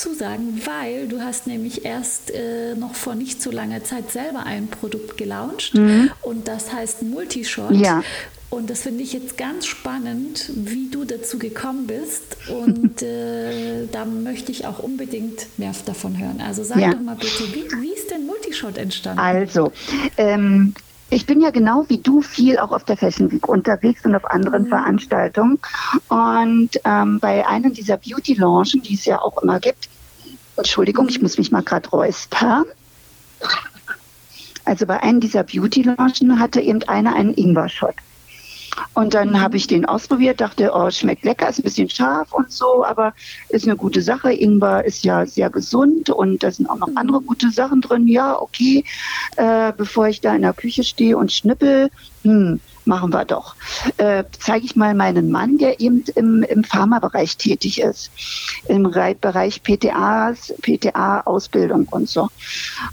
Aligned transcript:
dazu 0.00 0.14
sagen, 0.14 0.60
weil 0.64 1.08
du 1.08 1.20
hast 1.20 1.46
nämlich 1.46 1.84
erst 1.84 2.30
äh, 2.30 2.74
noch 2.74 2.94
vor 2.94 3.14
nicht 3.14 3.42
so 3.42 3.50
langer 3.50 3.84
Zeit 3.84 4.10
selber 4.10 4.44
ein 4.44 4.68
Produkt 4.68 5.16
gelauncht 5.16 5.74
mhm. 5.74 6.10
und 6.22 6.48
das 6.48 6.72
heißt 6.72 7.02
Multishot. 7.02 7.72
Ja. 7.72 8.02
Und 8.48 8.68
das 8.68 8.82
finde 8.82 9.04
ich 9.04 9.12
jetzt 9.12 9.36
ganz 9.36 9.66
spannend, 9.66 10.50
wie 10.54 10.88
du 10.90 11.04
dazu 11.04 11.38
gekommen 11.38 11.86
bist. 11.86 12.36
Und 12.48 13.00
äh, 13.02 13.86
da 13.92 14.04
möchte 14.04 14.50
ich 14.50 14.66
auch 14.66 14.80
unbedingt 14.80 15.46
mehr 15.58 15.72
davon 15.86 16.18
hören. 16.18 16.40
Also 16.44 16.64
sag 16.64 16.78
ja. 16.78 16.92
doch 16.92 17.00
mal 17.00 17.14
bitte, 17.14 17.44
wie, 17.54 17.70
wie 17.80 17.92
ist 17.92 18.10
denn 18.10 18.26
Multishot 18.26 18.76
entstanden? 18.76 19.20
Also, 19.20 19.70
ähm, 20.16 20.74
ich 21.10 21.26
bin 21.26 21.40
ja 21.40 21.50
genau 21.50 21.84
wie 21.88 21.98
du 21.98 22.22
viel 22.22 22.58
auch 22.58 22.70
auf 22.70 22.84
der 22.84 22.96
Fashion 22.96 23.30
Week 23.32 23.46
unterwegs 23.48 24.04
und 24.04 24.14
auf 24.14 24.24
anderen 24.24 24.64
mhm. 24.64 24.68
Veranstaltungen. 24.68 25.58
Und 26.08 26.70
ähm, 26.84 27.18
bei 27.20 27.46
einem 27.46 27.74
dieser 27.74 27.98
Beauty-Launchen, 27.98 28.82
die 28.82 28.94
es 28.94 29.04
ja 29.04 29.20
auch 29.20 29.42
immer 29.42 29.60
gibt, 29.60 29.89
Entschuldigung, 30.56 31.08
ich 31.08 31.22
muss 31.22 31.38
mich 31.38 31.50
mal 31.50 31.62
gerade 31.62 31.88
räuspern. 31.88 32.64
Also 34.64 34.86
bei 34.86 35.02
einem 35.02 35.20
dieser 35.20 35.42
Beauty-Launchen 35.42 36.38
hatte 36.38 36.60
eben 36.60 36.82
einer 36.84 37.14
einen 37.14 37.34
Ingwer-Shot. 37.34 37.94
Und 38.94 39.14
dann 39.14 39.30
mhm. 39.30 39.40
habe 39.40 39.56
ich 39.56 39.66
den 39.66 39.84
ausprobiert, 39.84 40.40
dachte, 40.40 40.70
oh, 40.74 40.90
schmeckt 40.90 41.24
lecker, 41.24 41.48
ist 41.48 41.58
ein 41.58 41.64
bisschen 41.64 41.90
scharf 41.90 42.32
und 42.32 42.52
so, 42.52 42.84
aber 42.84 43.14
ist 43.48 43.66
eine 43.66 43.76
gute 43.76 44.02
Sache. 44.02 44.32
Ingwer 44.32 44.84
ist 44.84 45.04
ja 45.04 45.26
sehr 45.26 45.50
gesund 45.50 46.10
und 46.10 46.42
da 46.42 46.50
sind 46.50 46.68
auch 46.68 46.78
noch 46.78 46.88
mhm. 46.88 46.96
andere 46.96 47.20
gute 47.20 47.50
Sachen 47.50 47.80
drin. 47.80 48.06
Ja, 48.06 48.40
okay, 48.40 48.84
äh, 49.36 49.72
bevor 49.76 50.08
ich 50.08 50.20
da 50.20 50.34
in 50.34 50.42
der 50.42 50.52
Küche 50.52 50.84
stehe 50.84 51.16
und 51.16 51.32
schnippel, 51.32 51.90
hm, 52.22 52.60
machen 52.90 53.12
wir 53.14 53.24
doch. 53.24 53.54
Äh, 53.96 54.24
Zeige 54.38 54.66
ich 54.66 54.76
mal 54.76 54.94
meinen 54.94 55.30
Mann, 55.30 55.56
der 55.58 55.80
eben 55.80 56.04
im, 56.16 56.42
im 56.42 56.64
Pharmabereich 56.64 57.36
tätig 57.36 57.80
ist, 57.80 58.10
im 58.68 58.82
Bereich 58.82 59.62
PTAs, 59.62 60.52
PTA-Ausbildung 60.60 61.86
und 61.90 62.08
so. 62.08 62.28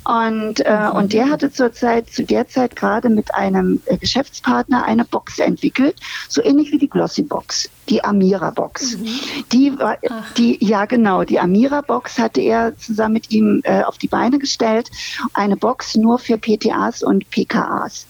Und, 0.05 0.59
äh, 0.61 0.79
mhm. 0.79 0.95
und 0.95 1.13
der 1.13 1.29
hatte 1.29 1.51
zurzeit, 1.51 2.09
zu 2.09 2.23
der 2.23 2.47
Zeit 2.47 2.75
gerade 2.75 3.09
mit 3.09 3.33
einem 3.33 3.81
Geschäftspartner 3.99 4.85
eine 4.85 5.03
Box 5.03 5.39
entwickelt, 5.39 5.95
so 6.29 6.43
ähnlich 6.43 6.71
wie 6.71 6.77
die 6.77 6.89
Glossy 6.89 7.23
Box, 7.23 7.67
die 7.89 8.03
Amira 8.03 8.51
Box. 8.51 8.97
Mhm. 8.97 9.07
Die 9.51 9.79
war, 9.79 9.97
die, 10.37 10.63
ja 10.63 10.85
genau, 10.85 11.23
die 11.23 11.39
Amira 11.39 11.81
Box 11.81 12.19
hatte 12.19 12.41
er 12.41 12.77
zusammen 12.77 13.13
mit 13.13 13.31
ihm 13.31 13.61
äh, 13.63 13.81
auf 13.81 13.97
die 13.97 14.07
Beine 14.07 14.37
gestellt. 14.37 14.91
Eine 15.33 15.57
Box 15.57 15.95
nur 15.95 16.19
für 16.19 16.37
PTAs 16.37 17.01
und 17.01 17.27
PKAs 17.31 18.05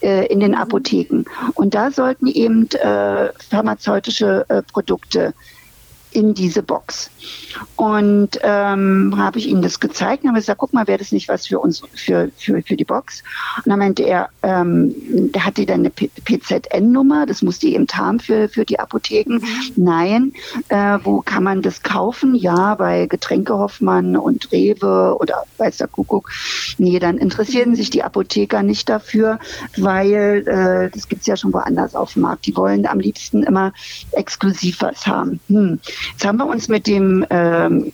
in 0.00 0.40
den 0.40 0.54
Apotheken. 0.54 1.24
Und 1.54 1.74
da 1.74 1.90
sollten 1.90 2.26
eben 2.26 2.68
äh, 2.70 3.32
pharmazeutische 3.50 4.44
äh, 4.48 4.62
Produkte 4.62 5.34
in 6.12 6.34
diese 6.34 6.62
Box. 6.62 7.10
Und 7.76 8.38
ähm, 8.42 9.14
habe 9.16 9.38
ich 9.38 9.48
ihm 9.48 9.62
das 9.62 9.80
gezeigt 9.80 10.22
und 10.22 10.30
habe 10.30 10.38
gesagt, 10.38 10.58
guck 10.58 10.72
mal, 10.72 10.86
wäre 10.86 10.98
das 10.98 11.12
nicht 11.12 11.28
was 11.28 11.46
für 11.46 11.58
uns, 11.58 11.82
für, 11.94 12.30
für, 12.36 12.62
für 12.62 12.76
die 12.76 12.84
Box? 12.84 13.22
Und 13.56 13.70
dann 13.70 13.78
meinte 13.78 14.02
er, 14.02 14.28
ähm, 14.42 14.94
der 15.32 15.44
hatte 15.44 15.66
dann 15.66 15.80
eine 15.80 15.90
PZN-Nummer, 15.90 17.26
das 17.26 17.42
musste 17.42 17.66
die 17.66 17.74
eben 17.74 17.86
haben 17.92 18.20
für, 18.20 18.48
für 18.48 18.64
die 18.64 18.78
Apotheken. 18.78 19.34
Mhm. 19.34 19.42
Nein, 19.76 20.32
äh, 20.68 20.98
wo 21.02 21.20
kann 21.20 21.42
man 21.42 21.62
das 21.62 21.82
kaufen? 21.82 22.34
Ja, 22.34 22.74
bei 22.74 23.06
Getränke 23.06 23.54
Hoffmann 23.54 24.16
und 24.16 24.50
Rewe 24.52 25.16
oder 25.18 25.44
weiß 25.58 25.78
der 25.78 25.88
Kuckuck. 25.88 26.30
Nee, 26.78 26.98
dann 26.98 27.18
interessieren 27.18 27.74
sich 27.74 27.90
die 27.90 28.02
Apotheker 28.02 28.62
nicht 28.62 28.88
dafür, 28.88 29.38
weil 29.76 30.46
äh, 30.46 30.90
das 30.90 31.08
gibt's 31.08 31.26
ja 31.26 31.36
schon 31.36 31.52
woanders 31.52 31.94
auf 31.94 32.14
dem 32.14 32.22
Markt. 32.22 32.46
Die 32.46 32.56
wollen 32.56 32.86
am 32.86 33.00
liebsten 33.00 33.42
immer 33.42 33.72
exklusiv 34.12 34.80
was 34.80 35.06
haben. 35.06 35.40
Hm. 35.48 35.80
Jetzt 36.12 36.24
haben 36.24 36.38
wir 36.38 36.46
uns 36.46 36.68
mit 36.68 36.86
dem 36.86 37.26
ähm, 37.30 37.92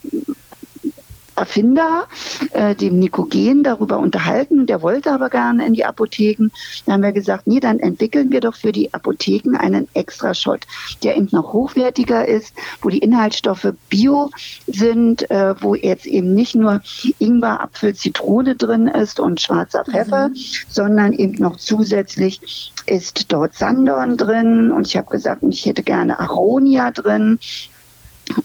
Erfinder, 1.37 2.07
äh, 2.53 2.75
dem 2.75 2.99
Nikogen, 2.99 3.63
darüber 3.63 3.99
unterhalten. 3.99 4.67
Der 4.67 4.83
wollte 4.83 5.13
aber 5.13 5.31
gerne 5.31 5.67
in 5.67 5.75
die 5.75 5.85
Apotheken. 5.85 6.51
Dann 6.87 6.95
haben 6.95 7.03
wir 7.03 7.13
gesagt, 7.13 7.47
nee, 7.47 7.61
dann 7.61 7.81
entwickeln 7.81 8.31
wir 8.31 8.41
doch 8.41 8.55
für 8.55 8.73
die 8.73 8.93
Apotheken 8.95 9.57
einen 9.57 9.89
Extra-Shot, 9.95 10.67
der 11.03 11.17
eben 11.17 11.29
noch 11.33 11.53
hochwertiger 11.53 12.27
ist, 12.27 12.55
wo 12.83 12.89
die 12.89 12.99
Inhaltsstoffe 12.99 13.73
bio 13.89 14.31
sind, 14.67 15.29
äh, 15.31 15.55
wo 15.61 15.75
jetzt 15.75 16.07
eben 16.07 16.35
nicht 16.35 16.55
nur 16.55 16.81
Ingwer, 17.19 17.61
Apfel, 17.61 17.95
Zitrone 17.95 18.55
drin 18.55 18.87
ist 18.87 19.19
und 19.19 19.41
schwarzer 19.41 19.85
Pfeffer, 19.85 20.29
mhm. 20.29 20.37
sondern 20.69 21.13
eben 21.13 21.35
noch 21.35 21.57
zusätzlich 21.57 22.73
ist 22.87 23.33
dort 23.33 23.55
Sandorn 23.55 24.17
drin 24.17 24.71
und 24.71 24.87
ich 24.87 24.97
habe 24.97 25.11
gesagt, 25.11 25.43
ich 25.43 25.65
hätte 25.67 25.83
gerne 25.83 26.19
Aronia 26.21 26.91
drin, 26.91 27.39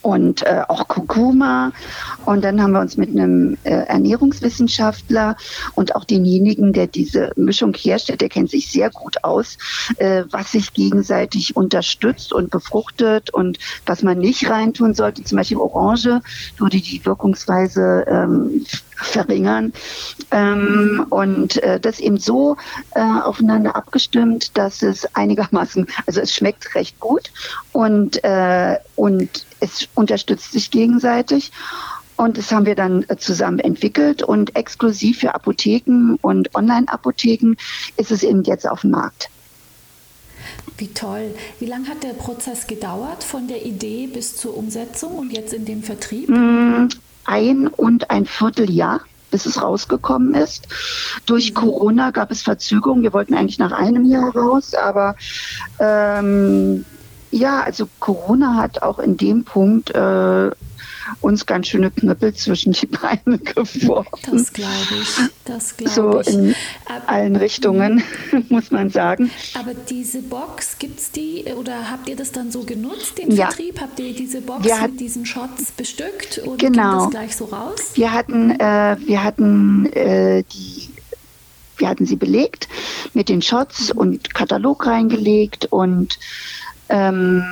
und 0.01 0.43
äh, 0.43 0.61
auch 0.67 0.87
Kurkuma. 0.87 1.71
Und 2.25 2.43
dann 2.43 2.61
haben 2.61 2.71
wir 2.71 2.79
uns 2.79 2.97
mit 2.97 3.09
einem 3.09 3.57
äh, 3.63 3.71
Ernährungswissenschaftler 3.71 5.35
und 5.75 5.95
auch 5.95 6.05
denjenigen, 6.05 6.73
der 6.73 6.87
diese 6.87 7.31
Mischung 7.35 7.73
herstellt, 7.73 8.21
der 8.21 8.29
kennt 8.29 8.49
sich 8.49 8.71
sehr 8.71 8.89
gut 8.89 9.23
aus, 9.23 9.57
äh, 9.97 10.23
was 10.31 10.51
sich 10.51 10.73
gegenseitig 10.73 11.55
unterstützt 11.55 12.33
und 12.33 12.51
befruchtet 12.51 13.33
und 13.33 13.59
was 13.85 14.03
man 14.03 14.19
nicht 14.19 14.49
reintun 14.49 14.93
sollte. 14.93 15.23
Zum 15.23 15.37
Beispiel 15.37 15.57
Orange 15.57 16.21
würde 16.57 16.77
die 16.77 17.05
Wirkungsweise 17.05 18.05
ähm, 18.07 18.65
verringern. 19.01 19.73
Ähm, 20.31 21.05
und 21.09 21.61
äh, 21.63 21.79
das 21.79 21.99
eben 21.99 22.17
so 22.17 22.57
äh, 22.95 23.01
aufeinander 23.01 23.75
abgestimmt, 23.75 24.57
dass 24.57 24.81
es 24.81 25.15
einigermaßen, 25.15 25.87
also 26.05 26.21
es 26.21 26.33
schmeckt 26.33 26.75
recht 26.75 26.99
gut 26.99 27.31
und, 27.71 28.23
äh, 28.23 28.77
und 28.95 29.45
es 29.59 29.87
unterstützt 29.95 30.51
sich 30.51 30.71
gegenseitig. 30.71 31.51
Und 32.15 32.37
das 32.37 32.51
haben 32.51 32.65
wir 32.65 32.75
dann 32.75 33.05
äh, 33.07 33.15
zusammen 33.15 33.59
entwickelt 33.59 34.21
und 34.21 34.55
exklusiv 34.55 35.19
für 35.19 35.33
Apotheken 35.35 36.17
und 36.21 36.53
Online-Apotheken 36.53 37.55
ist 37.95 38.11
es 38.11 38.23
eben 38.23 38.43
jetzt 38.43 38.67
auf 38.67 38.81
dem 38.81 38.91
Markt. 38.91 39.29
Wie 40.77 40.89
toll. 40.89 41.33
Wie 41.59 41.65
lange 41.65 41.87
hat 41.87 42.03
der 42.03 42.13
Prozess 42.13 42.67
gedauert 42.67 43.23
von 43.23 43.47
der 43.47 43.65
Idee 43.65 44.07
bis 44.07 44.35
zur 44.35 44.57
Umsetzung 44.57 45.17
und 45.17 45.31
jetzt 45.31 45.53
in 45.53 45.65
dem 45.65 45.81
Vertrieb? 45.81 46.29
Mm, 46.29 46.89
ein 47.25 47.67
und 47.67 48.09
ein 48.09 48.25
Vierteljahr 48.25 49.01
bis 49.31 49.45
es 49.45 49.61
rausgekommen 49.61 50.33
ist. 50.33 50.67
Durch 51.25 51.51
mhm. 51.51 51.55
Corona 51.55 52.11
gab 52.11 52.31
es 52.31 52.41
Verzögerungen. 52.41 53.03
Wir 53.03 53.13
wollten 53.13 53.35
eigentlich 53.35 53.59
nach 53.59 53.71
einem 53.71 54.05
Jahr 54.05 54.35
raus, 54.35 54.73
aber 54.73 55.15
ähm, 55.79 56.83
ja, 57.31 57.61
also 57.61 57.87
Corona 57.99 58.55
hat 58.55 58.81
auch 58.81 58.99
in 58.99 59.17
dem 59.17 59.43
Punkt 59.43 59.91
äh, 59.91 60.51
uns 61.21 61.45
ganz 61.45 61.67
schöne 61.67 61.91
Knüppel 61.91 62.33
zwischen 62.33 62.73
die 62.73 62.85
Beine 62.87 63.39
geworfen. 63.39 64.19
Das 64.31 64.53
glaube 64.53 64.71
ich. 65.01 65.09
Das 65.45 65.77
glaube 65.77 65.91
so 65.91 66.21
ich. 66.21 66.27
in 66.27 66.55
aber, 66.85 67.09
allen 67.09 67.35
Richtungen, 67.35 68.03
muss 68.49 68.71
man 68.71 68.89
sagen. 68.89 69.31
Aber 69.59 69.73
diese 69.73 70.21
Box, 70.21 70.77
gibt 70.77 70.99
es 70.99 71.11
die 71.11 71.45
oder 71.57 71.89
habt 71.89 72.09
ihr 72.09 72.15
das 72.15 72.31
dann 72.31 72.51
so 72.51 72.63
genutzt, 72.63 73.17
den 73.17 73.31
ja. 73.31 73.47
Vertrieb? 73.47 73.81
Habt 73.81 73.99
ihr 73.99 74.13
diese 74.13 74.41
Box 74.41 74.65
wir 74.65 74.81
mit 74.81 74.99
diesen 74.99 75.25
Shots 75.25 75.71
bestückt 75.71 76.41
oder 76.45 76.57
genau. 76.57 77.05
das 77.05 77.11
gleich 77.11 77.35
so 77.35 77.45
raus? 77.45 77.91
Wir 77.95 78.13
hatten, 78.13 78.51
äh, 78.51 78.97
wir 79.05 79.23
hatten 79.23 79.85
äh, 79.93 80.43
die 80.43 80.89
wir 81.79 81.87
hatten 81.87 82.05
sie 82.05 82.17
belegt 82.17 82.67
mit 83.13 83.29
den 83.29 83.41
Shots 83.41 83.93
mhm. 83.93 83.99
und 83.99 84.33
Katalog 84.33 84.85
reingelegt 84.85 85.67
und 85.71 86.19
ähm, 86.89 87.43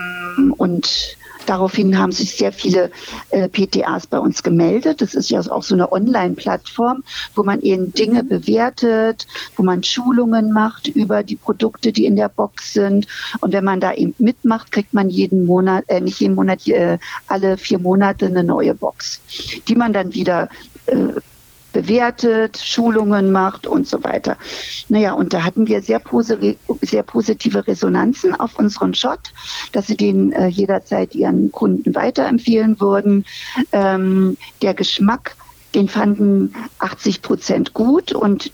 und 0.57 1.17
daraufhin 1.47 1.97
haben 1.97 2.11
sich 2.11 2.35
sehr 2.35 2.51
viele 2.51 2.91
äh, 3.29 3.47
PTAs 3.47 4.07
bei 4.07 4.19
uns 4.19 4.43
gemeldet. 4.43 5.01
Das 5.01 5.15
ist 5.15 5.29
ja 5.29 5.39
auch 5.39 5.63
so 5.63 5.73
eine 5.73 5.91
Online-Plattform, 5.91 7.03
wo 7.35 7.43
man 7.43 7.61
eben 7.61 7.93
Dinge 7.93 8.23
bewertet, 8.23 9.27
wo 9.55 9.63
man 9.63 9.83
Schulungen 9.83 10.51
macht 10.51 10.87
über 10.87 11.23
die 11.23 11.35
Produkte, 11.35 11.91
die 11.91 12.05
in 12.05 12.15
der 12.15 12.29
Box 12.29 12.73
sind. 12.73 13.07
Und 13.39 13.53
wenn 13.53 13.63
man 13.63 13.79
da 13.79 13.93
eben 13.93 14.13
mitmacht, 14.17 14.71
kriegt 14.71 14.93
man 14.93 15.09
jeden 15.09 15.45
Monat, 15.45 15.85
äh, 15.87 16.01
nicht 16.01 16.19
jeden 16.19 16.35
Monat, 16.35 16.67
äh, 16.67 16.97
alle 17.27 17.57
vier 17.57 17.79
Monate 17.79 18.27
eine 18.27 18.43
neue 18.43 18.75
Box, 18.75 19.21
die 19.67 19.75
man 19.75 19.93
dann 19.93 20.13
wieder 20.13 20.49
äh, 20.87 20.95
bewertet, 21.81 22.57
Schulungen 22.57 23.31
macht 23.31 23.67
und 23.67 23.87
so 23.87 24.03
weiter. 24.03 24.35
Naja, 24.89 25.13
und 25.13 25.31
da 25.31 25.43
hatten 25.43 25.67
wir 25.67 25.83
sehr, 25.83 25.99
posi 25.99 26.57
sehr 26.81 27.03
positive 27.03 27.67
Resonanzen 27.67 28.33
auf 28.33 28.57
unseren 28.57 28.95
Shot, 28.95 29.31
dass 29.73 29.85
sie 29.85 29.95
den 29.95 30.31
äh, 30.31 30.47
jederzeit 30.47 31.13
ihren 31.13 31.51
Kunden 31.51 31.93
weiterempfehlen 31.93 32.81
würden. 32.81 33.25
Ähm, 33.71 34.37
der 34.63 34.73
Geschmack, 34.73 35.35
den 35.75 35.87
fanden 35.87 36.55
80 36.79 37.21
Prozent 37.21 37.73
gut 37.75 38.11
und 38.11 38.51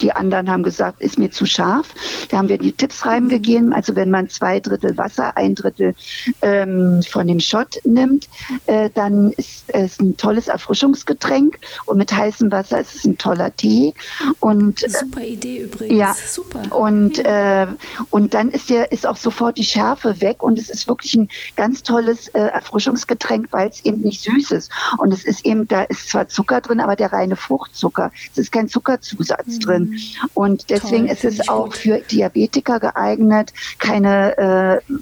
Die 0.00 0.12
anderen 0.12 0.50
haben 0.50 0.62
gesagt, 0.62 1.00
ist 1.00 1.18
mir 1.18 1.30
zu 1.30 1.46
scharf. 1.46 1.94
Da 2.28 2.38
haben 2.38 2.48
wir 2.48 2.58
die 2.58 2.72
Tipps 2.72 3.06
reingegeben. 3.06 3.72
Also 3.72 3.96
wenn 3.96 4.10
man 4.10 4.28
zwei 4.28 4.60
Drittel 4.60 4.96
Wasser, 4.98 5.36
ein 5.36 5.54
Drittel 5.54 5.94
ähm, 6.42 7.02
von 7.08 7.26
dem 7.26 7.40
Shot 7.40 7.80
nimmt, 7.84 8.28
äh, 8.66 8.90
dann 8.94 9.32
ist 9.32 9.64
es 9.68 9.98
ein 9.98 10.16
tolles 10.16 10.48
Erfrischungsgetränk. 10.48 11.58
Und 11.86 11.98
mit 11.98 12.12
heißem 12.12 12.50
Wasser 12.52 12.80
ist 12.80 12.94
es 12.94 13.04
ein 13.04 13.16
toller 13.16 13.54
Tee. 13.56 13.94
Und, 14.40 14.82
äh, 14.82 14.90
Super 14.90 15.22
Idee 15.22 15.62
übrigens. 15.62 15.98
Ja. 15.98 16.14
Super. 16.26 16.76
Und, 16.76 17.18
äh, 17.18 17.66
und 18.10 18.34
dann 18.34 18.50
ist, 18.50 18.68
der, 18.70 18.92
ist 18.92 19.06
auch 19.06 19.16
sofort 19.16 19.56
die 19.56 19.64
Schärfe 19.64 20.20
weg. 20.20 20.42
Und 20.42 20.58
es 20.58 20.68
ist 20.68 20.88
wirklich 20.88 21.14
ein 21.14 21.28
ganz 21.56 21.82
tolles 21.82 22.28
äh, 22.28 22.40
Erfrischungsgetränk, 22.40 23.48
weil 23.50 23.68
es 23.68 23.84
eben 23.84 24.02
nicht 24.02 24.22
süß 24.22 24.50
ist. 24.50 24.70
Und 24.98 25.12
es 25.12 25.24
ist 25.24 25.46
eben, 25.46 25.66
da 25.68 25.82
ist 25.82 26.10
zwar 26.10 26.28
Zucker 26.28 26.60
drin, 26.60 26.80
aber 26.80 26.96
der 26.96 27.12
reine 27.12 27.36
Fruchtzucker. 27.36 28.12
Es 28.32 28.38
ist 28.38 28.52
kein 28.52 28.68
Zuckerzusatz 28.68 29.46
mhm. 29.46 29.60
drin. 29.60 29.85
Und 30.34 30.70
deswegen 30.70 31.06
Toll, 31.06 31.14
ist 31.14 31.24
es 31.24 31.48
auch 31.48 31.66
gut. 31.66 31.76
für 31.76 31.98
Diabetiker 31.98 32.80
geeignet, 32.80 33.52
keine, 33.78 34.82
äh, 34.88 34.92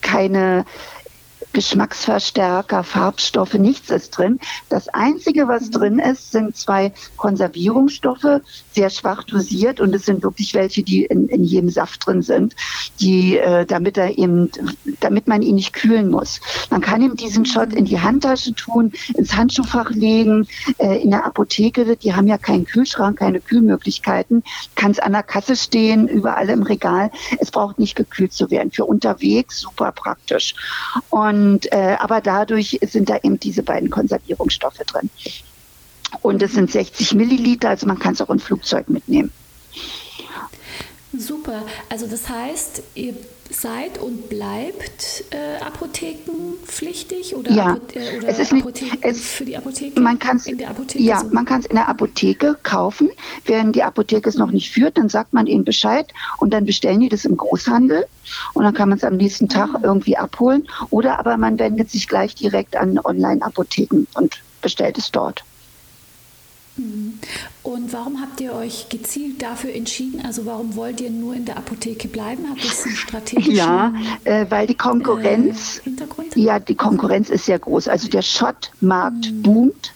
keine 0.00 0.64
Geschmacksverstärker, 1.52 2.84
Farbstoffe, 2.84 3.54
nichts 3.54 3.90
ist 3.90 4.10
drin. 4.10 4.38
Das 4.68 4.88
Einzige, 4.88 5.48
was 5.48 5.66
mhm. 5.66 5.72
drin 5.72 5.98
ist, 5.98 6.32
sind 6.32 6.56
zwei 6.56 6.92
Konservierungsstoffe, 7.16 8.40
sehr 8.72 8.90
schwach 8.90 9.24
dosiert 9.24 9.80
und 9.80 9.94
es 9.94 10.06
sind 10.06 10.22
wirklich 10.22 10.54
welche, 10.54 10.82
die 10.82 11.04
in, 11.04 11.28
in 11.28 11.44
jedem 11.44 11.70
Saft 11.70 12.06
drin 12.06 12.22
sind, 12.22 12.54
die, 13.00 13.36
äh, 13.36 13.66
damit 13.66 13.98
er 13.98 14.16
eben, 14.16 14.50
damit 15.00 15.26
man 15.26 15.42
ihn 15.42 15.56
nicht 15.56 15.72
kühlen 15.72 16.10
muss. 16.10 16.40
Man 16.70 16.80
kann 16.80 17.02
ihm 17.02 17.16
diesen 17.16 17.44
Shot 17.46 17.72
in 17.72 17.84
die 17.84 18.00
Handtasche 18.00 18.54
tun, 18.54 18.92
ins 19.16 19.34
Handschuhfach 19.34 19.90
legen, 19.90 20.46
äh, 20.78 21.02
in 21.02 21.10
der 21.10 21.26
Apotheke, 21.26 21.96
die 21.96 22.14
haben 22.14 22.28
ja 22.28 22.38
keinen 22.38 22.64
Kühlschrank, 22.64 23.18
keine 23.18 23.40
Kühlmöglichkeiten, 23.40 24.44
kann 24.76 24.92
es 24.92 25.00
an 25.00 25.12
der 25.12 25.22
Kasse 25.22 25.56
stehen, 25.56 26.06
überall 26.06 26.48
im 26.48 26.62
Regal. 26.62 27.10
Es 27.38 27.50
braucht 27.50 27.78
nicht 27.78 27.96
gekühlt 27.96 28.32
zu 28.32 28.50
werden. 28.50 28.70
Für 28.70 28.84
unterwegs 28.84 29.60
super 29.60 29.92
praktisch. 29.92 30.54
Und 31.10 31.39
und, 31.40 31.72
äh, 31.72 31.96
aber 31.98 32.20
dadurch 32.20 32.78
sind 32.82 33.08
da 33.08 33.16
eben 33.22 33.40
diese 33.40 33.62
beiden 33.62 33.88
Konservierungsstoffe 33.88 34.78
drin. 34.86 35.08
Und 36.20 36.42
es 36.42 36.52
sind 36.52 36.70
60 36.70 37.14
Milliliter, 37.14 37.70
also 37.70 37.86
man 37.86 37.98
kann 37.98 38.12
es 38.12 38.20
auch 38.20 38.28
im 38.28 38.40
Flugzeug 38.40 38.90
mitnehmen. 38.90 39.32
Super. 41.16 41.62
Also 41.88 42.06
das 42.06 42.28
heißt, 42.28 42.82
ihr 42.94 43.14
seid 43.50 43.98
und 43.98 44.28
bleibt 44.28 45.24
äh, 45.30 45.62
apothekenpflichtig 45.62 47.34
oder, 47.36 47.50
ja, 47.50 47.66
Apo 47.72 47.98
äh, 47.98 48.18
oder 48.18 48.28
es 48.28 48.38
ist 48.38 48.52
nicht, 48.52 48.66
es, 49.02 49.20
für 49.20 49.44
die 49.44 49.56
Apotheke? 49.56 50.00
Man 50.00 50.18
kann 50.18 50.36
es 50.36 50.46
in 50.46 50.58
der 50.58 50.70
Apotheke. 50.70 51.02
Ja, 51.02 51.20
so. 51.20 51.28
man 51.32 51.44
kann 51.44 51.60
es 51.60 51.66
in 51.66 51.76
der 51.76 51.88
Apotheke 51.88 52.56
kaufen. 52.62 53.10
Wenn 53.44 53.72
die 53.72 53.82
Apotheke 53.82 54.28
es 54.28 54.36
noch 54.36 54.50
nicht 54.50 54.70
führt, 54.70 54.98
dann 54.98 55.08
sagt 55.08 55.32
man 55.32 55.46
ihnen 55.46 55.64
Bescheid 55.64 56.06
und 56.38 56.52
dann 56.52 56.64
bestellen 56.64 57.00
die 57.00 57.08
das 57.08 57.24
im 57.24 57.36
Großhandel 57.36 58.06
und 58.54 58.64
dann 58.64 58.74
kann 58.74 58.88
man 58.88 58.98
es 58.98 59.04
am 59.04 59.16
nächsten 59.16 59.48
Tag 59.48 59.70
ah. 59.74 59.80
irgendwie 59.82 60.16
abholen. 60.16 60.68
Oder 60.90 61.18
aber 61.18 61.36
man 61.36 61.58
wendet 61.58 61.90
sich 61.90 62.08
gleich 62.08 62.34
direkt 62.34 62.76
an 62.76 62.98
Online-Apotheken 62.98 64.06
und 64.14 64.40
bestellt 64.62 64.98
es 64.98 65.10
dort. 65.10 65.44
Und 67.62 67.92
warum 67.92 68.20
habt 68.20 68.40
ihr 68.40 68.54
euch 68.54 68.88
gezielt 68.88 69.42
dafür 69.42 69.74
entschieden? 69.74 70.22
Also 70.24 70.46
warum 70.46 70.76
wollt 70.76 71.00
ihr 71.00 71.10
nur 71.10 71.34
in 71.34 71.44
der 71.44 71.56
Apotheke 71.56 72.08
bleiben? 72.08 72.48
Hat 72.48 72.64
das 72.64 72.84
einen 72.84 72.96
strategischen 72.96 73.54
Ja, 73.54 73.92
äh, 74.24 74.46
weil 74.48 74.66
die 74.66 74.76
Konkurrenz, 74.76 75.82
äh, 75.84 76.40
ja, 76.40 76.58
die 76.58 76.74
Konkurrenz 76.74 77.28
ist 77.28 77.44
sehr 77.44 77.58
groß. 77.58 77.88
Also 77.88 78.08
der 78.08 78.22
Schottmarkt 78.22 79.30
mhm. 79.30 79.42
boomt. 79.42 79.92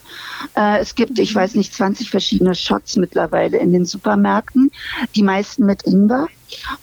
Äh, 0.55 0.79
es 0.79 0.95
gibt, 0.95 1.17
ich 1.17 1.33
mhm. 1.33 1.39
weiß 1.39 1.55
nicht, 1.55 1.73
20 1.73 2.09
verschiedene 2.09 2.53
Shots 2.53 2.97
mittlerweile 2.97 3.57
in 3.57 3.73
den 3.73 3.85
Supermärkten, 3.85 4.71
die 5.15 5.23
meisten 5.23 5.65
mit 5.65 5.83
Ingwer. 5.83 6.27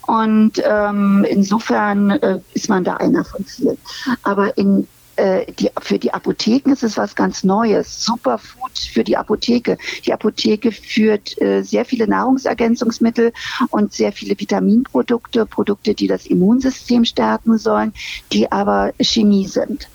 Und 0.07 0.63
ähm, 0.65 1.25
insofern 1.29 2.11
äh, 2.11 2.41
ist 2.55 2.69
man 2.69 2.83
da 2.85 2.97
einer 2.97 3.25
von 3.25 3.45
vielen. 3.45 3.79
Aber 4.23 4.59
in 4.59 4.89
äh, 5.23 5.53
die, 5.53 5.71
für 5.81 6.01
die 6.01 6.13
Apotheken 6.13 6.73
ist 6.73 6.83
es 6.83 6.97
was 6.97 7.15
ganz 7.15 7.45
Neues. 7.45 8.05
Superfood 8.05 8.77
für 8.77 9.05
die 9.05 9.17
Apotheke. 9.17 9.79
Die 10.05 10.13
Apotheke 10.13 10.73
führt 10.73 11.41
äh, 11.41 11.63
sehr 11.63 11.85
viele 11.85 12.09
Nahrungsergänzungsmittel 12.09 13.33
und 13.71 13.93
sehr 13.93 14.13
viele 14.13 14.39
Vitaminprodukte, 14.39 15.47
Produkte, 15.47 15.95
die 15.95 16.09
das 16.09 16.27
Immunsystem 16.27 17.05
stärken 17.05 17.57
sollen, 17.57 17.93
die 18.33 18.51
aber 18.51 18.93
Chemie 19.01 19.47
sind. 19.47 19.89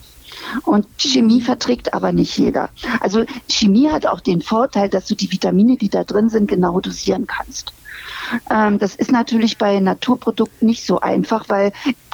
Und 0.64 0.86
Chemie 0.98 1.42
verträgt 1.42 1.94
aber 1.94 2.12
nicht 2.12 2.38
jeder. 2.38 2.70
Also 3.00 3.26
Chemie 3.50 3.90
hat 3.90 4.06
auch 4.06 4.20
den 4.20 4.42
Vorteil, 4.42 4.90
dass 4.90 5.06
du 5.06 5.16
die 5.16 5.32
Vitamine, 5.32 5.78
die 5.78 5.90
da 5.90 6.04
drin 6.04 6.30
sind, 6.30 6.48
genau 6.48 6.80
dosieren 6.80 7.28
kannst. 7.28 7.74
Ähm, 8.50 8.80
das 8.80 8.96
ist 8.96 9.12
natürlich 9.12 9.58
bei 9.58 9.80
Naturprodukten 9.80 10.68
nicht 10.68 10.86
so 10.86 11.00
einfach, 11.00 11.50
weil 11.50 11.72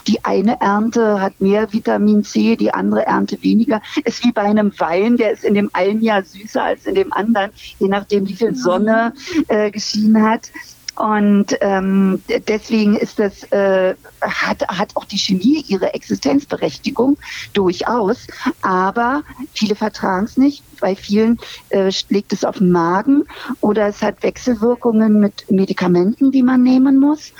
die 0.07 0.23
eine 0.25 0.59
Ernte 0.59 1.21
hat 1.21 1.39
mehr 1.39 1.71
Vitamin 1.71 2.23
C, 2.23 2.55
die 2.55 2.73
andere 2.73 3.05
Ernte 3.05 3.41
weniger. 3.41 3.81
Ist 4.03 4.23
wie 4.23 4.31
bei 4.31 4.43
einem 4.43 4.77
Wein, 4.79 5.17
der 5.17 5.31
ist 5.31 5.43
in 5.43 5.53
dem 5.53 5.69
einen 5.73 6.01
Jahr 6.01 6.23
süßer 6.23 6.63
als 6.63 6.85
in 6.85 6.95
dem 6.95 7.13
anderen, 7.13 7.51
je 7.79 7.87
nachdem, 7.87 8.27
wie 8.27 8.33
viel 8.33 8.55
Sonne 8.55 9.13
äh, 9.47 9.71
geschienen 9.71 10.23
hat. 10.23 10.51
Und 10.95 11.57
ähm, 11.61 12.21
deswegen 12.47 12.95
ist 12.95 13.17
das, 13.17 13.43
äh, 13.51 13.95
hat, 14.21 14.67
hat 14.67 14.95
auch 14.95 15.05
die 15.05 15.17
Chemie 15.17 15.63
ihre 15.67 15.93
Existenzberechtigung 15.93 17.17
durchaus. 17.53 18.27
Aber 18.61 19.23
viele 19.53 19.75
vertragen 19.75 20.25
es 20.25 20.37
nicht. 20.37 20.63
Bei 20.79 20.95
vielen 20.95 21.39
äh, 21.69 21.91
schlägt 21.91 22.31
es 22.31 22.45
auf 22.45 22.59
den 22.59 22.71
Magen 22.71 23.23
oder 23.59 23.87
es 23.87 24.03
hat 24.03 24.21
Wechselwirkungen 24.21 25.19
mit 25.19 25.49
Medikamenten, 25.49 26.31
die 26.31 26.43
man 26.43 26.61
nehmen 26.61 26.99
muss. 26.99 27.33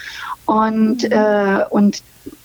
Und, 0.45 1.03
äh, 1.11 1.63
und 1.69 2.01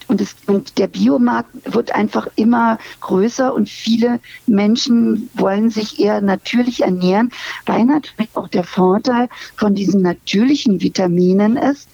und, 0.08 0.20
es, 0.20 0.34
und 0.46 0.78
der 0.78 0.88
Biomarkt 0.88 1.50
wird 1.72 1.94
einfach 1.94 2.26
immer 2.34 2.78
größer 3.00 3.54
und 3.54 3.68
viele 3.68 4.20
Menschen 4.46 5.30
wollen 5.34 5.70
sich 5.70 6.00
eher 6.00 6.20
natürlich 6.20 6.82
ernähren, 6.82 7.30
weil 7.66 7.84
natürlich 7.84 8.30
auch 8.34 8.48
der 8.48 8.64
Vorteil 8.64 9.28
von 9.56 9.74
diesen 9.74 10.02
natürlichen 10.02 10.80
Vitaminen 10.80 11.56
ist, 11.56 11.88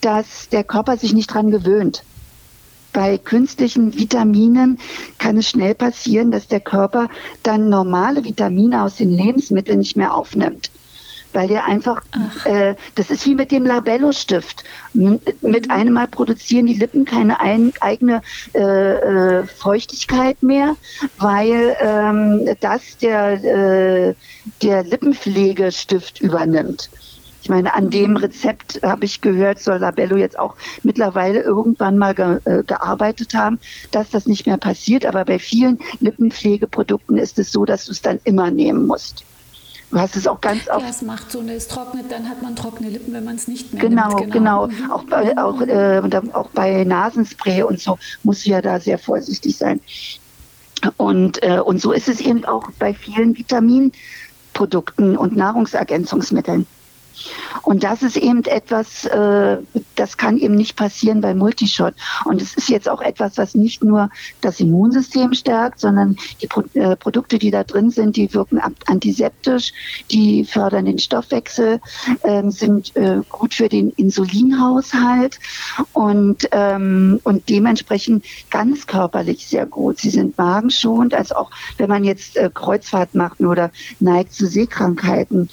dass 0.00 0.48
der 0.48 0.64
Körper 0.64 0.96
sich 0.96 1.12
nicht 1.12 1.32
dran 1.32 1.50
gewöhnt. 1.50 2.04
Bei 2.92 3.18
künstlichen 3.18 3.98
Vitaminen 3.98 4.78
kann 5.18 5.36
es 5.36 5.50
schnell 5.50 5.74
passieren, 5.74 6.30
dass 6.30 6.48
der 6.48 6.60
Körper 6.60 7.10
dann 7.42 7.68
normale 7.68 8.24
Vitamine 8.24 8.82
aus 8.82 8.96
den 8.96 9.10
Lebensmitteln 9.10 9.80
nicht 9.80 9.96
mehr 9.96 10.14
aufnimmt 10.14 10.70
weil 11.36 11.48
der 11.48 11.66
einfach, 11.66 12.02
äh, 12.44 12.74
das 12.94 13.10
ist 13.10 13.26
wie 13.26 13.34
mit 13.34 13.52
dem 13.52 13.66
Labello-Stift. 13.66 14.64
Mit 14.94 15.20
mhm. 15.42 15.70
einem 15.70 15.92
Mal 15.92 16.08
produzieren 16.08 16.64
die 16.64 16.74
Lippen 16.74 17.04
keine 17.04 17.38
ein, 17.40 17.74
eigene 17.80 18.22
äh, 18.54 18.60
äh, 18.60 19.46
Feuchtigkeit 19.46 20.42
mehr, 20.42 20.76
weil 21.18 21.76
ähm, 21.78 22.48
das 22.60 22.96
der, 23.02 23.44
äh, 23.44 24.14
der 24.62 24.84
Lippenpflegestift 24.84 26.22
übernimmt. 26.22 26.88
Ich 27.42 27.50
meine, 27.50 27.74
an 27.74 27.90
dem 27.90 28.12
mhm. 28.12 28.16
Rezept 28.16 28.80
habe 28.82 29.04
ich 29.04 29.20
gehört, 29.20 29.58
soll 29.58 29.76
Labello 29.76 30.16
jetzt 30.16 30.38
auch 30.38 30.56
mittlerweile 30.84 31.42
irgendwann 31.42 31.98
mal 31.98 32.14
ge, 32.14 32.38
äh, 32.46 32.62
gearbeitet 32.64 33.34
haben, 33.34 33.58
dass 33.90 34.08
das 34.08 34.26
nicht 34.26 34.46
mehr 34.46 34.56
passiert. 34.56 35.04
Aber 35.04 35.26
bei 35.26 35.38
vielen 35.38 35.80
Lippenpflegeprodukten 36.00 37.18
ist 37.18 37.38
es 37.38 37.52
so, 37.52 37.66
dass 37.66 37.84
du 37.84 37.92
es 37.92 38.00
dann 38.00 38.20
immer 38.24 38.50
nehmen 38.50 38.86
musst. 38.86 39.26
Du 39.90 39.98
hast 39.98 40.16
es 40.16 40.26
auch 40.26 40.40
ganz 40.40 40.68
oft. 40.68 40.82
Ja, 40.82 40.88
es 40.88 41.02
macht 41.02 41.30
so, 41.30 41.40
es 41.42 41.68
trocknet, 41.68 42.10
dann 42.10 42.28
hat 42.28 42.42
man 42.42 42.56
trockene 42.56 42.88
Lippen, 42.88 43.12
wenn 43.12 43.24
man 43.24 43.36
es 43.36 43.46
nicht 43.46 43.72
mehr 43.72 43.82
genau, 43.82 44.18
nimmt. 44.18 44.32
Genau, 44.32 44.66
genau. 44.66 44.94
Auch 44.94 45.04
bei, 45.04 45.38
auch, 45.38 45.60
äh, 45.60 46.02
auch 46.32 46.48
bei 46.50 46.84
Nasenspray 46.84 47.62
und 47.62 47.80
so 47.80 47.98
muss 48.24 48.44
ja 48.44 48.60
da 48.60 48.80
sehr 48.80 48.98
vorsichtig 48.98 49.56
sein. 49.56 49.80
Und, 50.96 51.42
äh, 51.42 51.60
und 51.60 51.80
so 51.80 51.92
ist 51.92 52.08
es 52.08 52.20
eben 52.20 52.44
auch 52.44 52.70
bei 52.78 52.94
vielen 52.94 53.36
Vitaminprodukten 53.36 55.16
und 55.16 55.36
Nahrungsergänzungsmitteln. 55.36 56.66
Und 57.62 57.82
das 57.82 58.02
ist 58.02 58.16
eben 58.16 58.44
etwas, 58.44 59.04
äh, 59.06 59.58
das 59.94 60.16
kann 60.16 60.38
eben 60.38 60.54
nicht 60.54 60.76
passieren 60.76 61.20
bei 61.20 61.34
Multishot. 61.34 61.94
Und 62.24 62.40
es 62.40 62.54
ist 62.54 62.68
jetzt 62.68 62.88
auch 62.88 63.00
etwas, 63.00 63.38
was 63.38 63.54
nicht 63.54 63.82
nur 63.82 64.10
das 64.40 64.60
Immunsystem 64.60 65.34
stärkt, 65.34 65.80
sondern 65.80 66.16
die 66.40 66.46
Pro 66.46 66.62
äh, 66.74 66.96
Produkte, 66.96 67.38
die 67.38 67.50
da 67.50 67.64
drin 67.64 67.90
sind, 67.90 68.16
die 68.16 68.32
wirken 68.32 68.60
antiseptisch, 68.86 69.72
die 70.10 70.44
fördern 70.44 70.84
den 70.84 70.98
Stoffwechsel, 70.98 71.80
äh, 72.22 72.50
sind 72.50 72.92
gut 73.28 73.54
für 73.54 73.68
den 73.68 73.90
Insulinhaushalt 73.90 75.38
und, 75.92 76.48
ähm, 76.52 77.20
und 77.24 77.48
dementsprechend 77.48 78.24
ganz 78.50 78.86
körperlich 78.86 79.46
sehr 79.46 79.66
gut. 79.66 79.98
Sie 79.98 80.10
sind 80.10 80.36
magenschonend, 80.38 81.14
als 81.14 81.32
auch 81.32 81.50
wenn 81.78 81.88
man 81.88 82.04
jetzt 82.04 82.36
äh, 82.36 82.50
Kreuzfahrt 82.52 83.14
macht 83.14 83.40
oder 83.40 83.70
neigt 84.00 84.32
zu 84.32 84.46
Seekrankheiten 84.46 85.48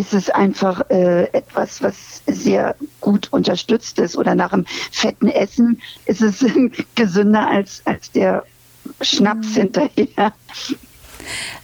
ist 0.00 0.14
es 0.14 0.30
einfach 0.30 0.88
äh, 0.88 1.24
etwas, 1.34 1.82
was 1.82 2.22
sehr 2.26 2.74
gut 3.02 3.28
unterstützt 3.32 3.98
ist. 3.98 4.16
Oder 4.16 4.34
nach 4.34 4.54
einem 4.54 4.64
fetten 4.90 5.28
Essen 5.28 5.82
ist 6.06 6.22
es 6.22 6.42
gesünder 6.94 7.46
als, 7.46 7.82
als 7.84 8.10
der 8.10 8.44
Schnaps 9.02 9.50
mhm. 9.50 9.54
hinterher. 9.54 10.32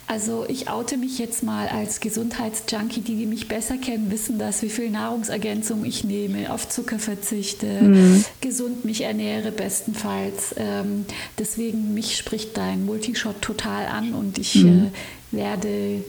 Also 0.06 0.44
ich 0.48 0.68
oute 0.68 0.98
mich 0.98 1.18
jetzt 1.18 1.44
mal 1.44 1.66
als 1.68 2.00
Gesundheitsjunkie. 2.00 3.00
Die, 3.00 3.16
die 3.16 3.24
mich 3.24 3.48
besser 3.48 3.78
kennen, 3.78 4.10
wissen 4.10 4.38
das, 4.38 4.60
wie 4.60 4.68
viel 4.68 4.90
Nahrungsergänzung 4.90 5.86
ich 5.86 6.04
nehme, 6.04 6.52
auf 6.52 6.68
Zucker 6.68 6.98
verzichte, 6.98 7.66
mhm. 7.66 8.22
gesund 8.42 8.84
mich 8.84 9.00
ernähre 9.00 9.50
bestenfalls. 9.50 10.54
Ähm, 10.58 11.06
deswegen 11.38 11.94
mich 11.94 12.18
spricht 12.18 12.54
dein 12.58 12.84
Multishot 12.84 13.40
total 13.40 13.86
an 13.86 14.12
und 14.12 14.36
ich 14.36 14.56
mhm. 14.56 14.90
äh, 15.32 15.36
werde 15.38 16.04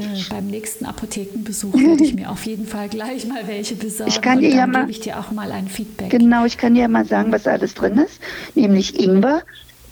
äh, 0.00 0.24
beim 0.30 0.46
nächsten 0.46 0.84
Apothekenbesuch 0.86 1.74
werde 1.74 2.04
ich 2.04 2.14
mir 2.14 2.30
auf 2.30 2.46
jeden 2.46 2.66
Fall 2.66 2.88
gleich 2.88 3.26
mal 3.26 3.46
welche 3.46 3.74
besorgen. 3.74 4.10
Ich 4.10 4.20
kann 4.20 4.40
dir 4.40 4.50
ja 4.50 4.66
mal, 4.66 4.80
gebe 4.80 4.92
ich 4.92 5.00
dir 5.00 5.18
auch 5.18 5.30
mal 5.30 5.52
ein 5.52 5.68
Feedback. 5.68 6.10
Genau, 6.10 6.44
ich 6.44 6.58
kann 6.58 6.74
dir 6.74 6.82
ja 6.82 6.88
mal 6.88 7.04
sagen, 7.04 7.32
was 7.32 7.46
alles 7.46 7.74
drin 7.74 7.98
ist. 7.98 8.20
Nämlich 8.54 8.98
Ingwer, 9.00 9.42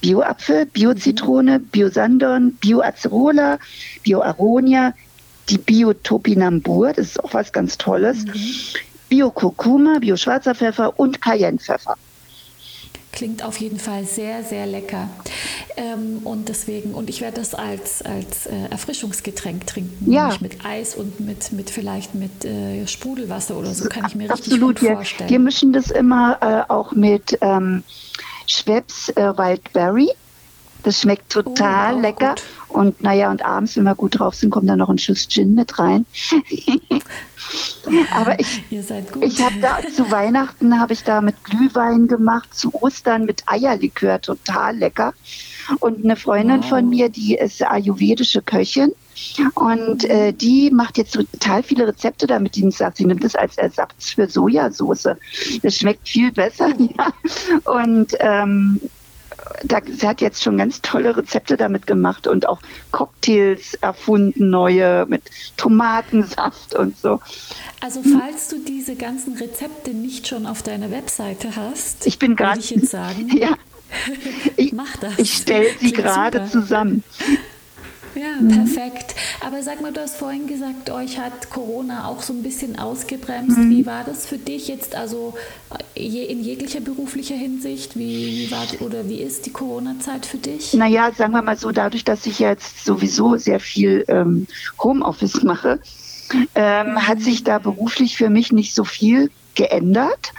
Bio-Apfel, 0.00 0.66
Bio-Zitrone, 0.66 1.61
Bio-Sandorn, 1.61 2.52
Bio-Acerola, 2.52 3.58
Bio-Aronia, 4.02 4.94
die 5.49 5.58
Bio-Topinambur, 5.58 6.92
das 6.92 7.06
ist 7.06 7.25
auch 7.25 7.34
was 7.34 7.52
ganz 7.52 7.78
Tolles, 7.78 8.25
mhm. 8.25 8.34
Bio-Kurkuma, 9.08 9.99
Bio-Schwarzer 10.00 10.54
Pfeffer 10.54 10.99
und 10.99 11.20
Cayennepfeffer. 11.20 11.96
Klingt 13.14 13.44
auf 13.44 13.59
jeden 13.59 13.78
Fall 13.78 14.04
sehr, 14.04 14.42
sehr 14.42 14.66
lecker. 14.66 15.09
Ähm, 15.76 16.23
und 16.25 16.49
deswegen, 16.49 16.94
und 16.94 17.09
ich 17.09 17.21
werde 17.21 17.37
das 17.37 17.54
als, 17.54 18.02
als 18.02 18.47
äh, 18.47 18.66
Erfrischungsgetränk 18.71 19.68
trinken. 19.68 20.11
Ja. 20.11 20.37
Mit 20.40 20.64
Eis 20.64 20.97
und 20.97 21.21
mit, 21.21 21.52
mit 21.52 21.71
vielleicht 21.71 22.16
mit 22.16 22.44
äh, 22.44 22.88
Sprudelwasser 22.88 23.56
oder 23.56 23.73
so, 23.73 23.88
kann 23.88 24.06
ich 24.09 24.16
mir 24.16 24.28
richtig 24.28 24.54
Absolut. 24.54 24.80
gut 24.80 24.88
vorstellen. 24.88 25.30
Wir, 25.30 25.38
wir 25.38 25.44
mischen 25.44 25.73
das 25.73 25.92
immer 25.92 26.38
äh, 26.40 26.73
auch 26.73 26.90
mit 26.90 27.38
ähm, 27.40 27.85
Schweppes 28.49 29.11
äh, 29.11 29.37
Wildberry. 29.37 30.11
Das 30.83 31.00
schmeckt 31.00 31.30
total 31.30 31.94
oh, 31.94 32.00
lecker. 32.00 32.30
Gut. 32.30 32.42
Und 32.75 33.02
naja, 33.02 33.31
und 33.31 33.45
abends, 33.45 33.76
wenn 33.76 33.85
wir 33.85 33.95
gut 33.95 34.19
drauf 34.19 34.35
sind, 34.35 34.50
kommt 34.50 34.69
da 34.69 34.75
noch 34.75 34.88
ein 34.88 34.99
Schuss 34.99 35.28
Gin 35.28 35.54
mit 35.54 35.78
rein. 35.78 36.07
Aber 38.12 38.40
ich, 38.40 38.64
ich 38.69 38.90
habe 38.90 39.61
da 39.61 39.78
zu 39.95 40.11
Weihnachten 40.11 40.81
habe 40.81 40.93
ich 40.93 41.04
da 41.04 41.21
mit 41.21 41.45
Glühwein 41.45 42.09
gemacht, 42.09 42.52
zu 42.52 42.75
Ostern 42.75 43.26
mit 43.26 43.45
Eierlikör, 43.47 44.21
total 44.21 44.76
lecker. 44.76 45.14
Und 45.78 46.04
eine 46.04 46.16
Freundin 46.16 46.62
wow. 46.62 46.69
von 46.69 46.88
mir, 46.88 47.11
die 47.11 47.37
ist 47.37 47.62
ayurvedische 47.62 48.43
Köchin. 48.43 48.93
Und 49.54 50.04
äh, 50.07 50.33
die 50.33 50.73
macht 50.73 50.99
jetzt 50.99 51.14
total 51.14 51.62
viele 51.62 51.87
Rezepte 51.87 52.26
damit, 52.26 52.57
die 52.57 52.69
sagt, 52.73 52.97
sie 52.97 53.04
nimmt 53.04 53.23
es 53.23 53.37
als 53.37 53.57
Ersatz 53.57 54.11
für 54.11 54.28
Sojasauce. 54.28 55.11
Das 55.62 55.76
schmeckt 55.76 56.09
viel 56.09 56.33
besser. 56.33 56.73
Ja. 56.97 57.12
Und 57.64 58.14
ähm, 58.19 58.81
da, 59.64 59.80
sie 59.84 60.06
hat 60.06 60.20
jetzt 60.20 60.42
schon 60.42 60.58
ganz 60.58 60.80
tolle 60.80 61.16
Rezepte 61.16 61.56
damit 61.56 61.86
gemacht 61.86 62.26
und 62.26 62.48
auch 62.48 62.60
Cocktails 62.90 63.74
erfunden, 63.74 64.50
neue 64.50 65.06
mit 65.08 65.22
Tomatensaft 65.56 66.74
und 66.74 66.96
so. 66.98 67.20
Also 67.80 68.02
falls 68.02 68.48
du 68.48 68.58
diese 68.58 68.96
ganzen 68.96 69.36
Rezepte 69.36 69.90
nicht 69.90 70.26
schon 70.26 70.46
auf 70.46 70.62
deiner 70.62 70.90
Webseite 70.90 71.56
hast, 71.56 72.06
ich 72.06 72.18
bin 72.18 72.36
gerade 72.36 72.60
ich 72.60 72.70
jetzt 72.70 72.90
sagen, 72.90 73.28
ja, 73.36 73.54
ich, 74.56 74.72
mach 74.72 74.96
das. 74.96 75.18
Ich 75.18 75.34
stelle 75.34 75.68
sie 75.80 75.92
gerade 75.92 76.46
zusammen. 76.50 77.04
Ja, 78.14 78.40
mhm. 78.40 78.49
perfekt. 78.49 79.14
Aber 79.40 79.62
sag 79.62 79.80
mal, 79.80 79.92
du 79.92 80.00
hast 80.00 80.16
vorhin 80.16 80.47
gesagt, 80.47 80.90
euch 80.90 81.18
hat 81.18 81.50
Corona 81.50 82.06
auch 82.06 82.23
so 82.23 82.33
ein 82.33 82.42
bisschen 82.42 82.78
ausgebremst. 82.78 83.59
Mhm. 83.59 83.71
Wie 83.71 83.87
war 83.87 84.04
das 84.04 84.26
für 84.26 84.38
dich 84.38 84.68
jetzt, 84.68 84.94
also 84.94 85.35
äh, 85.97 86.26
in 86.26 86.42
jeglicher 86.42 86.80
beruflicher 86.80 87.35
Hinsicht? 87.35 87.97
Wie, 87.99 88.47
wie 88.47 88.50
war 88.50 88.64
oder 88.80 89.09
wie 89.09 89.21
ist 89.21 89.47
die 89.47 89.50
Corona-Zeit 89.50 90.26
für 90.26 90.38
dich? 90.38 90.75
Naja, 90.75 91.11
sagen 91.12 91.33
wir 91.33 91.42
mal 91.42 91.56
so, 91.56 91.73
dadurch, 91.73 92.04
dass 92.04 92.26
ich 92.26 92.38
jetzt 92.38 92.85
sowieso 92.85 93.37
sehr 93.37 93.61
viel 93.61 94.04
ähm, 94.09 94.47
Homeoffice 94.83 95.42
mache, 95.42 95.80
ähm, 96.54 96.92
mhm. 96.92 97.09
hat 97.09 97.21
sich 97.21 97.44
da 97.44 97.59
beruflich 97.59 98.16
für 98.16 98.30
mich 98.30 98.52
nicht 98.52 98.75
so 98.75 98.85
viel 98.85 99.30
geändert. 99.54 100.33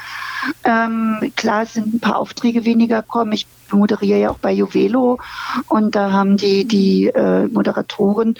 Ähm, 0.63 1.31
klar, 1.35 1.63
es 1.63 1.73
sind 1.73 1.95
ein 1.95 1.99
paar 1.99 2.17
Aufträge 2.17 2.65
weniger 2.65 3.01
gekommen. 3.01 3.31
Ich 3.31 3.47
moderiere 3.71 4.19
ja 4.19 4.29
auch 4.29 4.37
bei 4.37 4.51
Juvelo 4.51 5.19
und 5.67 5.95
da 5.95 6.11
haben 6.11 6.37
die, 6.37 6.65
die 6.65 7.07
äh, 7.07 7.47
Moderatoren, 7.47 8.35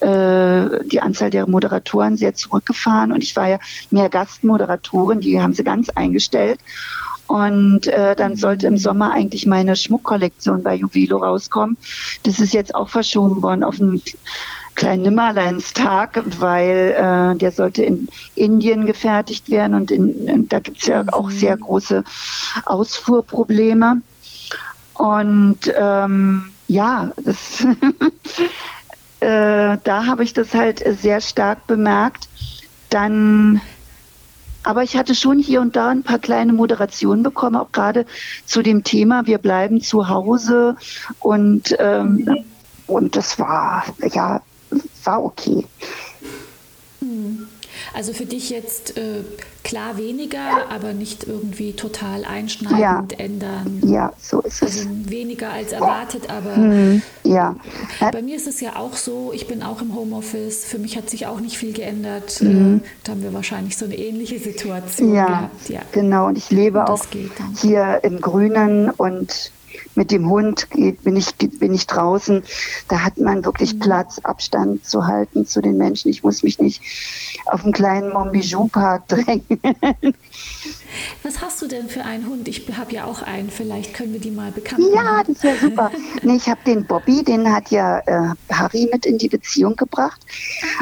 äh, 0.00 0.84
die 0.84 1.00
Anzahl 1.00 1.30
der 1.30 1.48
Moderatoren 1.48 2.16
sehr 2.16 2.34
zurückgefahren 2.34 3.12
und 3.12 3.22
ich 3.22 3.34
war 3.36 3.48
ja 3.48 3.58
mehr 3.90 4.08
Gastmoderatorin, 4.08 5.20
die 5.20 5.40
haben 5.40 5.54
sie 5.54 5.64
ganz 5.64 5.90
eingestellt. 5.90 6.60
Und 7.28 7.88
äh, 7.88 8.14
dann 8.14 8.36
sollte 8.36 8.68
im 8.68 8.78
Sommer 8.78 9.10
eigentlich 9.10 9.46
meine 9.46 9.74
Schmuckkollektion 9.74 10.62
bei 10.62 10.76
Juvelo 10.76 11.16
rauskommen. 11.16 11.76
Das 12.22 12.38
ist 12.38 12.54
jetzt 12.54 12.72
auch 12.72 12.88
verschoben 12.88 13.42
worden 13.42 13.64
auf 13.64 13.78
den 13.78 14.00
kleinen 14.76 15.02
Nimmerleinstag, 15.02 16.22
weil 16.38 16.94
äh, 16.96 17.36
der 17.36 17.50
sollte 17.50 17.82
in 17.82 18.08
Indien 18.36 18.86
gefertigt 18.86 19.50
werden 19.50 19.74
und 19.74 19.90
in, 19.90 20.28
in, 20.28 20.48
da 20.48 20.60
gibt 20.60 20.82
es 20.82 20.86
ja 20.86 21.04
auch 21.10 21.30
sehr 21.30 21.56
große 21.56 22.04
Ausfuhrprobleme. 22.64 24.02
Und 24.98 25.72
ähm, 25.76 26.52
ja, 26.68 27.12
das, 27.16 27.60
äh, 29.20 29.78
da 29.82 30.06
habe 30.06 30.24
ich 30.24 30.32
das 30.32 30.54
halt 30.54 30.82
sehr 31.00 31.20
stark 31.20 31.66
bemerkt. 31.66 32.28
Dann, 32.90 33.60
aber 34.62 34.82
ich 34.82 34.96
hatte 34.96 35.14
schon 35.14 35.38
hier 35.38 35.60
und 35.60 35.76
da 35.76 35.88
ein 35.88 36.02
paar 36.02 36.18
kleine 36.18 36.52
Moderationen 36.52 37.22
bekommen, 37.22 37.56
auch 37.56 37.72
gerade 37.72 38.06
zu 38.46 38.62
dem 38.62 38.84
Thema, 38.84 39.26
wir 39.26 39.38
bleiben 39.38 39.80
zu 39.80 40.08
Hause 40.08 40.76
und 41.20 41.76
ähm, 41.78 42.44
und 42.86 43.16
das 43.16 43.38
war 43.40 43.84
ja 44.12 44.40
war 45.04 45.24
okay. 45.24 45.66
Hm. 47.00 47.48
Also 47.94 48.12
für 48.12 48.26
dich 48.26 48.50
jetzt 48.50 48.96
äh, 48.96 49.22
klar 49.64 49.96
weniger, 49.96 50.70
aber 50.70 50.92
nicht 50.92 51.24
irgendwie 51.24 51.72
total 51.72 52.24
einschneidend 52.24 52.78
ja. 52.80 53.04
ändern. 53.18 53.82
Ja, 53.84 54.12
so 54.20 54.40
ist 54.40 54.62
es. 54.62 54.78
Also 54.78 54.90
weniger 55.10 55.50
als 55.50 55.72
erwartet, 55.72 56.30
aber 56.30 56.54
hm, 56.56 57.02
ja. 57.24 57.56
bei 58.12 58.22
mir 58.22 58.36
ist 58.36 58.46
es 58.46 58.60
ja 58.60 58.76
auch 58.76 58.94
so, 58.94 59.32
ich 59.34 59.48
bin 59.48 59.62
auch 59.62 59.82
im 59.82 59.94
Homeoffice, 59.94 60.64
für 60.64 60.78
mich 60.78 60.96
hat 60.96 61.10
sich 61.10 61.26
auch 61.26 61.40
nicht 61.40 61.58
viel 61.58 61.72
geändert. 61.72 62.40
Mhm. 62.40 62.82
Äh, 62.84 62.88
da 63.04 63.12
haben 63.12 63.22
wir 63.22 63.32
wahrscheinlich 63.32 63.76
so 63.76 63.84
eine 63.84 63.96
ähnliche 63.96 64.38
Situation 64.38 65.14
ja, 65.14 65.26
gehabt. 65.26 65.68
Ja, 65.68 65.80
genau. 65.92 66.26
Und 66.26 66.38
ich 66.38 66.50
lebe 66.50 66.88
auch 66.88 67.04
hier 67.60 68.00
im 68.02 68.20
Grünen 68.20 68.90
und 68.90 69.50
mit 69.96 70.10
dem 70.10 70.28
Hund 70.28 70.70
geht, 70.70 71.02
bin 71.02 71.16
ich, 71.16 71.34
bin 71.34 71.74
ich 71.74 71.86
draußen. 71.86 72.42
Da 72.88 73.00
hat 73.00 73.18
man 73.18 73.44
wirklich 73.44 73.74
mhm. 73.74 73.80
Platz, 73.80 74.18
Abstand 74.20 74.86
zu 74.86 75.06
halten 75.06 75.46
zu 75.46 75.60
den 75.60 75.76
Menschen. 75.76 76.10
Ich 76.10 76.22
muss 76.22 76.42
mich 76.42 76.58
nicht 76.58 76.82
auf 77.46 77.64
einen 77.64 77.72
kleinen 77.72 78.12
Montbijou-Park 78.12 79.08
drängen. 79.08 79.44
Was 81.22 81.40
hast 81.40 81.60
du 81.62 81.66
denn 81.66 81.88
für 81.88 82.02
einen 82.04 82.26
Hund? 82.26 82.48
Ich 82.48 82.66
habe 82.76 82.92
ja 82.92 83.04
auch 83.04 83.22
einen. 83.22 83.50
Vielleicht 83.50 83.94
können 83.94 84.12
wir 84.12 84.20
die 84.20 84.30
mal 84.30 84.52
bekannt 84.52 84.80
machen. 84.80 84.94
Ja, 84.94 85.22
das 85.24 85.42
wäre 85.42 85.58
super. 85.58 85.90
nee, 86.22 86.36
ich 86.36 86.48
habe 86.48 86.60
den 86.66 86.86
Bobby, 86.86 87.22
den 87.22 87.52
hat 87.52 87.70
ja 87.70 87.98
äh, 88.06 88.34
Harry 88.52 88.88
mit 88.92 89.06
in 89.06 89.18
die 89.18 89.28
Beziehung 89.28 89.76
gebracht. 89.76 90.20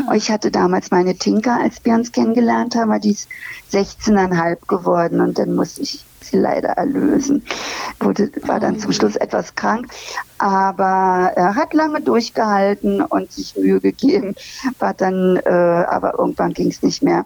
Ah. 0.06 0.14
Ich 0.14 0.30
hatte 0.30 0.50
damals 0.50 0.90
meine 0.90 1.16
Tinker, 1.16 1.60
als 1.60 1.84
wir 1.84 1.94
uns 1.94 2.12
kennengelernt 2.12 2.74
haben, 2.74 3.00
die 3.00 3.10
ist 3.10 3.28
16,5 3.72 4.66
geworden 4.66 5.20
und 5.20 5.38
dann 5.38 5.54
musste 5.54 5.82
ich 5.82 6.04
leider 6.34 6.70
erlösen. 6.70 7.44
Wurde, 8.00 8.30
war 8.42 8.60
dann 8.60 8.78
zum 8.78 8.92
Schluss 8.92 9.16
etwas 9.16 9.54
krank, 9.54 9.88
aber 10.38 11.32
er 11.34 11.54
hat 11.54 11.74
lange 11.74 12.00
durchgehalten 12.00 13.00
und 13.00 13.32
sich 13.32 13.56
Mühe 13.56 13.80
gegeben, 13.80 14.34
war 14.78 14.94
dann, 14.94 15.36
äh, 15.36 15.48
aber 15.48 16.18
irgendwann 16.18 16.52
ging 16.52 16.68
es 16.68 16.82
nicht 16.82 17.02
mehr. 17.02 17.24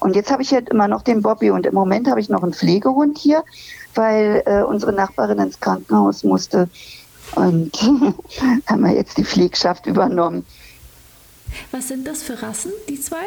Und 0.00 0.16
jetzt 0.16 0.30
habe 0.30 0.42
ich 0.42 0.52
halt 0.52 0.70
immer 0.70 0.88
noch 0.88 1.02
den 1.02 1.22
Bobby 1.22 1.50
und 1.50 1.66
im 1.66 1.74
Moment 1.74 2.08
habe 2.08 2.20
ich 2.20 2.28
noch 2.28 2.42
einen 2.42 2.54
Pflegehund 2.54 3.18
hier, 3.18 3.44
weil 3.94 4.42
äh, 4.46 4.62
unsere 4.62 4.92
Nachbarin 4.92 5.38
ins 5.38 5.60
Krankenhaus 5.60 6.24
musste 6.24 6.68
und 7.34 7.72
haben 8.66 8.82
wir 8.82 8.92
jetzt 8.92 9.18
die 9.18 9.24
Pflegschaft 9.24 9.86
übernommen. 9.86 10.44
Was 11.72 11.88
sind 11.88 12.06
das 12.06 12.22
für 12.22 12.42
Rassen, 12.42 12.72
die 12.88 13.00
zwei? 13.00 13.24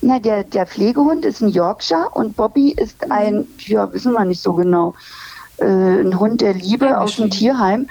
Na, 0.00 0.18
der, 0.18 0.44
der 0.44 0.66
Pflegehund 0.66 1.24
ist 1.24 1.40
ein 1.40 1.48
Yorkshire 1.48 2.10
und 2.14 2.36
Bobby 2.36 2.72
ist 2.72 3.10
ein, 3.10 3.46
ja, 3.58 3.92
wissen 3.92 4.12
wir 4.12 4.24
nicht 4.24 4.42
so 4.42 4.52
genau, 4.52 4.94
äh, 5.58 5.64
ein 5.64 6.18
Hund 6.18 6.40
der 6.40 6.54
Liebe 6.54 6.86
ja, 6.86 7.00
aus 7.00 7.16
dem 7.16 7.30
Tierheim. 7.30 7.88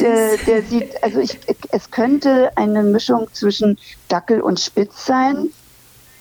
der, 0.00 0.36
der 0.46 0.62
sieht, 0.62 1.02
also 1.02 1.20
ich, 1.20 1.38
es 1.70 1.90
könnte 1.90 2.50
eine 2.56 2.82
Mischung 2.82 3.28
zwischen 3.32 3.78
Dackel 4.08 4.40
und 4.40 4.58
Spitz 4.58 5.06
sein. 5.06 5.50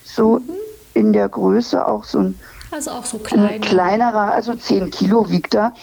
So 0.03 0.39
mhm. 0.39 0.49
in 0.93 1.13
der 1.13 1.29
Größe 1.29 1.85
auch 1.87 2.03
so 2.03 2.19
ein, 2.19 2.39
also 2.71 2.91
auch 2.91 3.05
so 3.05 3.17
kleiner. 3.19 3.59
kleinerer, 3.59 4.31
also 4.33 4.55
10 4.55 4.91
Kilo 4.91 5.29
wiegt 5.29 5.55
er. 5.55 5.73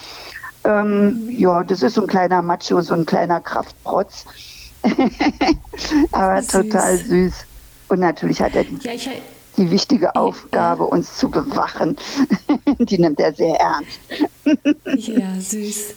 Ähm, 0.63 1.25
mhm. 1.25 1.29
Ja, 1.31 1.63
das 1.63 1.81
ist 1.81 1.95
so 1.95 2.01
ein 2.01 2.07
kleiner 2.07 2.41
Macho, 2.41 2.81
so 2.81 2.93
ein 2.93 3.05
kleiner 3.05 3.39
Kraftprotz. 3.39 4.25
Aber 6.11 6.41
süß. 6.41 6.51
total 6.51 6.97
süß. 6.97 7.33
Und 7.89 7.99
natürlich 7.99 8.41
hat 8.41 8.55
er 8.55 8.63
die, 8.63 8.77
ja, 8.81 8.93
ich, 8.93 9.09
die 9.57 9.71
wichtige 9.71 10.15
Aufgabe, 10.15 10.83
ja. 10.83 10.89
uns 10.89 11.17
zu 11.17 11.29
bewachen. 11.29 11.97
die 12.79 12.99
nimmt 12.99 13.19
er 13.19 13.33
sehr 13.33 13.59
ernst. 13.59 13.99
ja, 15.07 15.39
süß. 15.39 15.95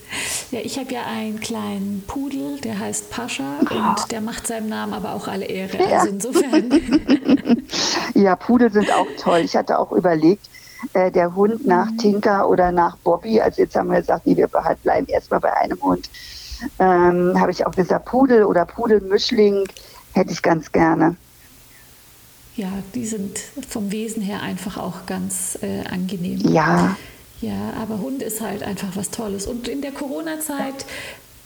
Ja, 0.50 0.60
ich 0.62 0.78
habe 0.78 0.92
ja 0.92 1.02
einen 1.06 1.38
kleinen 1.40 2.02
Pudel, 2.06 2.58
der 2.60 2.78
heißt 2.78 3.10
Pascha 3.10 3.60
oh. 3.70 3.74
und 3.74 4.10
der 4.10 4.20
macht 4.20 4.46
seinem 4.46 4.68
Namen 4.68 4.94
aber 4.94 5.14
auch 5.14 5.28
alle 5.28 5.44
Ehre. 5.44 5.78
Ja. 5.78 6.00
Also 6.00 6.08
insofern. 6.08 7.62
ja, 8.14 8.36
Pudel 8.36 8.72
sind 8.72 8.92
auch 8.92 9.06
toll. 9.18 9.40
Ich 9.40 9.54
hatte 9.54 9.78
auch 9.78 9.92
überlegt, 9.92 10.48
äh, 10.94 11.10
der 11.10 11.34
Hund 11.34 11.66
nach 11.66 11.90
mhm. 11.90 11.98
Tinker 11.98 12.48
oder 12.48 12.72
nach 12.72 12.96
Bobby. 12.98 13.40
Also 13.40 13.62
jetzt 13.62 13.76
haben 13.76 13.90
wir 13.90 14.00
gesagt, 14.00 14.26
nee, 14.26 14.36
wir 14.36 14.48
bleiben 14.48 15.06
erstmal 15.06 15.40
bei 15.40 15.52
einem 15.54 15.80
Hund. 15.80 16.10
Ähm, 16.78 17.38
habe 17.38 17.50
ich 17.50 17.66
auch 17.66 17.74
gesagt, 17.74 18.06
Pudel 18.06 18.44
oder 18.44 18.64
Pudelmischling 18.64 19.64
hätte 20.12 20.32
ich 20.32 20.42
ganz 20.42 20.72
gerne. 20.72 21.16
Ja, 22.56 22.68
die 22.94 23.06
sind 23.06 23.38
vom 23.68 23.90
Wesen 23.92 24.22
her 24.22 24.42
einfach 24.42 24.76
auch 24.76 25.06
ganz 25.06 25.58
äh, 25.62 25.86
angenehm. 25.88 26.38
Ja. 26.40 26.96
Ja, 27.40 27.72
aber 27.80 27.98
Hund 27.98 28.22
ist 28.22 28.40
halt 28.40 28.62
einfach 28.62 28.94
was 28.94 29.10
Tolles. 29.10 29.46
Und 29.46 29.66
in 29.66 29.82
der 29.82 29.90
Corona-Zeit, 29.90 30.86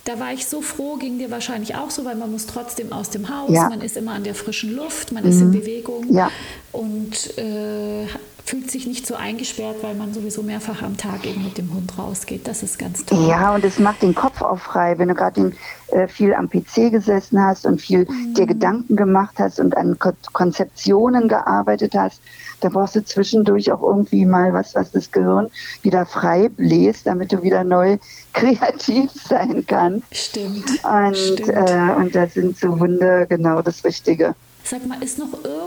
da 0.04 0.20
war 0.20 0.32
ich 0.32 0.46
so 0.46 0.60
froh, 0.60 0.96
ging 0.96 1.18
dir 1.18 1.30
wahrscheinlich 1.30 1.74
auch 1.74 1.90
so, 1.90 2.04
weil 2.04 2.16
man 2.16 2.30
muss 2.30 2.46
trotzdem 2.46 2.92
aus 2.92 3.08
dem 3.08 3.28
Haus, 3.28 3.50
ja. 3.50 3.68
man 3.68 3.80
ist 3.80 3.96
immer 3.96 4.12
an 4.12 4.22
der 4.22 4.34
frischen 4.34 4.76
Luft, 4.76 5.12
man 5.12 5.24
mhm. 5.24 5.30
ist 5.30 5.40
in 5.40 5.52
Bewegung. 5.52 6.12
Ja. 6.12 6.30
Und 6.72 7.38
äh, 7.38 8.06
fühlt 8.46 8.70
sich 8.70 8.86
nicht 8.86 9.08
so 9.08 9.16
eingesperrt, 9.16 9.78
weil 9.82 9.96
man 9.96 10.14
sowieso 10.14 10.40
mehrfach 10.40 10.80
am 10.82 10.96
Tag 10.96 11.26
eben 11.26 11.42
mit 11.42 11.58
dem 11.58 11.74
Hund 11.74 11.98
rausgeht. 11.98 12.46
Das 12.46 12.62
ist 12.62 12.78
ganz 12.78 13.04
toll. 13.04 13.26
Ja, 13.28 13.52
und 13.52 13.64
es 13.64 13.80
macht 13.80 14.02
den 14.02 14.14
Kopf 14.14 14.40
auch 14.40 14.58
frei, 14.58 14.96
wenn 14.98 15.08
du 15.08 15.14
gerade 15.14 15.52
äh, 15.88 16.06
viel 16.06 16.32
am 16.32 16.48
PC 16.48 16.92
gesessen 16.92 17.42
hast 17.42 17.66
und 17.66 17.80
viel 17.80 18.06
mhm. 18.08 18.34
dir 18.34 18.46
Gedanken 18.46 18.94
gemacht 18.94 19.34
hast 19.38 19.58
und 19.58 19.76
an 19.76 19.98
Ko 19.98 20.12
Konzeptionen 20.32 21.26
gearbeitet 21.26 21.94
hast. 21.96 22.22
Da 22.60 22.68
brauchst 22.68 22.94
du 22.94 23.04
zwischendurch 23.04 23.72
auch 23.72 23.82
irgendwie 23.82 24.24
mal 24.24 24.52
was, 24.52 24.76
was 24.76 24.92
das 24.92 25.10
Gehirn 25.10 25.50
wieder 25.82 26.06
frei 26.06 26.48
bläst, 26.48 27.08
damit 27.08 27.32
du 27.32 27.42
wieder 27.42 27.64
neu 27.64 27.98
kreativ 28.32 29.10
sein 29.28 29.64
kannst. 29.66 30.06
Stimmt. 30.14 30.70
Und, 30.84 31.16
Stimmt. 31.16 31.48
Äh, 31.48 31.94
und 31.96 32.14
da 32.14 32.28
sind 32.28 32.56
so 32.56 32.78
Hunde 32.78 33.26
genau 33.28 33.60
das 33.60 33.84
Richtige. 33.84 34.36
Sag 34.68 34.84
mal, 34.84 35.00
ist 35.00 35.16
noch 35.16 35.32
irgendwas, 35.44 35.65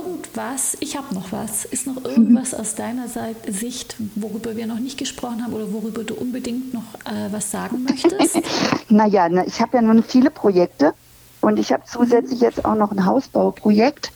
ich 0.80 0.96
habe 0.96 1.14
noch 1.14 1.32
was, 1.32 1.66
ist 1.66 1.88
noch 1.88 2.04
irgendwas 2.04 2.54
aus 2.54 2.76
deiner 2.76 3.08
Sicht, 3.48 3.96
worüber 4.16 4.56
wir 4.56 4.68
noch 4.68 4.80
nicht 4.80 4.98
gesprochen 4.98 5.44
haben 5.44 5.54
oder 5.54 5.72
worüber 5.74 6.04
du 6.04 6.16
unbedingt 6.16 6.74
noch 6.74 6.96
äh, 7.06 7.32
was 7.32 7.52
sagen 7.52 7.84
möchtest? 7.84 8.40
naja, 8.90 9.30
ne, 9.30 9.46
ich 9.46 9.60
habe 9.62 9.78
ja 9.78 9.82
nun 9.82 10.04
viele 10.04 10.30
Projekte 10.30 10.94
und 11.42 11.60
ich 11.60 11.72
habe 11.72 11.84
zusätzlich 11.86 12.42
jetzt 12.42 12.66
auch 12.66 12.76
noch 12.76 12.92
ein 12.92 13.06
Hausbauprojekt, 13.06 14.12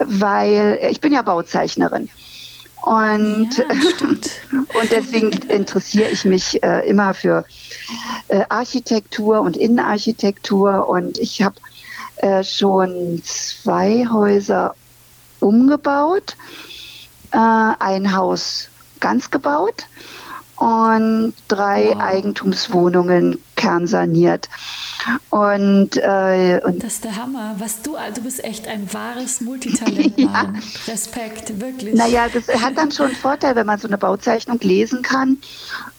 weil 0.00 0.78
ich 0.90 1.00
bin 1.00 1.12
ja 1.12 1.22
Bauzeichnerin. 1.22 2.08
Und, 2.82 3.56
ja, 3.58 3.64
und 4.80 4.90
deswegen 4.90 5.30
interessiere 5.48 6.10
ich 6.10 6.24
mich 6.24 6.62
äh, 6.62 6.88
immer 6.88 7.14
für 7.14 7.44
äh, 8.28 8.42
Architektur 8.48 9.40
und 9.40 9.56
Innenarchitektur. 9.56 10.88
Und 10.88 11.18
ich 11.18 11.42
habe 11.42 11.56
äh, 12.16 12.42
schon 12.42 13.22
zwei 13.24 14.06
Häuser 14.10 14.74
umgebaut, 15.42 16.36
äh, 17.32 17.36
ein 17.36 18.14
Haus 18.16 18.68
ganz 19.00 19.30
gebaut 19.30 19.86
und 20.56 21.34
drei 21.48 21.88
wow. 21.88 22.00
Eigentumswohnungen 22.00 23.42
kernsaniert. 23.62 24.48
Und, 25.30 25.96
äh, 25.96 26.60
und 26.64 26.82
das 26.82 26.94
ist 26.94 27.04
der 27.04 27.16
Hammer. 27.16 27.54
Was 27.58 27.82
du, 27.82 27.94
also 27.94 28.16
du 28.16 28.22
bist 28.22 28.42
echt 28.44 28.66
ein 28.66 28.92
wahres 28.92 29.40
Multitalent. 29.40 30.18
ja. 30.18 30.52
Respekt, 30.88 31.60
wirklich. 31.60 31.94
Naja, 31.94 32.26
das 32.32 32.48
hat 32.60 32.76
dann 32.76 32.90
schon 32.90 33.06
einen 33.06 33.14
Vorteil, 33.14 33.54
wenn 33.54 33.66
man 33.66 33.78
so 33.78 33.86
eine 33.86 33.98
Bauzeichnung 33.98 34.58
lesen 34.60 35.02
kann. 35.02 35.38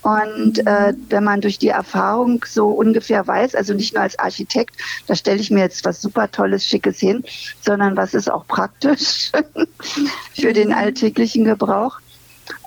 Und 0.01 0.57
mhm. 0.57 0.67
äh, 0.67 0.93
wenn 1.09 1.23
man 1.23 1.39
durch 1.39 1.57
die 1.57 1.69
Erfahrung 1.69 2.43
so 2.45 2.67
ungefähr 2.67 3.25
weiß, 3.25 3.55
also 3.55 3.73
nicht 3.73 3.93
nur 3.93 4.03
als 4.03 4.19
Architekt, 4.19 4.75
da 5.07 5.15
stelle 5.15 5.39
ich 5.39 5.49
mir 5.49 5.61
jetzt 5.61 5.85
was 5.85 6.01
super 6.01 6.29
Tolles, 6.29 6.67
Schickes 6.67 6.99
hin, 6.99 7.23
sondern 7.61 7.95
was 7.95 8.13
ist 8.13 8.29
auch 8.29 8.45
praktisch 8.45 9.31
für 10.35 10.49
mhm. 10.49 10.53
den 10.53 10.73
alltäglichen 10.73 11.45
Gebrauch 11.45 12.02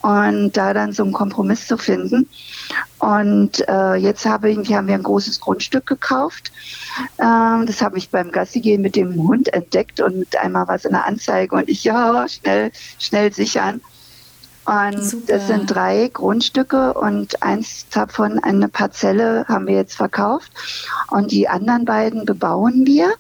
und 0.02 0.56
da 0.56 0.74
dann 0.74 0.92
so 0.92 1.02
einen 1.02 1.12
Kompromiss 1.12 1.66
zu 1.66 1.76
finden. 1.76 2.28
Und 2.98 3.66
äh, 3.68 3.94
jetzt 3.94 4.24
habe 4.24 4.50
ich, 4.50 4.72
haben 4.72 4.86
wir 4.86 4.94
ein 4.94 5.02
großes 5.02 5.40
Grundstück 5.40 5.86
gekauft. 5.86 6.52
Ähm, 7.18 7.66
das 7.66 7.82
habe 7.82 7.98
ich 7.98 8.10
beim 8.10 8.30
Gassigehen 8.30 8.82
mit 8.82 8.96
dem 8.96 9.14
Hund 9.14 9.52
entdeckt 9.52 10.00
und 10.00 10.36
einmal 10.36 10.66
war 10.68 10.76
es 10.76 10.84
in 10.84 10.92
der 10.92 11.06
Anzeige 11.06 11.54
und 11.56 11.68
ich, 11.68 11.84
ja, 11.84 12.26
schnell, 12.28 12.70
schnell 12.98 13.32
sichern. 13.32 13.80
Und 14.66 15.00
Super. 15.00 15.24
das 15.28 15.46
sind 15.46 15.66
drei 15.66 16.10
Grundstücke 16.12 16.94
und 16.94 17.40
eins 17.40 17.86
davon, 17.90 18.40
eine 18.40 18.68
Parzelle, 18.68 19.44
haben 19.46 19.68
wir 19.68 19.76
jetzt 19.76 19.94
verkauft. 19.94 20.50
Und 21.08 21.30
die 21.30 21.48
anderen 21.48 21.84
beiden 21.84 22.24
bebauen 22.24 22.84
wir. 22.84 23.12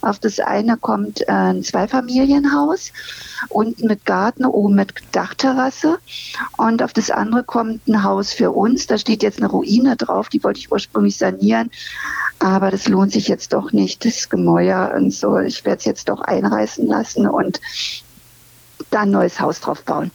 Auf 0.00 0.18
das 0.18 0.40
eine 0.40 0.78
kommt 0.78 1.20
äh, 1.28 1.32
ein 1.32 1.62
Zweifamilienhaus, 1.62 2.90
unten 3.50 3.86
mit 3.86 4.06
Garten, 4.06 4.46
oben 4.46 4.76
mit 4.76 4.94
Dachterrasse. 5.12 5.98
Und 6.56 6.82
auf 6.82 6.94
das 6.94 7.10
andere 7.10 7.44
kommt 7.44 7.86
ein 7.86 8.02
Haus 8.02 8.32
für 8.32 8.52
uns. 8.52 8.86
Da 8.86 8.96
steht 8.96 9.22
jetzt 9.22 9.38
eine 9.38 9.50
Ruine 9.50 9.96
drauf, 9.96 10.30
die 10.30 10.42
wollte 10.42 10.60
ich 10.60 10.72
ursprünglich 10.72 11.18
sanieren. 11.18 11.70
Aber 12.38 12.70
das 12.70 12.88
lohnt 12.88 13.12
sich 13.12 13.28
jetzt 13.28 13.52
doch 13.52 13.72
nicht, 13.72 14.06
das 14.06 14.30
Gemäuer 14.30 14.94
und 14.96 15.12
so. 15.12 15.38
Ich 15.38 15.66
werde 15.66 15.78
es 15.80 15.84
jetzt 15.84 16.08
doch 16.08 16.22
einreißen 16.22 16.86
lassen 16.86 17.28
und 17.28 17.60
da 18.90 19.02
ein 19.02 19.10
neues 19.10 19.38
Haus 19.38 19.60
drauf 19.60 19.82
bauen. 19.82 20.10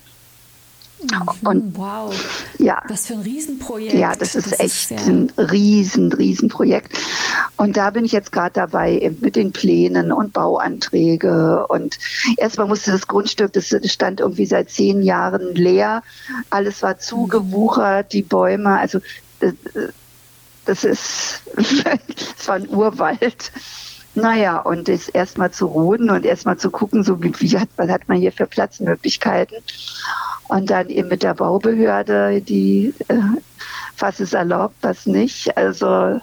Und, 1.43 1.77
wow, 1.77 2.13
ja, 2.57 2.81
was 2.87 3.07
für 3.07 3.13
ein 3.13 3.21
Riesenprojekt. 3.21 3.93
Ja, 3.93 4.15
das 4.15 4.35
ist 4.35 4.51
das 4.51 4.59
echt 4.59 4.91
ist, 4.91 5.07
ein 5.07 5.31
riesen, 5.37 6.11
Riesenprojekt. 6.11 6.97
Und 7.55 7.77
da 7.77 7.89
bin 7.91 8.03
ich 8.03 8.11
jetzt 8.11 8.31
gerade 8.31 8.53
dabei 8.53 9.11
mit 9.21 9.35
den 9.35 9.53
Plänen 9.53 10.11
und 10.11 10.33
Bauanträge. 10.33 11.65
Und 11.67 11.99
erstmal 12.37 12.67
musste 12.67 12.91
das 12.91 13.07
Grundstück, 13.07 13.53
das 13.53 13.73
stand 13.85 14.19
irgendwie 14.19 14.45
seit 14.45 14.69
zehn 14.69 15.01
Jahren 15.01 15.55
leer. 15.55 16.03
Alles 16.49 16.81
war 16.81 16.99
zugewuchert, 16.99 18.11
die 18.11 18.23
Bäume, 18.23 18.77
also 18.77 18.99
das, 19.39 19.53
das 20.65 20.83
ist, 20.83 21.43
es 21.55 22.47
war 22.47 22.55
ein 22.55 22.67
Urwald. 22.67 23.51
Naja, 24.15 24.59
und 24.59 24.87
das 24.87 25.07
erstmal 25.07 25.51
zu 25.51 25.67
roden 25.67 26.09
und 26.09 26.25
erstmal 26.25 26.57
zu 26.57 26.71
gucken, 26.71 27.03
so 27.03 27.21
wie, 27.21 27.33
wie 27.39 27.57
hat, 27.57 27.69
was 27.77 27.89
hat 27.89 28.07
man 28.07 28.17
hier 28.17 28.31
für 28.31 28.47
Platzmöglichkeiten. 28.47 29.57
Und 30.47 30.69
dann 30.69 30.89
eben 30.89 31.09
mit 31.09 31.23
der 31.23 31.35
Baubehörde, 31.35 32.41
die, 32.41 32.93
äh, 33.07 33.19
was 33.99 34.19
ist 34.19 34.33
erlaubt, 34.33 34.75
was 34.81 35.05
nicht. 35.05 35.55
Also 35.55 36.19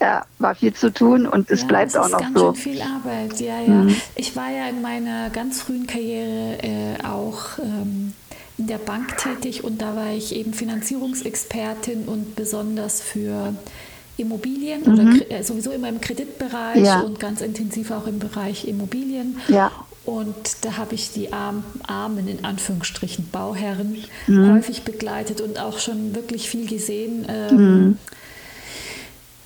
ja, 0.00 0.24
war 0.38 0.54
viel 0.54 0.72
zu 0.72 0.92
tun 0.92 1.26
und 1.26 1.50
es 1.50 1.62
ja, 1.62 1.66
bleibt 1.66 1.96
auch 1.96 2.08
noch 2.08 2.20
ganz 2.20 2.38
so. 2.38 2.54
Schön 2.54 2.74
viel 2.74 2.82
Arbeit, 2.82 3.40
ja, 3.40 3.60
ja. 3.60 3.68
Mhm. 3.68 3.96
Ich 4.14 4.36
war 4.36 4.50
ja 4.50 4.68
in 4.68 4.80
meiner 4.80 5.30
ganz 5.30 5.60
frühen 5.60 5.86
Karriere 5.86 6.58
äh, 6.62 7.04
auch 7.04 7.58
ähm, 7.58 8.12
in 8.56 8.66
der 8.68 8.78
Bank 8.78 9.16
tätig 9.18 9.64
und 9.64 9.82
da 9.82 9.96
war 9.96 10.12
ich 10.12 10.34
eben 10.34 10.54
Finanzierungsexpertin 10.54 12.06
und 12.06 12.36
besonders 12.36 13.00
für 13.00 13.54
Immobilien 14.18 14.82
mhm. 14.84 14.92
oder 14.92 15.30
äh, 15.30 15.42
sowieso 15.42 15.70
immer 15.70 15.88
im 15.88 16.00
Kreditbereich 16.00 16.84
ja. 16.84 17.00
und 17.00 17.18
ganz 17.20 17.40
intensiv 17.40 17.90
auch 17.90 18.06
im 18.06 18.18
Bereich 18.18 18.66
Immobilien. 18.66 19.38
Ja. 19.48 19.70
Und 20.04 20.64
da 20.64 20.78
habe 20.78 20.94
ich 20.94 21.12
die 21.12 21.32
arm, 21.32 21.62
armen, 21.86 22.28
in 22.28 22.44
Anführungsstrichen, 22.44 23.28
Bauherren 23.30 23.96
mhm. 24.26 24.54
häufig 24.54 24.82
begleitet 24.82 25.40
und 25.40 25.60
auch 25.60 25.78
schon 25.78 26.14
wirklich 26.14 26.48
viel 26.48 26.66
gesehen, 26.66 27.26
ähm, 27.28 27.56
mhm. 27.56 27.98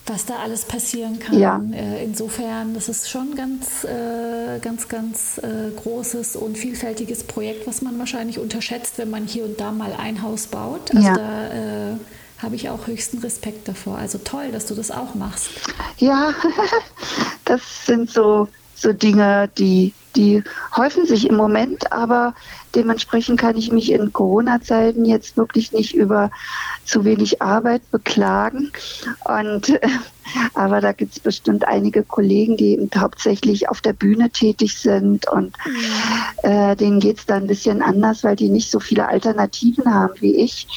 was 0.05 0.25
da 0.25 0.35
alles 0.37 0.63
passieren 0.63 1.19
kann. 1.19 1.37
Ja. 1.37 1.61
Äh, 1.73 2.05
insofern, 2.05 2.73
das 2.73 2.87
ist 2.87 3.09
schon 3.09 3.35
ganz, 3.35 3.83
äh, 3.83 4.59
ganz, 4.59 4.87
ganz 4.87 5.37
äh, 5.39 5.69
großes 5.81 6.37
und 6.37 6.57
vielfältiges 6.57 7.25
Projekt, 7.25 7.67
was 7.67 7.81
man 7.81 7.99
wahrscheinlich 7.99 8.39
unterschätzt, 8.39 8.97
wenn 8.97 9.09
man 9.09 9.25
hier 9.25 9.43
und 9.43 9.59
da 9.59 9.71
mal 9.73 9.91
ein 9.91 10.21
Haus 10.21 10.47
baut. 10.47 10.95
Also 10.95 11.07
ja. 11.07 11.15
da 11.15 11.47
äh, 11.47 11.95
habe 12.43 12.55
ich 12.55 12.69
auch 12.69 12.87
höchsten 12.87 13.19
Respekt 13.19 13.67
davor. 13.67 13.97
Also 13.97 14.17
toll, 14.19 14.51
dass 14.51 14.65
du 14.65 14.75
das 14.75 14.91
auch 14.91 15.15
machst. 15.15 15.49
Ja, 15.97 16.33
das 17.45 17.85
sind 17.85 18.09
so, 18.09 18.47
so 18.83 18.93
Dinge, 18.93 19.49
die 19.57 19.93
die 20.15 20.43
häufen 20.75 21.05
sich 21.05 21.27
im 21.27 21.35
Moment, 21.35 21.91
aber 21.91 22.35
dementsprechend 22.75 23.39
kann 23.39 23.57
ich 23.57 23.71
mich 23.71 23.91
in 23.91 24.13
Corona-Zeiten 24.13 25.05
jetzt 25.05 25.37
wirklich 25.37 25.71
nicht 25.71 25.95
über 25.95 26.29
zu 26.85 27.03
wenig 27.03 27.41
Arbeit 27.41 27.89
beklagen. 27.91 28.71
Und 29.25 29.79
aber 30.53 30.81
da 30.81 30.91
gibt 30.91 31.13
es 31.13 31.19
bestimmt 31.19 31.67
einige 31.67 32.03
Kollegen, 32.03 32.57
die 32.57 32.73
eben 32.73 32.89
hauptsächlich 32.95 33.69
auf 33.69 33.81
der 33.81 33.93
Bühne 33.93 34.29
tätig 34.29 34.77
sind 34.79 35.27
und 35.29 35.55
äh, 36.43 36.75
denen 36.75 36.99
geht 36.99 37.19
es 37.19 37.25
da 37.25 37.35
ein 37.35 37.47
bisschen 37.47 37.81
anders, 37.81 38.23
weil 38.23 38.35
die 38.35 38.49
nicht 38.49 38.69
so 38.69 38.79
viele 38.79 39.07
Alternativen 39.07 39.93
haben 39.93 40.13
wie 40.19 40.35
ich. 40.35 40.67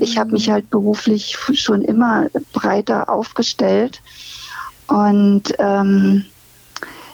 Ich 0.00 0.18
habe 0.18 0.32
mich 0.32 0.50
halt 0.50 0.70
beruflich 0.70 1.36
schon 1.52 1.82
immer 1.82 2.28
breiter 2.52 3.08
aufgestellt 3.08 4.00
und 4.88 5.54
ähm, 5.58 6.24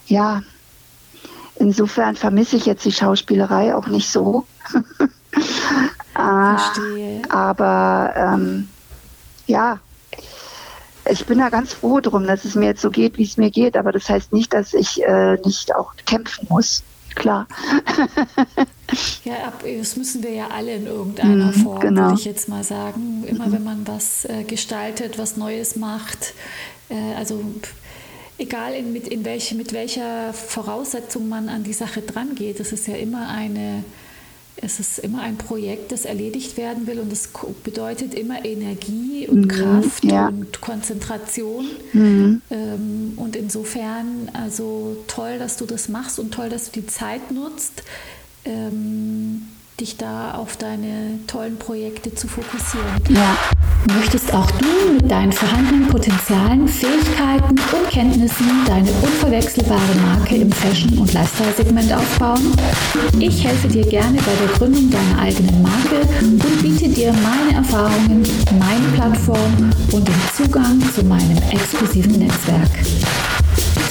ja, 0.06 0.42
Insofern 1.56 2.16
vermisse 2.16 2.56
ich 2.56 2.66
jetzt 2.66 2.84
die 2.84 2.92
Schauspielerei 2.92 3.74
auch 3.74 3.86
nicht 3.86 4.10
so. 4.10 4.44
Verstehe. 6.12 7.22
Aber 7.28 8.12
ähm, 8.16 8.68
ja, 9.46 9.78
ich 11.08 11.26
bin 11.26 11.38
da 11.38 11.50
ganz 11.50 11.74
froh 11.74 12.00
drum, 12.00 12.26
dass 12.26 12.44
es 12.44 12.54
mir 12.54 12.66
jetzt 12.66 12.80
so 12.80 12.90
geht, 12.90 13.18
wie 13.18 13.24
es 13.24 13.36
mir 13.36 13.50
geht, 13.50 13.76
aber 13.76 13.92
das 13.92 14.08
heißt 14.08 14.32
nicht, 14.32 14.52
dass 14.52 14.74
ich 14.74 15.02
äh, 15.02 15.36
nicht 15.44 15.74
auch 15.74 15.94
kämpfen 16.06 16.46
muss. 16.48 16.82
Klar. 17.14 17.46
ja, 19.24 19.52
das 19.78 19.96
müssen 19.96 20.24
wir 20.24 20.32
ja 20.32 20.48
alle 20.48 20.74
in 20.74 20.86
irgendeiner 20.86 21.46
mhm, 21.46 21.52
Form, 21.52 21.80
genau. 21.80 22.02
würde 22.02 22.14
ich 22.14 22.24
jetzt 22.24 22.48
mal 22.48 22.64
sagen. 22.64 23.22
Immer 23.24 23.46
mhm. 23.46 23.52
wenn 23.52 23.64
man 23.64 23.86
was 23.86 24.24
äh, 24.24 24.42
gestaltet, 24.42 25.16
was 25.16 25.36
Neues 25.36 25.76
macht, 25.76 26.34
äh, 26.88 27.14
also 27.14 27.40
egal 28.38 28.74
in, 28.74 28.92
mit, 28.92 29.08
in 29.08 29.24
welche, 29.24 29.54
mit 29.54 29.72
welcher 29.72 30.32
Voraussetzung 30.32 31.28
man 31.28 31.48
an 31.48 31.64
die 31.64 31.72
Sache 31.72 32.02
dran 32.02 32.34
geht, 32.34 32.60
das 32.60 32.72
ist 32.72 32.86
ja 32.86 32.96
immer 32.96 33.28
eine 33.28 33.84
es 34.56 34.78
ist 34.78 34.98
immer 34.98 35.22
ein 35.22 35.36
Projekt, 35.36 35.92
das 35.92 36.04
erledigt 36.04 36.56
werden 36.56 36.86
will 36.86 37.00
und 37.00 37.10
das 37.10 37.28
bedeutet 37.64 38.14
immer 38.14 38.44
Energie 38.44 39.26
und 39.28 39.46
mhm, 39.46 39.48
Kraft 39.48 40.04
ja. 40.04 40.28
und 40.28 40.60
Konzentration. 40.60 41.66
Mhm. 41.92 42.42
Ähm, 42.50 43.12
und 43.16 43.36
insofern, 43.36 44.30
also 44.32 44.96
toll, 45.08 45.38
dass 45.38 45.56
du 45.56 45.66
das 45.66 45.88
machst 45.88 46.18
und 46.18 46.32
toll, 46.32 46.48
dass 46.48 46.70
du 46.70 46.80
die 46.80 46.86
Zeit 46.86 47.32
nutzt. 47.32 47.82
Ähm, 48.44 49.48
dich 49.80 49.96
da 49.96 50.34
auf 50.34 50.56
deine 50.56 51.18
tollen 51.26 51.58
Projekte 51.58 52.14
zu 52.14 52.28
fokussieren. 52.28 52.86
Ja. 53.08 53.36
Möchtest 53.96 54.32
auch 54.32 54.50
du 54.52 54.94
mit 54.94 55.10
deinen 55.10 55.32
vorhandenen 55.32 55.88
Potenzialen, 55.88 56.66
Fähigkeiten 56.66 57.50
und 57.50 57.90
Kenntnissen 57.90 58.46
deine 58.66 58.90
unverwechselbare 58.90 59.94
Marke 60.06 60.36
im 60.36 60.50
Fashion- 60.52 60.98
und 60.98 61.12
Lifestyle-Segment 61.12 61.92
aufbauen? 61.92 62.56
Ich 63.18 63.44
helfe 63.44 63.68
dir 63.68 63.86
gerne 63.86 64.18
bei 64.18 64.34
der 64.46 64.56
Gründung 64.56 64.90
deiner 64.90 65.18
eigenen 65.20 65.60
Marke 65.60 66.00
und 66.22 66.62
biete 66.62 66.88
dir 66.88 67.12
meine 67.12 67.56
Erfahrungen, 67.56 68.22
meine 68.58 68.88
Plattform 68.94 69.70
und 69.92 70.08
den 70.08 70.20
Zugang 70.34 70.80
zu 70.94 71.04
meinem 71.04 71.38
exklusiven 71.50 72.20
Netzwerk. 72.20 72.70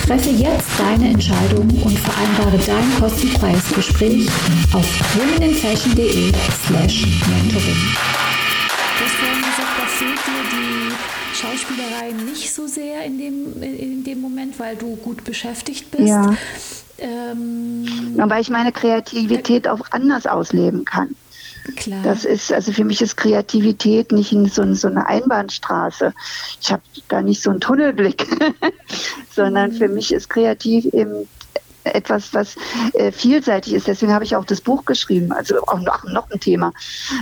Treffe 0.06 0.32
jetzt 0.32 0.68
deine 0.78 1.12
Entscheidung 1.12 1.70
und 1.82 1.98
vereinbare 1.98 2.58
dein 2.66 3.00
kostenfreies 3.00 3.74
Gespräch 3.74 4.28
auf 4.74 4.86
womeninfashion.de 5.16 6.34
slash 6.68 7.06
mentoring. 7.30 7.78
Du 8.98 9.06
hast 9.06 9.16
vorhin 9.16 9.40
gesagt, 9.40 9.78
da 9.78 9.86
fehlt 9.86 10.20
dir 10.28 10.44
die 10.52 11.34
Schauspielerei 11.34 12.12
nicht 12.30 12.54
so 12.54 12.68
sehr 12.68 13.06
in 13.06 13.18
dem, 13.18 13.64
in 13.64 14.04
dem 14.04 14.20
Moment, 14.20 14.60
weil 14.60 14.76
du 14.76 14.98
gut 14.98 15.24
beschäftigt 15.24 15.90
bist. 15.92 16.10
Ja. 16.10 16.36
Ähm, 16.98 17.86
weil 18.18 18.42
ich 18.42 18.50
meine 18.50 18.74
Kreativität 18.74 19.70
auch 19.70 19.86
anders 19.92 20.28
ausleben 20.28 20.84
kann. 20.84 21.16
Klar. 21.76 22.02
Das 22.04 22.26
ist, 22.26 22.52
also 22.52 22.72
für 22.72 22.84
mich 22.84 23.02
ist 23.02 23.16
Kreativität 23.16 24.12
nicht 24.12 24.34
so, 24.54 24.74
so 24.74 24.88
eine 24.88 25.08
Einbahnstraße. 25.08 26.14
Ich 26.62 26.72
habe 26.72 26.82
da 27.08 27.22
nicht 27.22 27.42
so 27.42 27.52
einen 27.52 27.62
Tunnelblick, 27.62 28.28
sondern 29.32 29.72
mhm. 29.72 29.76
für 29.76 29.88
mich 29.88 30.14
ist 30.14 30.30
kreativ 30.30 30.86
eben 30.86 31.28
etwas, 31.84 32.34
was 32.34 32.56
äh, 32.94 33.12
vielseitig 33.12 33.74
ist. 33.74 33.88
Deswegen 33.88 34.14
habe 34.14 34.24
ich 34.24 34.36
auch 34.36 34.46
das 34.46 34.62
Buch 34.62 34.86
geschrieben. 34.86 35.32
Also 35.32 35.56
auch 35.68 35.80
noch, 35.80 36.04
noch 36.06 36.30
ein 36.32 36.40
Thema. 36.40 36.74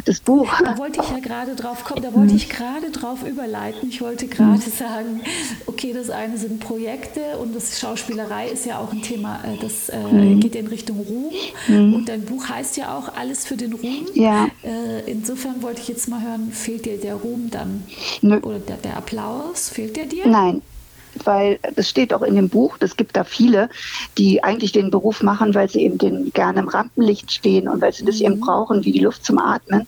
Das 0.05 0.19
Buch. 0.19 0.51
Da 0.63 0.77
wollte 0.77 1.01
ich 1.01 1.09
ja 1.09 1.19
gerade 1.19 1.55
drauf 1.55 1.83
kommen, 1.83 2.01
da 2.01 2.13
wollte 2.13 2.35
ich 2.35 2.49
gerade 2.49 2.91
drauf 2.91 3.23
überleiten. 3.23 3.89
Ich 3.89 4.01
wollte 4.01 4.27
gerade 4.27 4.51
mhm. 4.51 4.71
sagen, 4.71 5.21
okay, 5.65 5.93
das 5.93 6.09
eine 6.09 6.37
sind 6.37 6.59
Projekte 6.59 7.37
und 7.41 7.55
das 7.55 7.79
Schauspielerei 7.79 8.49
ist 8.49 8.65
ja 8.65 8.79
auch 8.79 8.91
ein 8.91 9.01
Thema, 9.01 9.39
äh, 9.43 9.57
das 9.59 9.89
äh, 9.89 9.97
mhm. 9.97 10.39
geht 10.39 10.55
in 10.55 10.67
Richtung 10.67 10.99
Ruhm. 10.99 11.33
Mhm. 11.67 11.93
Und 11.93 12.09
dein 12.09 12.25
Buch 12.25 12.49
heißt 12.49 12.77
ja 12.77 12.97
auch 12.97 13.15
Alles 13.15 13.45
für 13.45 13.57
den 13.57 13.73
Ruhm. 13.73 14.07
Ja. 14.13 14.47
Äh, 14.63 15.09
insofern 15.09 15.61
wollte 15.61 15.81
ich 15.81 15.87
jetzt 15.87 16.07
mal 16.07 16.21
hören, 16.21 16.51
fehlt 16.51 16.85
dir 16.85 16.97
der 16.97 17.15
Ruhm 17.15 17.49
dann? 17.49 17.83
Nö. 18.21 18.37
Oder 18.37 18.59
der, 18.59 18.77
der 18.77 18.97
Applaus? 18.97 19.69
Fehlt 19.69 19.95
der 19.95 20.05
dir? 20.05 20.27
Nein, 20.27 20.61
weil 21.23 21.59
das 21.75 21.89
steht 21.89 22.13
auch 22.13 22.21
in 22.21 22.35
dem 22.35 22.49
Buch, 22.49 22.77
es 22.79 22.97
gibt 22.97 23.15
da 23.15 23.23
viele, 23.23 23.69
die 24.17 24.43
eigentlich 24.43 24.71
den 24.71 24.91
Beruf 24.91 25.23
machen, 25.23 25.53
weil 25.53 25.69
sie 25.69 25.81
eben 25.81 25.97
den, 25.97 26.31
gerne 26.33 26.59
im 26.59 26.67
Rampenlicht 26.67 27.31
stehen 27.31 27.67
und 27.67 27.81
weil 27.81 27.93
sie 27.93 28.05
das 28.05 28.21
eben 28.21 28.35
mhm. 28.35 28.41
brauchen, 28.41 28.85
wie 28.85 28.91
die 28.91 28.99
Luft 28.99 29.25
zum 29.25 29.37
Atmen. 29.37 29.87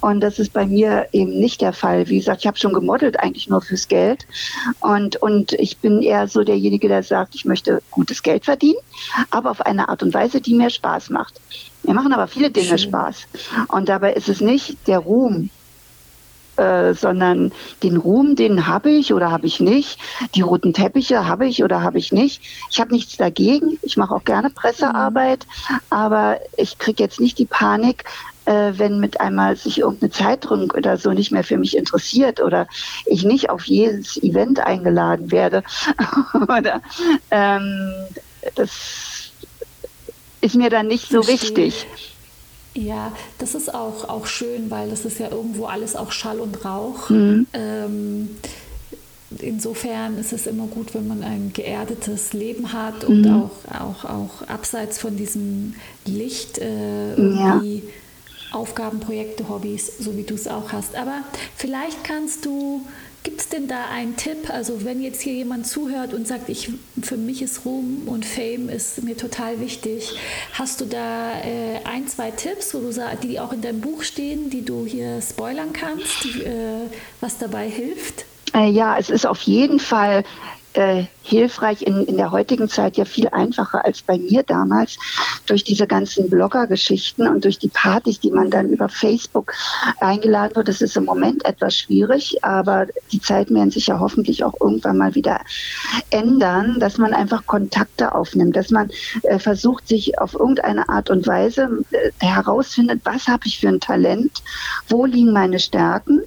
Und 0.00 0.20
das 0.20 0.38
ist 0.38 0.52
bei 0.52 0.66
mir 0.66 1.08
eben 1.12 1.38
nicht 1.38 1.60
der 1.60 1.72
Fall. 1.72 2.08
Wie 2.08 2.18
gesagt, 2.18 2.40
ich 2.40 2.46
habe 2.46 2.58
schon 2.58 2.72
gemodelt 2.72 3.18
eigentlich 3.20 3.48
nur 3.48 3.60
fürs 3.60 3.88
Geld. 3.88 4.26
Und, 4.80 5.16
und 5.16 5.52
ich 5.52 5.78
bin 5.78 6.02
eher 6.02 6.28
so 6.28 6.44
derjenige, 6.44 6.88
der 6.88 7.02
sagt, 7.02 7.34
ich 7.34 7.44
möchte 7.44 7.82
gutes 7.90 8.22
Geld 8.22 8.44
verdienen, 8.44 8.78
aber 9.30 9.50
auf 9.50 9.60
eine 9.60 9.88
Art 9.88 10.02
und 10.02 10.14
Weise, 10.14 10.40
die 10.40 10.54
mir 10.54 10.70
Spaß 10.70 11.10
macht. 11.10 11.40
Mir 11.82 11.94
machen 11.94 12.12
aber 12.12 12.28
viele 12.28 12.50
Dinge 12.50 12.66
Schön. 12.66 12.78
Spaß. 12.78 13.26
Und 13.68 13.88
dabei 13.88 14.12
ist 14.12 14.28
es 14.28 14.40
nicht 14.40 14.76
der 14.86 14.98
Ruhm, 14.98 15.50
äh, 16.60 16.92
sondern 16.92 17.52
den 17.82 17.96
Ruhm, 17.96 18.36
den 18.36 18.66
habe 18.66 18.90
ich 18.90 19.14
oder 19.14 19.30
habe 19.30 19.46
ich 19.46 19.60
nicht. 19.60 19.98
Die 20.34 20.42
roten 20.42 20.74
Teppiche 20.74 21.26
habe 21.26 21.46
ich 21.46 21.64
oder 21.64 21.82
habe 21.82 21.98
ich 21.98 22.12
nicht. 22.12 22.42
Ich 22.70 22.80
habe 22.80 22.92
nichts 22.92 23.16
dagegen. 23.16 23.78
Ich 23.82 23.96
mache 23.96 24.14
auch 24.14 24.24
gerne 24.24 24.50
Pressearbeit, 24.50 25.46
aber 25.88 26.38
ich 26.58 26.78
kriege 26.78 27.02
jetzt 27.02 27.18
nicht 27.18 27.38
die 27.38 27.46
Panik, 27.46 28.04
äh, 28.44 28.72
wenn 28.76 29.00
mit 29.00 29.20
einmal 29.22 29.56
sich 29.56 29.78
irgendeine 29.78 30.10
Zeitung 30.10 30.70
oder 30.72 30.98
so 30.98 31.12
nicht 31.12 31.32
mehr 31.32 31.44
für 31.44 31.56
mich 31.56 31.76
interessiert 31.76 32.40
oder 32.42 32.66
ich 33.06 33.24
nicht 33.24 33.48
auf 33.48 33.64
jedes 33.64 34.22
Event 34.22 34.60
eingeladen 34.60 35.32
werde. 35.32 35.62
oder 36.34 36.82
ähm, 37.30 37.92
das 38.54 39.32
ist 40.42 40.56
mir 40.56 40.68
dann 40.68 40.88
nicht 40.88 41.08
so 41.08 41.26
wichtig. 41.26 41.86
Ja, 42.74 43.12
das 43.38 43.54
ist 43.54 43.74
auch, 43.74 44.08
auch 44.08 44.26
schön, 44.26 44.70
weil 44.70 44.90
das 44.90 45.04
ist 45.04 45.18
ja 45.18 45.30
irgendwo 45.30 45.66
alles 45.66 45.96
auch 45.96 46.12
Schall 46.12 46.38
und 46.38 46.64
Rauch. 46.64 47.10
Mhm. 47.10 47.46
Ähm, 47.52 48.30
insofern 49.38 50.18
ist 50.18 50.32
es 50.32 50.46
immer 50.46 50.66
gut, 50.66 50.94
wenn 50.94 51.08
man 51.08 51.22
ein 51.22 51.52
geerdetes 51.52 52.32
Leben 52.32 52.72
hat 52.72 53.04
und 53.04 53.22
mhm. 53.22 53.42
auch, 53.42 53.80
auch, 53.80 54.04
auch 54.04 54.48
abseits 54.48 54.98
von 54.98 55.16
diesem 55.16 55.74
Licht 56.06 56.58
äh, 56.58 57.14
irgendwie 57.14 57.76
ja. 57.76 57.82
Aufgaben, 58.52 59.00
Projekte, 59.00 59.48
Hobbys, 59.48 59.92
so 59.98 60.16
wie 60.16 60.24
du 60.24 60.34
es 60.34 60.48
auch 60.48 60.72
hast. 60.72 60.94
Aber 60.96 61.22
vielleicht 61.56 62.04
kannst 62.04 62.44
du 62.44 62.82
Gibt 63.22 63.40
es 63.40 63.48
denn 63.50 63.68
da 63.68 63.86
einen 63.92 64.16
Tipp? 64.16 64.48
Also 64.48 64.84
wenn 64.84 65.02
jetzt 65.02 65.20
hier 65.20 65.34
jemand 65.34 65.66
zuhört 65.66 66.14
und 66.14 66.26
sagt, 66.26 66.48
ich, 66.48 66.70
für 67.02 67.18
mich 67.18 67.42
ist 67.42 67.66
Ruhm 67.66 68.02
und 68.06 68.24
Fame 68.24 68.70
ist 68.70 69.02
mir 69.02 69.16
total 69.16 69.60
wichtig, 69.60 70.16
hast 70.54 70.80
du 70.80 70.86
da 70.86 71.32
äh, 71.42 71.84
ein, 71.84 72.08
zwei 72.08 72.30
Tipps, 72.30 72.74
wo 72.74 72.78
du 72.78 72.90
die 73.22 73.38
auch 73.38 73.52
in 73.52 73.60
deinem 73.60 73.82
Buch 73.82 74.04
stehen, 74.04 74.48
die 74.48 74.64
du 74.64 74.86
hier 74.86 75.20
spoilern 75.20 75.74
kannst, 75.74 76.24
die, 76.24 76.42
äh, 76.44 76.86
was 77.20 77.36
dabei 77.36 77.68
hilft? 77.68 78.24
Äh, 78.54 78.70
ja, 78.70 78.98
es 78.98 79.10
ist 79.10 79.26
auf 79.26 79.42
jeden 79.42 79.80
Fall 79.80 80.24
äh, 80.74 81.04
hilfreich 81.22 81.82
in, 81.82 82.04
in 82.06 82.16
der 82.16 82.30
heutigen 82.30 82.68
Zeit 82.68 82.96
ja 82.96 83.04
viel 83.04 83.28
einfacher 83.28 83.84
als 83.84 84.02
bei 84.02 84.18
mir 84.18 84.42
damals 84.42 84.98
durch 85.46 85.64
diese 85.64 85.86
ganzen 85.86 86.28
Blogger-Geschichten 86.30 87.28
und 87.28 87.44
durch 87.44 87.58
die 87.58 87.68
Partys, 87.68 88.20
die 88.20 88.30
man 88.30 88.50
dann 88.50 88.70
über 88.70 88.88
Facebook 88.88 89.52
eingeladen 90.00 90.56
wird. 90.56 90.68
Das 90.68 90.80
ist 90.80 90.96
im 90.96 91.04
Moment 91.04 91.44
etwas 91.44 91.76
schwierig, 91.76 92.42
aber 92.42 92.86
die 93.12 93.20
Zeiten 93.20 93.54
werden 93.54 93.70
sich 93.70 93.88
ja 93.88 93.98
hoffentlich 94.00 94.44
auch 94.44 94.54
irgendwann 94.60 94.98
mal 94.98 95.14
wieder 95.14 95.40
ändern, 96.10 96.78
dass 96.80 96.98
man 96.98 97.14
einfach 97.14 97.46
Kontakte 97.46 98.14
aufnimmt, 98.14 98.56
dass 98.56 98.70
man 98.70 98.90
äh, 99.22 99.38
versucht, 99.38 99.88
sich 99.88 100.18
auf 100.18 100.34
irgendeine 100.34 100.88
Art 100.88 101.10
und 101.10 101.26
Weise 101.26 101.84
äh, 101.90 102.10
herausfindet, 102.18 103.00
was 103.04 103.28
habe 103.28 103.46
ich 103.46 103.58
für 103.58 103.68
ein 103.68 103.80
Talent, 103.80 104.42
wo 104.88 105.04
liegen 105.04 105.32
meine 105.32 105.58
Stärken 105.58 106.22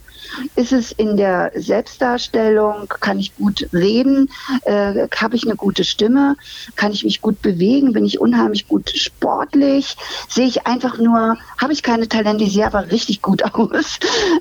ist 0.55 0.71
es 0.71 0.91
in 0.91 1.17
der 1.17 1.51
Selbstdarstellung? 1.55 2.87
Kann 2.99 3.19
ich 3.19 3.35
gut 3.35 3.67
reden? 3.73 4.29
Äh, 4.65 5.07
Habe 5.15 5.35
ich 5.35 5.45
eine 5.45 5.55
gute 5.55 5.83
Stimme? 5.83 6.35
Kann 6.75 6.91
ich 6.91 7.03
mich 7.03 7.21
gut 7.21 7.41
bewegen? 7.41 7.93
Bin 7.93 8.05
ich 8.05 8.19
unheimlich 8.19 8.67
gut 8.67 8.89
sportlich? 8.89 9.95
Sehe 10.29 10.47
ich 10.47 10.67
einfach 10.67 10.97
nur, 10.97 11.37
habe 11.57 11.73
ich 11.73 11.83
keine 11.83 12.07
Talente, 12.07 12.45
sehe 12.47 12.65
aber 12.65 12.91
richtig 12.91 13.21
gut 13.21 13.43
aus. 13.53 13.99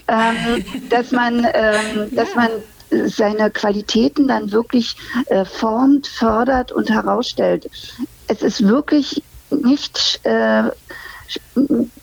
ähm, 0.08 0.64
dass 0.88 1.12
man, 1.12 1.46
ähm, 1.52 2.08
ja. 2.10 2.24
dass 2.24 2.34
man 2.34 2.50
seine 3.06 3.50
Qualitäten 3.50 4.28
dann 4.28 4.52
wirklich 4.52 4.96
äh, 5.26 5.44
formt, 5.44 6.06
fördert 6.06 6.72
und 6.72 6.90
herausstellt. 6.90 7.70
Es 8.26 8.42
ist 8.42 8.66
wirklich 8.66 9.22
nicht 9.50 10.20
äh, 10.24 10.64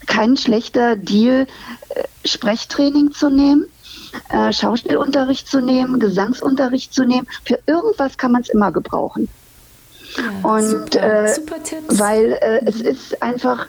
kein 0.07 0.37
schlechter 0.37 0.95
Deal, 0.95 1.47
äh, 1.89 2.03
Sprechtraining 2.25 3.11
zu 3.11 3.29
nehmen 3.29 3.65
äh, 4.29 4.51
Schauspielunterricht 4.51 5.47
zu 5.47 5.61
nehmen, 5.61 5.99
Gesangsunterricht 5.99 6.93
zu 6.93 7.03
nehmen. 7.05 7.27
Für 7.45 7.59
irgendwas 7.65 8.17
kann 8.17 8.31
man 8.31 8.41
es 8.41 8.49
immer 8.49 8.71
gebrauchen. 8.71 9.29
Ja, 10.17 10.49
und 10.49 10.63
super, 10.63 11.23
äh, 11.25 11.33
super 11.33 11.55
weil 11.89 12.37
äh, 12.41 12.61
mhm. 12.61 12.67
es 12.67 12.81
ist 12.81 13.21
einfach, 13.21 13.67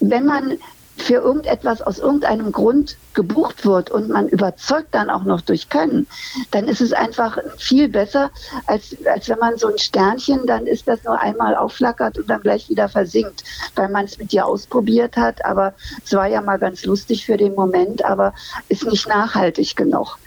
wenn 0.00 0.24
man 0.24 0.58
für 1.02 1.14
irgendetwas 1.14 1.82
aus 1.82 1.98
irgendeinem 1.98 2.52
Grund 2.52 2.96
gebucht 3.14 3.66
wird 3.66 3.90
und 3.90 4.08
man 4.08 4.28
überzeugt 4.28 4.88
dann 4.92 5.10
auch 5.10 5.24
noch 5.24 5.40
durch 5.40 5.68
Können, 5.68 6.06
dann 6.50 6.68
ist 6.68 6.80
es 6.80 6.92
einfach 6.92 7.38
viel 7.58 7.88
besser, 7.88 8.30
als, 8.66 8.96
als 9.06 9.28
wenn 9.28 9.38
man 9.38 9.58
so 9.58 9.68
ein 9.68 9.78
Sternchen, 9.78 10.46
dann 10.46 10.66
ist 10.66 10.88
das 10.88 11.02
nur 11.04 11.20
einmal 11.20 11.56
aufflackert 11.56 12.18
und 12.18 12.30
dann 12.30 12.40
gleich 12.40 12.68
wieder 12.70 12.88
versinkt, 12.88 13.44
weil 13.74 13.88
man 13.88 14.04
es 14.06 14.18
mit 14.18 14.32
dir 14.32 14.46
ausprobiert 14.46 15.16
hat. 15.16 15.44
Aber 15.44 15.74
es 16.04 16.12
war 16.12 16.26
ja 16.26 16.40
mal 16.40 16.58
ganz 16.58 16.84
lustig 16.84 17.26
für 17.26 17.36
den 17.36 17.54
Moment, 17.54 18.04
aber 18.04 18.32
ist 18.68 18.86
nicht 18.86 19.08
nachhaltig 19.08 19.76
genug. 19.76 20.18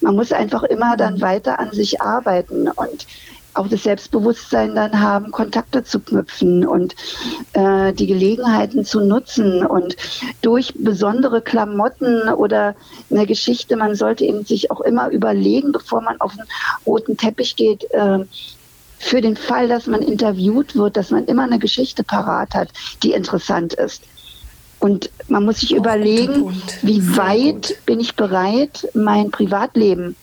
Man 0.00 0.16
muss 0.16 0.32
einfach 0.32 0.64
immer 0.64 0.96
dann 0.96 1.20
weiter 1.20 1.58
an 1.58 1.72
sich 1.72 2.02
arbeiten 2.02 2.68
und 2.68 3.06
auch 3.54 3.68
das 3.68 3.84
Selbstbewusstsein 3.84 4.74
dann 4.74 5.00
haben, 5.00 5.30
Kontakte 5.30 5.84
zu 5.84 6.00
knüpfen 6.00 6.66
und 6.66 6.94
äh, 7.52 7.92
die 7.92 8.06
Gelegenheiten 8.06 8.84
zu 8.84 9.00
nutzen. 9.00 9.64
Und 9.64 9.96
durch 10.42 10.74
besondere 10.76 11.40
Klamotten 11.40 12.28
oder 12.28 12.74
eine 13.10 13.26
Geschichte, 13.26 13.76
man 13.76 13.94
sollte 13.94 14.24
eben 14.24 14.44
sich 14.44 14.70
auch 14.70 14.80
immer 14.80 15.08
überlegen, 15.08 15.72
bevor 15.72 16.00
man 16.00 16.20
auf 16.20 16.34
den 16.34 16.44
roten 16.86 17.16
Teppich 17.16 17.56
geht, 17.56 17.84
äh, 17.92 18.24
für 18.98 19.20
den 19.20 19.36
Fall, 19.36 19.68
dass 19.68 19.86
man 19.86 20.02
interviewt 20.02 20.76
wird, 20.76 20.96
dass 20.96 21.10
man 21.10 21.26
immer 21.26 21.44
eine 21.44 21.58
Geschichte 21.58 22.02
parat 22.02 22.54
hat, 22.54 22.70
die 23.02 23.12
interessant 23.12 23.74
ist. 23.74 24.02
Und 24.78 25.10
man 25.28 25.44
muss 25.44 25.60
sich 25.60 25.74
auch 25.74 25.78
überlegen, 25.78 26.62
wie 26.82 27.16
weit 27.16 27.76
bin 27.86 28.00
ich 28.00 28.16
bereit, 28.16 28.88
mein 28.94 29.30
Privatleben 29.30 30.16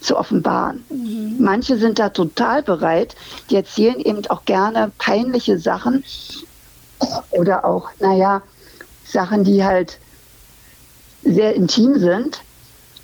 zu 0.00 0.16
offenbaren. 0.16 0.84
Mhm. 0.88 1.36
Manche 1.38 1.76
sind 1.76 1.98
da 1.98 2.08
total 2.08 2.62
bereit, 2.62 3.14
die 3.50 3.56
erzählen 3.56 4.00
eben 4.00 4.26
auch 4.28 4.44
gerne 4.44 4.90
peinliche 4.98 5.58
Sachen 5.58 6.04
oder 7.30 7.64
auch, 7.64 7.90
naja, 7.98 8.42
Sachen, 9.04 9.44
die 9.44 9.64
halt 9.64 9.98
sehr 11.22 11.54
intim 11.54 11.98
sind. 11.98 12.40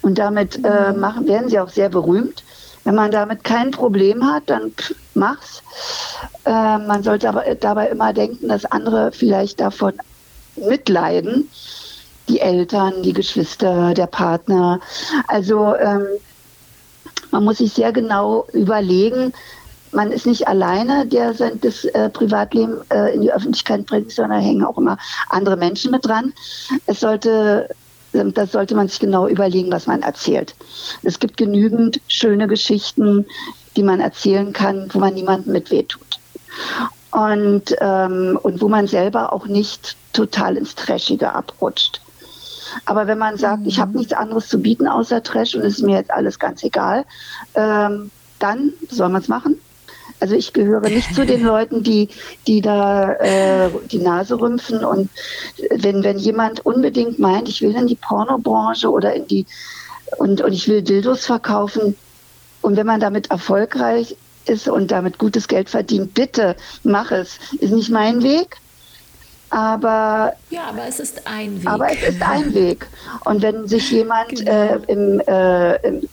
Und 0.02 0.18
damit 0.18 0.64
äh, 0.64 0.92
mhm. 0.92 1.00
machen, 1.00 1.26
werden 1.26 1.48
sie 1.48 1.58
auch 1.58 1.68
sehr 1.68 1.88
berühmt. 1.88 2.44
Wenn 2.84 2.94
man 2.94 3.10
damit 3.10 3.42
kein 3.42 3.72
Problem 3.72 4.24
hat, 4.24 4.44
dann 4.46 4.70
pff, 4.70 4.94
mach's. 5.14 5.62
Äh, 6.44 6.78
man 6.78 7.02
sollte 7.02 7.28
aber 7.28 7.42
dabei 7.56 7.88
immer 7.88 8.12
denken, 8.12 8.48
dass 8.48 8.64
andere 8.66 9.10
vielleicht 9.10 9.58
davon 9.58 9.94
mitleiden. 10.54 11.50
Die 12.28 12.40
Eltern, 12.40 13.02
die 13.02 13.12
Geschwister, 13.12 13.94
der 13.94 14.06
Partner. 14.06 14.80
Also 15.26 15.74
ähm, 15.74 16.06
man 17.30 17.44
muss 17.44 17.58
sich 17.58 17.72
sehr 17.72 17.92
genau 17.92 18.46
überlegen, 18.52 19.32
man 19.92 20.12
ist 20.12 20.26
nicht 20.26 20.46
alleine, 20.46 21.06
der 21.06 21.34
sein 21.34 21.58
das, 21.60 21.84
äh, 21.84 22.10
Privatleben 22.10 22.78
äh, 22.90 23.14
in 23.14 23.22
die 23.22 23.32
Öffentlichkeit 23.32 23.86
bringt, 23.86 24.12
sondern 24.12 24.40
hängen 24.40 24.64
auch 24.64 24.78
immer 24.78 24.98
andere 25.28 25.56
Menschen 25.56 25.90
mit 25.90 26.04
dran. 26.04 26.34
Es 26.86 27.00
sollte, 27.00 27.68
ähm, 28.12 28.34
das 28.34 28.52
sollte 28.52 28.74
man 28.74 28.88
sich 28.88 29.00
genau 29.00 29.26
überlegen, 29.26 29.72
was 29.72 29.86
man 29.86 30.02
erzählt. 30.02 30.54
Es 31.02 31.18
gibt 31.18 31.36
genügend 31.36 32.00
schöne 32.08 32.46
Geschichten, 32.46 33.26
die 33.76 33.82
man 33.82 34.00
erzählen 34.00 34.52
kann, 34.52 34.88
wo 34.92 34.98
man 34.98 35.14
niemandem 35.14 35.52
mit 35.52 35.70
wehtut. 35.70 36.20
Und, 37.12 37.74
ähm, 37.80 38.38
und 38.42 38.60
wo 38.60 38.68
man 38.68 38.86
selber 38.86 39.32
auch 39.32 39.46
nicht 39.46 39.96
total 40.12 40.56
ins 40.56 40.74
Trashige 40.74 41.32
abrutscht. 41.32 42.00
Aber 42.84 43.06
wenn 43.06 43.18
man 43.18 43.36
sagt, 43.36 43.62
mhm. 43.62 43.68
ich 43.68 43.78
habe 43.78 43.96
nichts 43.96 44.12
anderes 44.12 44.48
zu 44.48 44.58
bieten 44.58 44.86
außer 44.88 45.22
Trash 45.22 45.54
und 45.54 45.62
ist 45.62 45.82
mir 45.82 45.96
jetzt 45.96 46.10
alles 46.10 46.38
ganz 46.38 46.62
egal, 46.62 47.04
ähm, 47.54 48.10
dann 48.38 48.72
soll 48.90 49.08
man 49.08 49.22
es 49.22 49.28
machen. 49.28 49.60
Also 50.18 50.34
ich 50.34 50.52
gehöre 50.52 50.88
nicht 50.88 51.14
zu 51.14 51.26
den 51.26 51.42
Leuten, 51.44 51.82
die, 51.82 52.08
die 52.46 52.60
da 52.60 53.12
äh, 53.14 53.70
die 53.90 53.98
Nase 53.98 54.40
rümpfen. 54.40 54.84
Und 54.84 55.10
wenn, 55.70 56.02
wenn 56.02 56.18
jemand 56.18 56.64
unbedingt 56.64 57.18
meint, 57.18 57.48
ich 57.48 57.62
will 57.62 57.74
in 57.74 57.86
die 57.86 57.96
Pornobranche 57.96 58.90
oder 58.90 59.14
in 59.14 59.26
die 59.26 59.46
und, 60.18 60.40
und 60.40 60.52
ich 60.52 60.68
will 60.68 60.82
Dildos 60.82 61.26
verkaufen, 61.26 61.96
und 62.66 62.76
wenn 62.76 62.86
man 62.86 62.98
damit 62.98 63.30
erfolgreich 63.30 64.16
ist 64.46 64.68
und 64.68 64.90
damit 64.90 65.18
gutes 65.18 65.46
Geld 65.46 65.70
verdient, 65.70 66.14
bitte 66.14 66.56
mach 66.82 67.12
es. 67.12 67.38
Ist 67.60 67.72
nicht 67.72 67.90
mein 67.90 68.24
Weg. 68.24 68.56
Aber, 69.56 70.34
ja, 70.50 70.64
aber 70.68 70.86
es 70.86 71.00
ist 71.00 71.26
ein 71.26 71.62
Weg. 71.62 71.66
Aber 71.66 71.90
es 71.90 72.02
ist 72.02 72.20
ein 72.20 72.52
Weg. 72.52 72.86
Und 73.24 73.40
wenn 73.40 73.66
sich 73.66 73.90
jemand 73.90 74.28
genau. 74.28 74.50
äh, 74.50 74.78
im, 74.86 75.18
äh, 75.20 75.76
im 75.76 76.06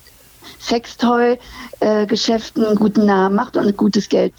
Sextoy-Geschäften 0.62 2.65
einen 2.65 2.77
guten 2.77 3.06
Namen 3.06 3.36
macht 3.36 3.58
und 3.58 3.67
ein 3.67 3.75
gutes 3.75 4.08
Geld 4.08 4.34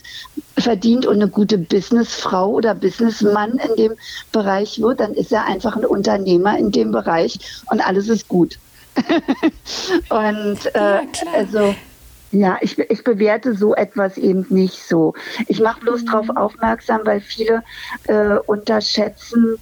verdient 0.56 1.04
und 1.04 1.16
eine 1.16 1.28
gute 1.28 1.58
Businessfrau 1.58 2.48
oder 2.48 2.74
Businessmann 2.74 3.58
in 3.58 3.76
dem 3.76 3.92
Bereich 4.32 4.80
wird, 4.80 5.00
dann 5.00 5.12
ist 5.12 5.32
er 5.32 5.44
einfach 5.44 5.76
ein 5.76 5.84
Unternehmer 5.84 6.58
in 6.58 6.72
dem 6.72 6.90
Bereich 6.90 7.38
und 7.70 7.86
alles 7.86 8.08
ist 8.08 8.26
gut. 8.28 8.58
und 10.08 10.74
äh, 10.74 10.78
ja, 10.78 11.02
also 11.34 11.74
ja, 12.34 12.58
ich, 12.60 12.78
ich 12.78 13.04
bewerte 13.04 13.54
so 13.54 13.74
etwas 13.74 14.18
eben 14.18 14.46
nicht 14.48 14.82
so. 14.82 15.14
Ich 15.46 15.60
mache 15.60 15.80
bloß 15.80 16.02
mhm. 16.02 16.06
darauf 16.06 16.28
aufmerksam, 16.30 17.00
weil 17.04 17.20
viele 17.20 17.62
äh, 18.04 18.36
unterschätzen 18.46 19.56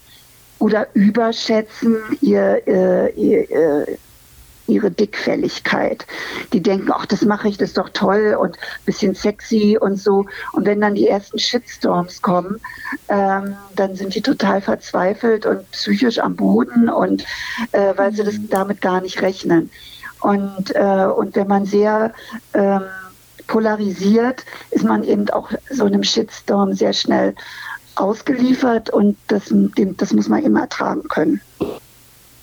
oder 0.58 0.86
überschätzen 0.94 1.98
ihr, 2.20 2.62
äh, 2.66 3.12
ihr, 3.12 3.50
äh, 3.50 3.96
ihre 4.68 4.90
Dickfälligkeit. 4.90 6.06
Die 6.52 6.62
denken, 6.62 6.90
ach, 6.92 7.04
das 7.04 7.22
mache 7.22 7.48
ich, 7.48 7.58
das 7.58 7.70
ist 7.70 7.78
doch 7.78 7.90
toll 7.90 8.36
und 8.40 8.56
bisschen 8.86 9.14
sexy 9.14 9.76
und 9.78 9.96
so. 9.96 10.26
Und 10.52 10.66
wenn 10.66 10.80
dann 10.80 10.94
die 10.94 11.08
ersten 11.08 11.38
Shitstorms 11.38 12.22
kommen, 12.22 12.60
ähm, 13.08 13.56
dann 13.74 13.96
sind 13.96 14.14
die 14.14 14.22
total 14.22 14.62
verzweifelt 14.62 15.44
und 15.44 15.70
psychisch 15.72 16.20
am 16.20 16.36
Boden 16.36 16.88
und 16.88 17.24
äh, 17.72 17.92
weil 17.96 18.12
sie 18.12 18.24
das 18.24 18.38
mhm. 18.38 18.48
damit 18.48 18.80
gar 18.80 19.00
nicht 19.00 19.20
rechnen. 19.20 19.70
Und, 20.22 20.74
äh, 20.74 21.06
und 21.06 21.34
wenn 21.34 21.48
man 21.48 21.66
sehr 21.66 22.12
ähm, 22.54 22.82
polarisiert, 23.48 24.44
ist 24.70 24.84
man 24.84 25.02
eben 25.02 25.28
auch 25.30 25.50
so 25.70 25.84
einem 25.84 26.04
Shitstorm 26.04 26.74
sehr 26.74 26.92
schnell 26.92 27.34
ausgeliefert 27.96 28.90
und 28.90 29.16
das, 29.28 29.52
das 29.96 30.12
muss 30.12 30.28
man 30.28 30.42
immer 30.42 30.62
ertragen 30.62 31.02
können. 31.08 31.40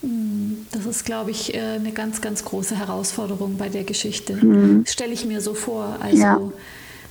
Hm, 0.01 0.67
das 0.71 0.85
ist, 0.85 1.05
glaube 1.05 1.31
ich, 1.31 1.55
äh, 1.55 1.59
eine 1.59 1.91
ganz, 1.91 2.21
ganz 2.21 2.45
große 2.45 2.77
Herausforderung 2.77 3.57
bei 3.57 3.69
der 3.69 3.83
Geschichte. 3.83 4.33
Mhm. 4.33 4.85
Stelle 4.85 5.13
ich 5.13 5.25
mir 5.25 5.41
so 5.41 5.53
vor. 5.53 5.97
Also 6.01 6.17
ja. 6.17 6.39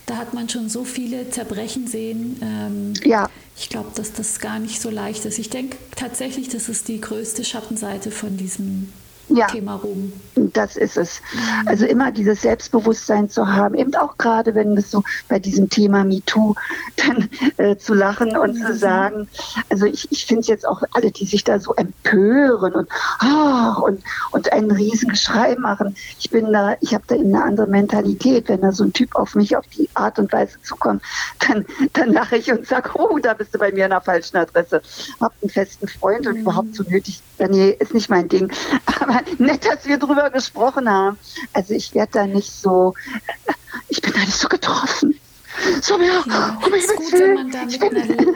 da 0.06 0.16
hat 0.16 0.34
man 0.34 0.48
schon 0.48 0.68
so 0.68 0.84
viele 0.84 1.30
Zerbrechen 1.30 1.86
sehen. 1.86 2.40
Ähm, 2.42 2.92
ja. 3.04 3.28
Ich 3.56 3.68
glaube, 3.68 3.90
dass 3.96 4.12
das 4.12 4.38
gar 4.38 4.60
nicht 4.60 4.80
so 4.80 4.90
leicht 4.90 5.24
ist. 5.24 5.38
Ich 5.38 5.50
denke 5.50 5.76
tatsächlich, 5.96 6.48
das 6.48 6.68
ist 6.68 6.88
die 6.88 7.00
größte 7.00 7.44
Schattenseite 7.44 8.10
von 8.10 8.36
diesem 8.36 8.92
ja, 9.28 9.46
Thema 9.46 9.76
Ruhm. 9.76 10.12
Das 10.34 10.76
ist 10.76 10.96
es. 10.96 11.20
Also 11.66 11.84
immer 11.84 12.12
dieses 12.12 12.42
Selbstbewusstsein 12.42 13.28
zu 13.28 13.46
haben, 13.46 13.74
eben 13.74 13.94
auch 13.94 14.16
gerade 14.16 14.54
wenn 14.54 14.76
es 14.76 14.90
so 14.90 15.02
bei 15.28 15.38
diesem 15.38 15.68
Thema 15.68 16.04
MeToo 16.04 16.54
dann 16.96 17.28
äh, 17.56 17.76
zu 17.76 17.94
lachen 17.94 18.36
und 18.36 18.56
mhm. 18.56 18.66
zu 18.66 18.74
sagen, 18.76 19.28
also 19.68 19.86
ich, 19.86 20.10
ich 20.10 20.26
finde 20.26 20.40
es 20.40 20.46
jetzt 20.46 20.66
auch 20.66 20.82
alle, 20.92 21.10
die 21.10 21.26
sich 21.26 21.44
da 21.44 21.58
so 21.58 21.74
empören 21.74 22.74
und, 22.74 22.88
oh, 23.22 23.84
und, 23.84 24.02
und 24.30 24.52
einen 24.52 24.70
riesen 24.70 25.10
Geschrei 25.10 25.56
machen. 25.56 25.96
Ich 26.18 26.30
bin 26.30 26.52
da, 26.52 26.76
ich 26.80 26.94
habe 26.94 27.04
da 27.06 27.16
eben 27.16 27.34
eine 27.34 27.44
andere 27.44 27.66
Mentalität. 27.66 28.48
Wenn 28.48 28.60
da 28.60 28.72
so 28.72 28.84
ein 28.84 28.92
Typ 28.92 29.14
auf 29.16 29.34
mich 29.34 29.56
auf 29.56 29.66
die 29.66 29.88
Art 29.94 30.18
und 30.18 30.32
Weise 30.32 30.60
zukommt, 30.62 31.02
dann, 31.46 31.66
dann 31.92 32.12
lache 32.12 32.36
ich 32.36 32.50
und 32.50 32.66
sage, 32.66 32.90
oh, 32.94 33.18
da 33.18 33.34
bist 33.34 33.54
du 33.54 33.58
bei 33.58 33.72
mir 33.72 33.84
an 33.84 33.90
der 33.90 34.00
falschen 34.00 34.36
Adresse. 34.36 34.82
Hab 35.20 35.32
einen 35.42 35.50
festen 35.50 35.88
Freund 35.88 36.26
und 36.26 36.36
mhm. 36.36 36.40
überhaupt 36.42 36.74
so 36.74 36.84
nötig, 36.84 37.20
nee, 37.38 37.70
ist 37.78 37.94
nicht 37.94 38.08
mein 38.08 38.28
Ding. 38.28 38.50
Aber 39.00 39.17
nett, 39.38 39.64
dass 39.64 39.86
wir 39.86 39.98
drüber 39.98 40.30
gesprochen 40.30 40.88
haben. 40.90 41.18
Also 41.52 41.74
ich 41.74 41.94
werde 41.94 42.12
da 42.12 42.26
nicht 42.26 42.50
so, 42.50 42.94
ich 43.88 44.00
bin 44.00 44.12
da 44.12 44.20
nicht 44.20 44.34
so 44.34 44.48
getroffen. 44.48 45.17
So, 45.82 45.98
ja, 46.00 46.58
um 46.64 46.74
ist 46.74 46.96
gut, 46.96 47.12
wenn 47.12 47.34
man 47.34 47.50
da 47.50 47.64
mit 47.64 47.82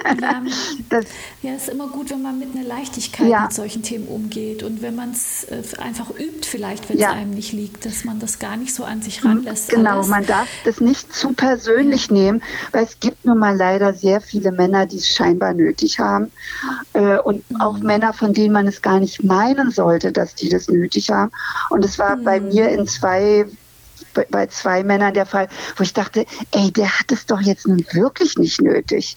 einer, 0.04 0.42
das, 0.88 1.04
ja, 1.42 1.54
ist 1.54 1.68
immer 1.68 1.88
gut, 1.88 2.10
wenn 2.10 2.22
man 2.22 2.38
mit 2.38 2.54
einer 2.54 2.66
Leichtigkeit 2.66 3.28
ja. 3.28 3.42
mit 3.42 3.52
solchen 3.52 3.82
Themen 3.82 4.08
umgeht 4.08 4.62
und 4.62 4.82
wenn 4.82 4.94
man 4.94 5.12
es 5.12 5.44
äh, 5.44 5.62
einfach 5.80 6.10
übt, 6.10 6.46
vielleicht, 6.46 6.88
wenn 6.88 6.96
es 6.96 7.02
ja. 7.02 7.12
einem 7.12 7.30
nicht 7.30 7.52
liegt, 7.52 7.84
dass 7.84 8.04
man 8.04 8.18
das 8.18 8.38
gar 8.38 8.56
nicht 8.56 8.74
so 8.74 8.84
an 8.84 9.02
sich 9.02 9.24
ranlässt. 9.24 9.70
Genau, 9.70 9.96
alles. 9.96 10.08
man 10.08 10.26
darf 10.26 10.48
das 10.64 10.80
nicht 10.80 11.14
zu 11.14 11.32
persönlich 11.32 12.08
ja. 12.08 12.14
nehmen, 12.14 12.42
weil 12.72 12.84
es 12.84 12.98
gibt 13.00 13.24
nun 13.24 13.38
mal 13.38 13.56
leider 13.56 13.94
sehr 13.94 14.20
viele 14.20 14.52
Männer, 14.52 14.86
die 14.86 14.98
es 14.98 15.08
scheinbar 15.08 15.54
nötig 15.54 15.98
haben 15.98 16.30
äh, 16.92 17.18
und 17.18 17.48
mhm. 17.50 17.60
auch 17.60 17.78
Männer, 17.78 18.12
von 18.12 18.32
denen 18.34 18.52
man 18.52 18.66
es 18.66 18.82
gar 18.82 19.00
nicht 19.00 19.22
meinen 19.22 19.70
sollte, 19.70 20.12
dass 20.12 20.34
die 20.34 20.48
das 20.48 20.68
nötig 20.68 21.10
haben. 21.10 21.30
Und 21.70 21.84
es 21.84 21.98
war 21.98 22.16
mhm. 22.16 22.24
bei 22.24 22.40
mir 22.40 22.68
in 22.68 22.86
zwei 22.86 23.46
bei 24.30 24.46
zwei 24.46 24.82
Männern 24.82 25.14
der 25.14 25.26
Fall, 25.26 25.48
wo 25.76 25.82
ich 25.82 25.92
dachte, 25.92 26.26
ey, 26.52 26.70
der 26.70 26.98
hat 26.98 27.12
es 27.12 27.26
doch 27.26 27.40
jetzt 27.40 27.66
nun 27.66 27.84
wirklich 27.92 28.36
nicht 28.38 28.60
nötig. 28.60 29.16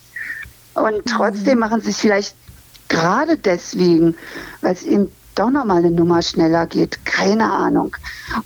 Und 0.73 0.97
mhm. 0.97 1.05
trotzdem 1.05 1.59
machen 1.59 1.81
sie 1.81 1.91
es 1.91 1.99
vielleicht 1.99 2.35
gerade 2.87 3.37
deswegen, 3.37 4.15
weil 4.61 4.73
es 4.73 4.83
eben 4.83 5.11
doch 5.35 5.49
nochmal 5.49 5.79
eine 5.79 5.91
Nummer 5.91 6.21
schneller 6.21 6.65
geht. 6.65 7.03
Keine 7.05 7.51
Ahnung. 7.51 7.95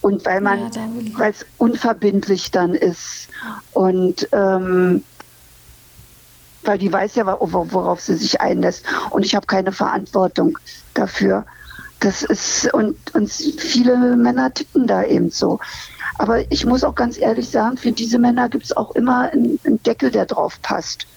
Und 0.01 0.25
weil 0.25 0.41
man, 0.41 0.71
ja, 0.71 0.89
weil 1.17 1.31
es 1.31 1.45
unverbindlich 1.57 2.51
dann 2.51 2.73
ist. 2.73 3.27
Und 3.73 4.27
ähm, 4.31 5.03
weil 6.63 6.77
die 6.77 6.91
weiß 6.91 7.15
ja, 7.15 7.25
worauf 7.25 8.01
sie 8.01 8.15
sich 8.15 8.41
einlässt. 8.41 8.83
Und 9.11 9.25
ich 9.25 9.35
habe 9.35 9.45
keine 9.45 9.71
Verantwortung 9.71 10.57
dafür. 10.93 11.45
Das 11.99 12.23
ist, 12.23 12.73
und, 12.73 12.97
und 13.13 13.31
viele 13.31 14.15
Männer 14.15 14.53
ticken 14.53 14.87
da 14.87 15.03
eben 15.03 15.29
so. 15.29 15.59
Aber 16.19 16.51
ich 16.51 16.65
muss 16.65 16.83
auch 16.83 16.95
ganz 16.95 17.17
ehrlich 17.17 17.47
sagen, 17.47 17.77
für 17.77 17.93
diese 17.93 18.19
Männer 18.19 18.49
gibt 18.49 18.65
es 18.65 18.75
auch 18.75 18.93
immer 18.93 19.31
einen, 19.31 19.57
einen, 19.63 19.81
Deckel, 19.83 20.11
der 20.11 20.25
drauf 20.25 20.61
passt. 20.61 21.07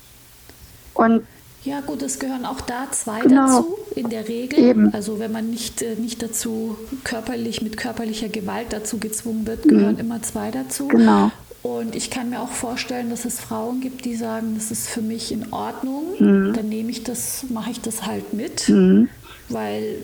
Und 0.94 1.26
ja 1.64 1.80
gut, 1.80 2.02
es 2.02 2.20
gehören 2.20 2.44
auch 2.44 2.60
da 2.60 2.86
zwei 2.92 3.20
genau. 3.20 3.46
dazu 3.46 3.78
in 3.96 4.10
der 4.10 4.28
Regel. 4.28 4.60
Eben. 4.60 4.94
Also 4.94 5.18
wenn 5.18 5.32
man 5.32 5.50
nicht, 5.50 5.82
äh, 5.82 5.96
nicht 5.96 6.22
dazu 6.22 6.76
körperlich 7.02 7.62
mit 7.62 7.76
körperlicher 7.76 8.28
Gewalt 8.28 8.68
dazu 8.70 8.98
gezwungen 8.98 9.44
wird, 9.44 9.64
gehören 9.64 9.94
mhm. 9.94 10.00
immer 10.00 10.22
zwei 10.22 10.52
dazu. 10.52 10.86
Genau. 10.86 11.32
Und 11.62 11.96
ich 11.96 12.10
kann 12.10 12.30
mir 12.30 12.40
auch 12.40 12.50
vorstellen, 12.50 13.10
dass 13.10 13.24
es 13.24 13.40
Frauen 13.40 13.80
gibt, 13.80 14.04
die 14.04 14.14
sagen, 14.14 14.54
das 14.54 14.70
ist 14.70 14.88
für 14.88 15.02
mich 15.02 15.32
in 15.32 15.52
Ordnung. 15.52 16.04
Mhm. 16.20 16.52
Dann 16.54 16.68
nehme 16.68 16.92
ich 16.92 17.02
das, 17.02 17.44
mache 17.50 17.72
ich 17.72 17.80
das 17.80 18.06
halt 18.06 18.34
mit, 18.34 18.68
mhm. 18.68 19.08
weil 19.48 19.96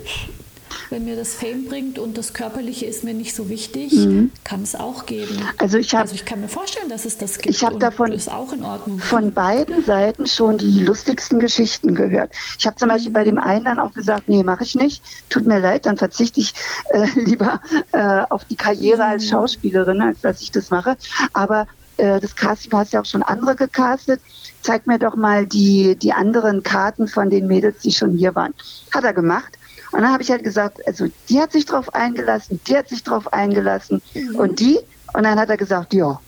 wenn 0.90 1.04
mir 1.04 1.16
das 1.16 1.34
Fame 1.34 1.64
bringt 1.66 1.98
und 1.98 2.16
das 2.18 2.32
Körperliche 2.32 2.86
ist 2.86 3.04
mir 3.04 3.14
nicht 3.14 3.34
so 3.34 3.48
wichtig, 3.48 3.92
mhm. 3.92 4.30
kann 4.44 4.62
es 4.62 4.74
auch 4.74 5.06
geben. 5.06 5.36
Also 5.58 5.78
ich, 5.78 5.94
hab, 5.94 6.02
also 6.02 6.14
ich 6.14 6.24
kann 6.24 6.40
mir 6.40 6.48
vorstellen, 6.48 6.88
dass 6.88 7.04
es 7.04 7.18
das 7.18 7.38
gibt. 7.38 7.54
Ich 7.54 7.64
habe 7.64 7.78
davon 7.78 8.12
ist 8.12 8.30
auch 8.30 8.52
in 8.52 8.64
Ordnung. 8.64 8.98
von 8.98 9.32
beiden 9.32 9.84
Seiten 9.84 10.26
schon 10.26 10.58
die 10.58 10.84
lustigsten 10.84 11.38
Geschichten 11.38 11.94
gehört. 11.94 12.32
Ich 12.58 12.66
habe 12.66 12.76
zum 12.76 12.88
Beispiel 12.88 13.12
bei 13.12 13.24
dem 13.24 13.38
einen 13.38 13.64
dann 13.64 13.78
auch 13.78 13.92
gesagt, 13.92 14.28
nee, 14.28 14.42
mache 14.42 14.64
ich 14.64 14.74
nicht. 14.74 15.02
Tut 15.28 15.46
mir 15.46 15.58
leid, 15.58 15.86
dann 15.86 15.96
verzichte 15.96 16.40
ich 16.40 16.54
äh, 16.90 17.06
lieber 17.14 17.60
äh, 17.92 18.22
auf 18.28 18.44
die 18.44 18.56
Karriere 18.56 19.04
mhm. 19.04 19.10
als 19.10 19.28
Schauspielerin, 19.28 20.00
als 20.00 20.20
dass 20.20 20.40
ich 20.40 20.50
das 20.50 20.70
mache. 20.70 20.96
Aber 21.32 21.66
äh, 21.98 22.20
das 22.20 22.34
Casting 22.34 22.72
hast 22.72 22.92
ja 22.92 23.00
auch 23.00 23.04
schon 23.04 23.22
andere 23.22 23.56
gecastet. 23.56 24.20
Zeig 24.62 24.86
mir 24.86 24.98
doch 24.98 25.16
mal 25.16 25.46
die, 25.46 25.96
die 25.96 26.12
anderen 26.12 26.62
Karten 26.62 27.06
von 27.06 27.30
den 27.30 27.46
Mädels, 27.46 27.80
die 27.82 27.92
schon 27.92 28.16
hier 28.16 28.34
waren. 28.34 28.54
Hat 28.92 29.04
er 29.04 29.12
gemacht. 29.12 29.58
Und 29.98 30.04
dann 30.04 30.12
habe 30.12 30.22
ich 30.22 30.30
halt 30.30 30.44
gesagt, 30.44 30.86
also 30.86 31.08
die 31.28 31.40
hat 31.40 31.50
sich 31.50 31.66
drauf 31.66 31.92
eingelassen, 31.92 32.60
die 32.68 32.76
hat 32.76 32.88
sich 32.88 33.02
drauf 33.02 33.32
eingelassen 33.32 34.00
mhm. 34.14 34.36
und 34.36 34.60
die. 34.60 34.78
Und 35.12 35.24
dann 35.24 35.40
hat 35.40 35.50
er 35.50 35.56
gesagt, 35.56 35.92
ja. 35.92 36.20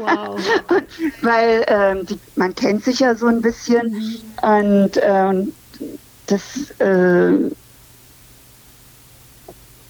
Wow. 0.00 0.40
Weil 1.22 1.64
ähm, 1.68 2.06
die, 2.06 2.18
man 2.34 2.52
kennt 2.56 2.82
sich 2.82 2.98
ja 2.98 3.14
so 3.14 3.28
ein 3.28 3.40
bisschen 3.40 3.92
mhm. 3.92 4.16
und 4.42 4.90
ähm, 5.00 5.52
das 6.26 6.72
äh, 6.80 7.52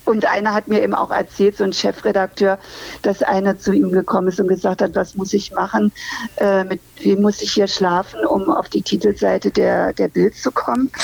und 0.04 0.24
einer 0.24 0.52
hat 0.52 0.68
mir 0.68 0.82
eben 0.82 0.94
auch 0.94 1.10
erzählt, 1.10 1.56
so 1.56 1.64
ein 1.64 1.72
Chefredakteur, 1.72 2.58
dass 3.02 3.22
einer 3.22 3.58
zu 3.58 3.72
ihm 3.72 3.92
gekommen 3.92 4.28
ist 4.28 4.40
und 4.40 4.48
gesagt 4.48 4.82
hat, 4.82 4.94
was 4.94 5.14
muss 5.14 5.32
ich 5.32 5.52
machen, 5.52 5.92
äh, 6.36 6.64
mit 6.64 6.80
wem 7.00 7.22
muss 7.22 7.40
ich 7.40 7.52
hier 7.52 7.68
schlafen, 7.68 8.24
um 8.26 8.50
auf 8.50 8.68
die 8.68 8.82
Titelseite 8.82 9.50
der, 9.50 9.92
der 9.92 10.08
Bild 10.08 10.34
zu 10.34 10.50
kommen. 10.50 10.90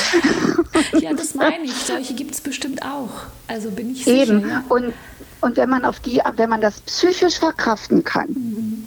Ja, 1.00 1.12
das 1.12 1.34
meine 1.34 1.64
ich. 1.64 1.74
Solche 1.74 2.14
gibt 2.14 2.34
es 2.34 2.40
bestimmt 2.40 2.82
auch. 2.82 3.10
Also 3.46 3.70
bin 3.70 3.90
ich 3.90 4.04
sicher. 4.04 4.22
Eben. 4.22 4.48
Ja. 4.48 4.64
Und, 4.68 4.92
und 5.40 5.56
wenn 5.56 5.68
man 5.68 5.84
auf 5.84 6.00
die, 6.00 6.20
wenn 6.36 6.50
man 6.50 6.60
das 6.60 6.80
psychisch 6.80 7.38
verkraften 7.38 8.04
kann 8.04 8.28
mhm. 8.28 8.84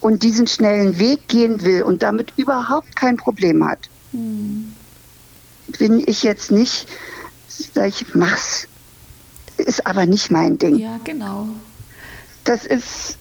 und 0.00 0.22
diesen 0.22 0.46
schnellen 0.46 0.98
Weg 0.98 1.28
gehen 1.28 1.62
will 1.62 1.82
und 1.82 2.02
damit 2.02 2.32
überhaupt 2.36 2.96
kein 2.96 3.16
Problem 3.16 3.66
hat, 3.66 3.88
mhm. 4.12 4.74
bin 5.78 6.02
ich 6.06 6.22
jetzt 6.22 6.50
nicht, 6.50 6.88
sag 7.48 7.88
ich, 7.88 8.14
mach's 8.14 8.68
ist 9.58 9.86
aber 9.86 10.06
nicht 10.06 10.30
mein 10.30 10.58
Ding. 10.58 10.76
Ja, 10.76 10.98
genau. 11.04 11.48
Das 12.44 12.64
ist, 12.64 13.18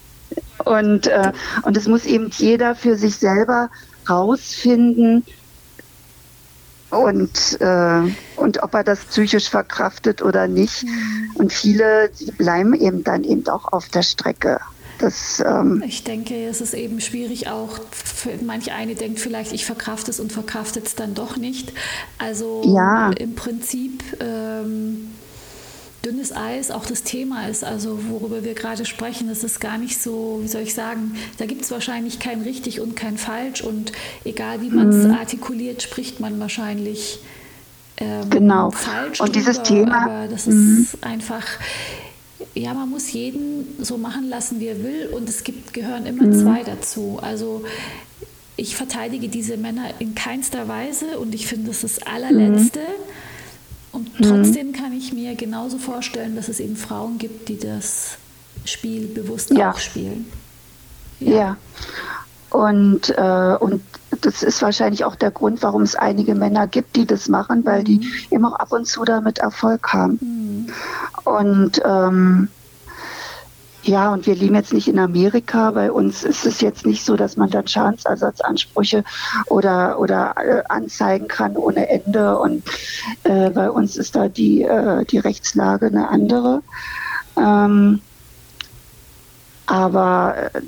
und, 0.64 1.08
äh, 1.08 1.32
und 1.64 1.78
es 1.78 1.88
muss 1.88 2.06
eben 2.06 2.30
jeder 2.38 2.76
für 2.76 2.96
sich 2.98 3.16
selber 3.16 3.70
rausfinden, 4.08 5.24
und, 6.96 7.60
äh, 7.60 8.02
und 8.38 8.64
ob 8.64 8.74
er 8.74 8.84
das 8.84 9.00
psychisch 9.06 9.50
verkraftet 9.50 10.22
oder 10.22 10.48
nicht. 10.48 10.84
Mhm. 10.84 11.32
Und 11.36 11.54
viele 11.54 12.10
bleiben 12.38 12.74
eben 12.74 13.04
dann 13.04 13.24
eben 13.24 13.48
auch 13.48 13.74
auf 13.74 13.90
der 13.90 14.04
Strecke. 14.04 14.60
Das, 15.00 15.44
ähm 15.46 15.84
ich 15.86 16.06
denke, 16.06 16.48
es 16.48 16.62
ist 16.62 16.74
eben 16.74 17.02
schwierig 17.02 17.50
auch, 17.50 17.80
manch 18.46 18.72
eine 18.72 18.96
denkt 18.96 19.20
vielleicht, 19.20 19.52
ich 19.52 19.66
verkrafte 19.66 20.10
es 20.10 20.22
und 20.22 20.32
verkraftet 20.32 20.88
es 20.88 20.96
dann 20.96 21.14
doch 21.14 21.36
nicht. 21.36 21.74
Also 22.18 22.62
ja. 22.66 23.12
im 23.12 23.36
Prinzip 23.36 24.02
ähm, 24.22 25.12
dünnes 26.06 26.36
Eis 26.36 26.72
auch 26.72 26.86
das 26.86 27.04
Thema 27.04 27.48
ist, 27.48 27.64
also 27.64 28.00
worüber 28.10 28.44
wir 28.44 28.54
gerade 28.54 28.86
sprechen, 28.86 29.28
das 29.28 29.44
ist 29.44 29.60
gar 29.60 29.78
nicht 29.78 30.02
so, 30.02 30.40
wie 30.44 30.48
soll 30.48 30.62
ich 30.62 30.74
sagen, 30.74 31.16
da 31.38 31.46
gibt 31.46 31.64
es 31.64 31.72
wahrscheinlich 31.72 32.20
kein 32.20 32.42
richtig 32.42 32.80
und 32.80 32.96
kein 32.96 33.18
falsch 33.18 33.62
und 33.62 33.92
egal 34.24 34.62
wie 34.62 34.70
man 34.70 34.90
es 34.90 35.06
mhm. 35.06 35.14
artikuliert, 35.14 35.82
spricht 35.82 36.20
man 36.20 36.40
wahrscheinlich 36.40 37.20
ähm, 37.98 38.30
genau. 38.30 38.72
falsch. 38.72 39.20
Und 39.20 39.36
drüber, 39.36 39.40
dieses 39.40 39.64
Thema. 39.64 40.06
Aber 40.06 40.28
das 40.28 40.46
mhm. 40.46 40.82
ist 40.82 41.04
einfach, 41.04 41.46
ja, 42.54 42.74
man 42.74 42.90
muss 42.90 43.12
jeden 43.12 43.84
so 43.84 43.98
machen 43.98 44.30
lassen, 44.30 44.60
wie 44.60 44.68
er 44.68 44.84
will 44.84 45.10
und 45.12 45.28
es 45.28 45.44
gibt, 45.44 45.74
gehören 45.74 46.06
immer 46.06 46.26
mhm. 46.26 46.34
zwei 46.34 46.64
dazu. 46.64 47.20
Also 47.22 47.64
ich 48.58 48.76
verteidige 48.76 49.28
diese 49.28 49.58
Männer 49.58 49.90
in 50.00 50.14
keinster 50.14 50.68
Weise 50.68 51.18
und 51.20 51.34
ich 51.34 51.48
finde, 51.48 51.68
das 51.68 51.84
ist 51.84 52.02
das 52.02 52.08
allerletzte. 52.08 52.80
Mhm 52.80 53.25
und 53.96 54.20
mhm. 54.20 54.24
trotzdem 54.24 54.74
kann 54.74 54.94
ich 54.94 55.14
mir 55.14 55.36
genauso 55.36 55.78
vorstellen, 55.78 56.36
dass 56.36 56.50
es 56.50 56.60
eben 56.60 56.76
Frauen 56.76 57.18
gibt, 57.18 57.50
die 57.50 57.58
das 57.58 58.18
Spiel 58.66 59.08
bewusst 59.08 59.52
ja. 59.52 59.72
auch 59.72 59.80
spielen. 59.80 60.26
Ja. 61.20 61.36
ja. 61.36 61.58
Und, 62.50 63.10
äh, 63.18 63.58
und 63.60 63.82
das 64.22 64.44
ist 64.44 64.62
wahrscheinlich 64.62 65.04
auch 65.04 65.16
der 65.16 65.32
Grund, 65.32 65.62
warum 65.62 65.82
es 65.82 65.96
einige 65.96 66.36
Männer 66.36 66.68
gibt, 66.68 66.96
die 66.96 67.06
das 67.06 67.28
machen, 67.28 67.66
weil 67.66 67.82
mhm. 67.82 67.86
die 67.86 68.12
immer 68.30 68.60
ab 68.60 68.72
und 68.72 68.86
zu 68.86 69.04
damit 69.04 69.40
Erfolg 69.40 69.94
haben. 69.94 70.20
Mhm. 70.22 70.68
Und 71.24 71.82
ähm, 71.84 72.50
ja, 73.88 74.12
und 74.12 74.26
wir 74.26 74.36
leben 74.36 74.56
jetzt 74.56 74.74
nicht 74.74 74.88
in 74.88 74.98
Amerika. 75.00 75.72
Bei 75.72 75.92
uns 75.92 76.24
ist 76.24 76.46
es 76.46 76.62
jetzt 76.62 76.86
nicht 76.86 77.06
so, 77.06 77.16
dass 77.16 77.38
man 77.38 77.50
dann 77.50 77.68
Schadensersatzansprüche 77.68 79.04
oder, 79.48 80.00
oder 80.00 80.36
äh, 80.38 80.64
anzeigen 80.68 81.28
kann 81.28 81.56
ohne 81.56 81.88
Ende. 81.90 82.38
Und 82.40 82.64
äh, 83.24 83.52
bei 83.52 83.70
uns 83.70 83.96
ist 83.96 84.16
da 84.16 84.28
die, 84.28 84.64
äh, 84.64 85.06
die 85.06 85.20
Rechtslage 85.20 85.88
eine 85.88 86.10
andere. 86.10 86.64
Ähm, 87.38 88.02
aber 89.68 90.36
äh, 90.54 90.62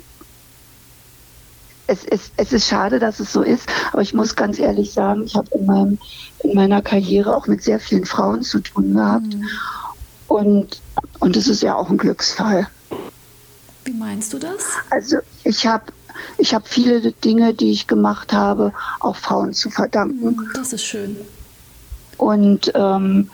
es, 1.87 2.05
es, 2.05 2.31
es 2.37 2.53
ist 2.53 2.67
schade, 2.67 2.99
dass 2.99 3.19
es 3.19 3.31
so 3.31 3.41
ist, 3.41 3.67
aber 3.93 4.01
ich 4.01 4.13
muss 4.13 4.35
ganz 4.35 4.59
ehrlich 4.59 4.91
sagen, 4.91 5.23
ich 5.23 5.35
habe 5.35 5.47
in, 5.53 5.99
in 6.43 6.53
meiner 6.53 6.81
Karriere 6.81 7.35
auch 7.35 7.47
mit 7.47 7.63
sehr 7.63 7.79
vielen 7.79 8.05
Frauen 8.05 8.43
zu 8.43 8.59
tun 8.59 8.93
gehabt. 8.93 9.33
Mhm. 9.33 9.47
Und, 10.27 10.81
und 11.19 11.37
es 11.37 11.47
ist 11.47 11.63
ja 11.63 11.75
auch 11.75 11.89
ein 11.89 11.97
Glücksfall. 11.97 12.67
Wie 13.87 13.93
meinst 13.93 14.33
du 14.33 14.37
das? 14.37 14.65
Also 14.89 15.19
ich 15.45 15.65
habe 15.65 15.93
ich 16.37 16.53
hab 16.53 16.67
viele 16.67 17.13
Dinge, 17.13 17.53
die 17.53 17.71
ich 17.71 17.87
gemacht 17.87 18.33
habe, 18.33 18.73
auch 18.99 19.15
Frauen 19.15 19.53
zu 19.53 19.69
verdanken. 19.69 20.37
Hm, 20.37 20.49
das 20.53 20.73
ist 20.73 20.83
schön. 20.83 21.15
Und, 22.17 22.69
ähm, 22.75 23.29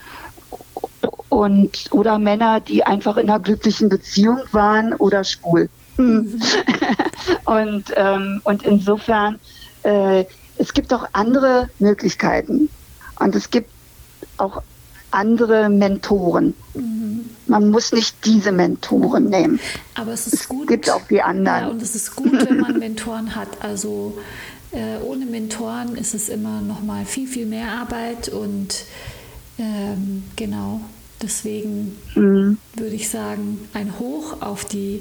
und 1.29 1.87
oder 1.89 2.19
Männer, 2.19 2.59
die 2.59 2.83
einfach 2.83 3.17
in 3.17 3.31
einer 3.31 3.39
glücklichen 3.39 3.89
Beziehung 3.89 4.41
waren 4.51 4.93
oder 4.93 5.23
schwul. 5.23 5.69
Mhm. 5.97 6.39
und, 7.45 7.85
ähm, 7.95 8.41
und 8.43 8.61
insofern, 8.61 9.39
äh, 9.81 10.25
es 10.59 10.71
gibt 10.73 10.93
auch 10.93 11.07
andere 11.13 11.71
Möglichkeiten. 11.79 12.69
Und 13.17 13.35
es 13.35 13.49
gibt 13.49 13.71
auch 14.37 14.61
andere 15.13 15.69
Mentoren. 15.69 16.53
Mhm. 16.73 17.25
Man 17.45 17.69
muss 17.69 17.91
nicht 17.91 18.25
diese 18.25 18.51
Mentoren 18.51 19.29
nehmen. 19.29 19.59
Aber 19.95 20.13
es 20.13 20.27
ist 20.27 20.47
gut. 20.47 20.63
Es 20.63 20.67
gibt 20.67 20.89
auch 20.89 21.05
die 21.09 21.21
anderen. 21.21 21.61
Ja, 21.61 21.67
und 21.67 21.81
es 21.81 21.95
ist 21.95 22.15
gut, 22.15 22.31
wenn 22.49 22.59
man 22.59 22.79
Mentoren 22.79 23.35
hat. 23.35 23.49
Also 23.61 24.17
äh, 24.71 24.97
ohne 25.03 25.25
Mentoren 25.25 25.95
ist 25.95 26.13
es 26.13 26.29
immer 26.29 26.61
noch 26.61 26.81
mal 26.81 27.05
viel, 27.05 27.27
viel 27.27 27.45
mehr 27.45 27.67
Arbeit 27.69 28.29
und 28.29 28.85
ähm, 29.59 30.23
genau. 30.35 30.81
Deswegen 31.21 31.97
mhm. 32.15 32.57
würde 32.75 32.95
ich 32.95 33.09
sagen, 33.09 33.69
ein 33.73 33.97
Hoch 33.99 34.41
auf 34.41 34.65
die 34.65 34.99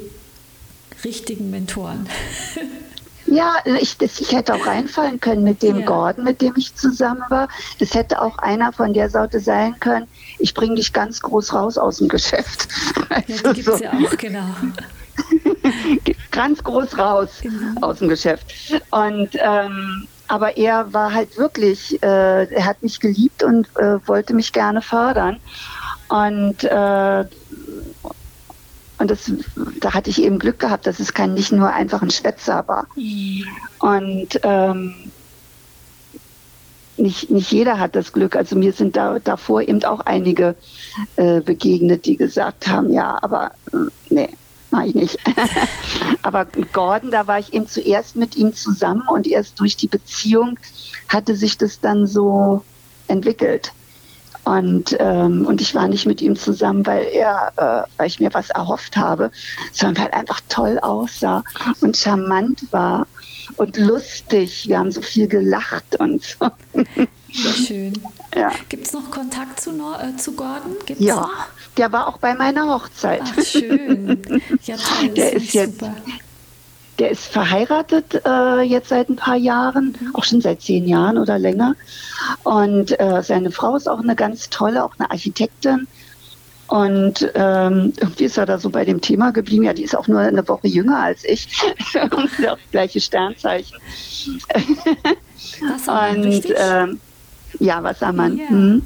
richtigen 1.05 1.51
Mentoren. 1.51 2.07
Ja, 3.27 3.57
ich, 3.81 3.97
das, 3.99 4.21
ich 4.21 4.33
hätte 4.33 4.55
auch 4.55 4.67
reinfallen 4.67 5.21
können 5.21 5.43
mit 5.43 5.63
dem 5.63 5.81
ja. 5.81 5.87
Gordon, 5.87 6.25
mit 6.25 6.41
dem 6.41 6.55
ich 6.57 6.75
zusammen 6.75 7.23
war. 7.29 7.49
Das 7.79 7.95
hätte 7.95 8.21
auch 8.21 8.39
einer 8.39 8.73
von 8.73 8.93
der 8.93 9.09
Sorte 9.11 9.41
sein 9.41 9.79
können. 9.81 10.07
Ich 10.39 10.55
bringe 10.55 10.77
dich 10.77 10.93
ganz 10.93 11.21
groß 11.21 11.55
raus 11.55 11.79
aus 11.79 11.99
dem 11.99 12.09
Geschäft. 12.09 12.69
Ja, 13.13 13.21
die 13.21 13.55
gibt 13.55 13.69
es 13.69 13.81
ja 13.81 13.93
auch, 13.93 14.17
genau. 14.17 14.45
ganz 16.31 16.65
groß 16.65 16.97
raus 16.97 17.29
genau. 17.43 17.87
aus 17.87 17.99
dem 17.99 18.09
Geschäft. 18.09 18.47
Und 18.91 19.31
ähm, 19.35 20.09
aber 20.29 20.57
er 20.57 20.91
war 20.95 21.13
halt 21.13 21.37
wirklich, 21.37 22.03
äh, 22.03 22.45
er 22.45 22.65
hat 22.65 22.83
mich 22.83 23.01
geliebt 23.01 23.43
und 23.43 23.69
äh, 23.77 23.99
wollte 24.07 24.33
mich 24.33 24.53
gerne 24.53 24.81
fördern. 24.81 25.39
Und 26.09 26.65
äh, 26.65 27.25
und 29.03 29.11
das, 29.11 29.33
da 29.81 29.95
hatte 29.95 30.11
ich 30.11 30.23
eben 30.23 30.39
Glück 30.39 30.61
gehabt, 30.61 30.87
dass 30.87 31.01
es 31.01 31.13
kein 31.13 31.35
nicht 31.35 31.51
nur 31.51 31.73
einfach 31.73 32.03
ein 32.03 32.13
Schwätzer 32.13 32.63
war. 32.69 32.87
Mhm. 32.95 33.45
Und 33.81 34.41
ähm, 34.45 34.95
nicht, 36.97 37.29
nicht 37.29 37.51
jeder 37.51 37.81
hat 37.81 37.97
das 37.97 38.13
Glück. 38.13 38.37
Also 38.37 38.55
mir 38.55 38.73
sind 38.73 38.95
da 38.95 39.19
davor 39.19 39.63
eben 39.63 39.83
auch 39.83 39.99
einige 39.99 40.55
äh, 41.17 41.41
begegnet, 41.41 42.07
die 42.07 42.17
gesagt 42.17 42.69
haben, 42.69 42.93
ja, 42.93 43.19
aber 43.21 43.51
äh, 43.73 43.91
nee, 44.09 44.29
mache 44.71 44.87
ich 44.87 44.95
nicht. 44.95 45.19
aber 46.23 46.47
Gordon, 46.73 47.11
da 47.11 47.27
war 47.27 47.41
ich 47.41 47.53
eben 47.53 47.67
zuerst 47.67 48.15
mit 48.15 48.37
ihm 48.37 48.55
zusammen 48.55 49.03
und 49.09 49.27
erst 49.27 49.59
durch 49.59 49.77
die 49.77 49.89
Beziehung 49.89 50.61
hatte 51.09 51.35
sich 51.35 51.59
das 51.59 51.81
dann 51.81 52.07
so 52.07 52.63
entwickelt. 53.09 53.73
Und, 54.45 54.97
ähm, 54.99 55.47
und 55.47 55.61
ich 55.61 55.75
war 55.75 55.87
nicht 55.87 56.05
mit 56.05 56.21
ihm 56.21 56.35
zusammen, 56.35 56.85
weil 56.85 57.05
er, 57.13 57.53
äh, 57.57 57.89
weil 57.97 58.07
ich 58.09 58.19
mir 58.19 58.35
was 58.35 58.51
erhofft 58.51 58.97
habe, 58.97 59.31
sondern 59.73 60.05
weil 60.05 60.11
er 60.11 60.19
einfach 60.19 60.41
toll 60.49 60.79
aussah 60.81 61.45
und 61.81 61.97
charmant 61.97 62.73
war 62.73 63.07
und 63.57 63.77
lustig. 63.77 64.67
Wir 64.67 64.79
haben 64.79 64.91
so 64.91 65.01
viel 65.01 65.29
gelacht 65.29 65.99
und 66.01 66.23
so. 66.23 66.51
schön. 67.33 67.93
Ja. 68.35 68.51
Gibt 68.71 68.87
es 68.87 68.95
noch 68.95 69.11
Kontakt 69.11 69.61
zu, 69.61 69.73
äh, 69.73 70.17
zu 70.17 70.33
Gordon? 70.33 70.75
Gibt's 70.87 71.05
ja, 71.05 71.17
noch? 71.17 71.47
der 71.77 71.93
war 71.93 72.09
auch 72.09 72.17
bei 72.17 72.35
meiner 72.35 72.67
Hochzeit. 72.67 73.21
Ach, 73.23 73.43
schön. 73.43 74.23
Ja, 74.63 74.77
toll. 74.77 75.11
Der 75.11 75.35
ist 75.35 75.53
jetzt, 75.53 75.81
super. 75.81 75.95
Der 76.99 77.11
ist 77.11 77.27
verheiratet 77.27 78.23
äh, 78.27 78.61
jetzt 78.61 78.91
seit 78.91 79.09
ein 79.09 79.17
paar 79.17 79.37
Jahren, 79.37 79.97
auch 80.13 80.25
schon 80.25 80.41
seit 80.41 80.61
zehn 80.61 80.87
Jahren 80.87 81.19
oder 81.19 81.39
länger. 81.39 81.75
Und 82.45 82.99
äh, 83.01 83.23
seine 83.23 83.51
Frau 83.51 83.77
ist 83.77 83.89
auch 83.89 84.01
eine 84.01 84.15
ganz 84.15 84.51
tolle, 84.51 84.85
auch 84.85 84.95
eine 84.99 85.11
Architektin. 85.11 85.89
Und 86.73 87.31
ähm, 87.35 87.93
irgendwie 87.99 88.25
ist 88.25 88.39
er 88.39 88.47
da 88.47 88.59
so 88.59 88.71
bei 88.71 88.85
dem 88.85 89.01
Thema 89.01 89.31
geblieben. 89.31 89.65
Ja, 89.65 89.75
die 89.75 89.83
ist 89.83 89.97
auch 89.97 90.09
nur 90.09 90.21
eine 90.21 90.47
Woche 90.49 90.69
jünger 90.69 91.03
als 91.03 91.25
ich. 91.25 91.49
das 91.93 92.59
gleiche 92.71 93.01
Sternzeichen. 93.01 93.77
Wassermann, 95.61 96.25
und 96.25 96.55
ähm, 96.57 97.01
ja, 97.59 97.83
Wassermann. 97.83 98.39
Ja. 98.39 98.51
Mhm. 98.51 98.83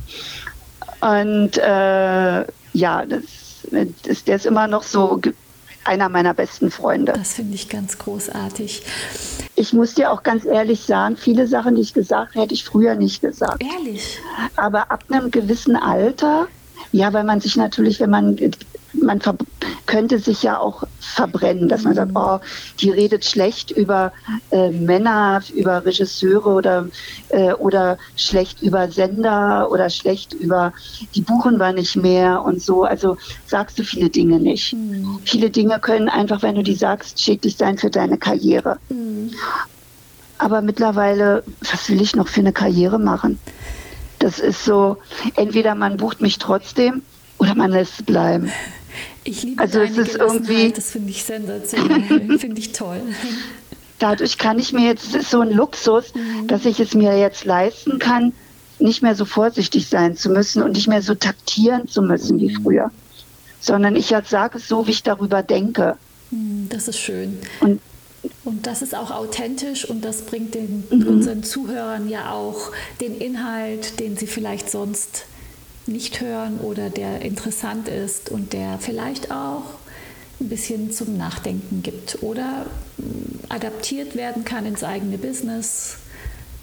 Und 1.00 1.58
äh, 1.58 2.46
ja, 2.72 3.04
das, 3.06 3.22
das, 4.02 4.24
der 4.24 4.36
ist 4.36 4.46
immer 4.46 4.66
noch 4.66 4.82
so 4.82 5.20
einer 5.86 6.08
meiner 6.08 6.34
besten 6.34 6.70
Freunde. 6.70 7.12
Das 7.12 7.34
finde 7.34 7.54
ich 7.54 7.68
ganz 7.68 7.98
großartig. 7.98 8.82
Ich 9.54 9.72
muss 9.72 9.94
dir 9.94 10.10
auch 10.10 10.22
ganz 10.22 10.44
ehrlich 10.44 10.82
sagen, 10.82 11.16
viele 11.16 11.46
Sachen, 11.46 11.76
die 11.76 11.82
ich 11.82 11.94
gesagt 11.94 12.34
habe, 12.34 12.42
hätte 12.42 12.54
ich 12.54 12.64
früher 12.64 12.94
nicht 12.94 13.22
gesagt. 13.22 13.62
Ehrlich? 13.62 14.18
Aber 14.56 14.90
ab 14.90 15.04
einem 15.10 15.30
gewissen 15.30 15.76
Alter, 15.76 16.48
ja, 16.92 17.12
weil 17.12 17.24
man 17.24 17.40
sich 17.40 17.56
natürlich, 17.56 18.00
wenn 18.00 18.10
man 18.10 18.36
man 19.02 19.20
könnte 19.86 20.18
sich 20.18 20.42
ja 20.42 20.58
auch 20.58 20.84
verbrennen, 21.00 21.68
dass 21.68 21.84
man 21.84 21.94
sagt, 21.94 22.10
mhm. 22.10 22.16
oh, 22.16 22.40
die 22.80 22.90
redet 22.90 23.24
schlecht 23.24 23.70
über 23.70 24.12
äh, 24.50 24.70
Männer, 24.70 25.42
über 25.54 25.84
Regisseure 25.84 26.48
oder, 26.48 26.88
äh, 27.28 27.52
oder 27.52 27.98
schlecht 28.16 28.62
über 28.62 28.88
Sender 28.90 29.70
oder 29.70 29.90
schlecht 29.90 30.32
über, 30.32 30.72
die 31.14 31.20
buchen 31.20 31.58
wir 31.58 31.72
nicht 31.72 31.96
mehr 31.96 32.42
und 32.42 32.60
so. 32.62 32.84
Also 32.84 33.16
sagst 33.46 33.78
du 33.78 33.84
viele 33.84 34.10
Dinge 34.10 34.40
nicht. 34.40 34.72
Mhm. 34.74 35.20
Viele 35.24 35.50
Dinge 35.50 35.78
können 35.80 36.08
einfach, 36.08 36.42
wenn 36.42 36.54
du 36.54 36.62
die 36.62 36.74
sagst, 36.74 37.20
schädlich 37.20 37.56
sein 37.56 37.78
für 37.78 37.90
deine 37.90 38.18
Karriere. 38.18 38.78
Mhm. 38.88 39.30
Aber 40.38 40.60
mittlerweile, 40.60 41.42
was 41.60 41.88
will 41.88 42.00
ich 42.00 42.14
noch 42.14 42.28
für 42.28 42.40
eine 42.40 42.52
Karriere 42.52 42.98
machen? 42.98 43.38
Das 44.18 44.38
ist 44.38 44.64
so, 44.64 44.98
entweder 45.34 45.74
man 45.74 45.96
bucht 45.96 46.20
mich 46.20 46.38
trotzdem 46.38 47.02
oder 47.38 47.54
man 47.54 47.70
lässt 47.70 48.00
es 48.00 48.06
bleiben. 48.06 48.50
Ich 49.26 49.42
liebe 49.42 49.60
also 49.60 49.80
es 49.80 49.98
ist 49.98 50.14
irgendwie, 50.14 50.72
das 50.72 50.92
finde 50.92 51.10
ich 51.10 51.24
sensationell, 51.24 52.38
finde 52.38 52.60
ich 52.60 52.72
toll. 52.72 53.00
Dadurch 53.98 54.38
kann 54.38 54.58
ich 54.58 54.72
mir 54.72 54.86
jetzt, 54.86 55.08
es 55.08 55.14
ist 55.14 55.30
so 55.30 55.40
ein 55.40 55.50
Luxus, 55.50 56.14
mhm. 56.14 56.46
dass 56.46 56.64
ich 56.64 56.78
es 56.80 56.94
mir 56.94 57.18
jetzt 57.18 57.44
leisten 57.44 57.98
kann, 57.98 58.32
nicht 58.78 59.02
mehr 59.02 59.14
so 59.14 59.24
vorsichtig 59.24 59.88
sein 59.88 60.16
zu 60.16 60.30
müssen 60.30 60.62
und 60.62 60.72
nicht 60.72 60.86
mehr 60.86 61.02
so 61.02 61.14
taktieren 61.14 61.88
zu 61.88 62.02
müssen 62.02 62.38
wie 62.40 62.50
mhm. 62.50 62.62
früher, 62.62 62.90
sondern 63.60 63.96
ich 63.96 64.10
jetzt 64.10 64.30
sage 64.30 64.58
es 64.58 64.68
so, 64.68 64.86
wie 64.86 64.92
ich 64.92 65.02
darüber 65.02 65.42
denke. 65.42 65.96
Mhm, 66.30 66.68
das 66.68 66.88
ist 66.88 66.98
schön. 66.98 67.38
Und 67.60 67.80
und 68.44 68.66
das 68.66 68.82
ist 68.82 68.94
auch 68.94 69.12
authentisch 69.12 69.84
und 69.88 70.04
das 70.04 70.22
bringt 70.22 70.54
den, 70.54 70.84
mhm. 70.90 71.06
unseren 71.06 71.44
Zuhörern 71.44 72.08
ja 72.08 72.32
auch 72.32 72.72
den 73.00 73.16
Inhalt, 73.18 74.00
den 74.00 74.16
sie 74.16 74.26
vielleicht 74.26 74.68
sonst 74.70 75.26
nicht 75.88 76.20
hören 76.20 76.58
oder 76.58 76.90
der 76.90 77.22
interessant 77.22 77.88
ist 77.88 78.30
und 78.30 78.52
der 78.52 78.78
vielleicht 78.78 79.30
auch 79.30 79.64
ein 80.40 80.48
bisschen 80.48 80.92
zum 80.92 81.16
Nachdenken 81.16 81.82
gibt 81.82 82.22
oder 82.22 82.66
mm, 82.98 83.46
adaptiert 83.48 84.14
werden 84.14 84.44
kann 84.44 84.66
ins 84.66 84.84
eigene 84.84 85.18
Business. 85.18 85.98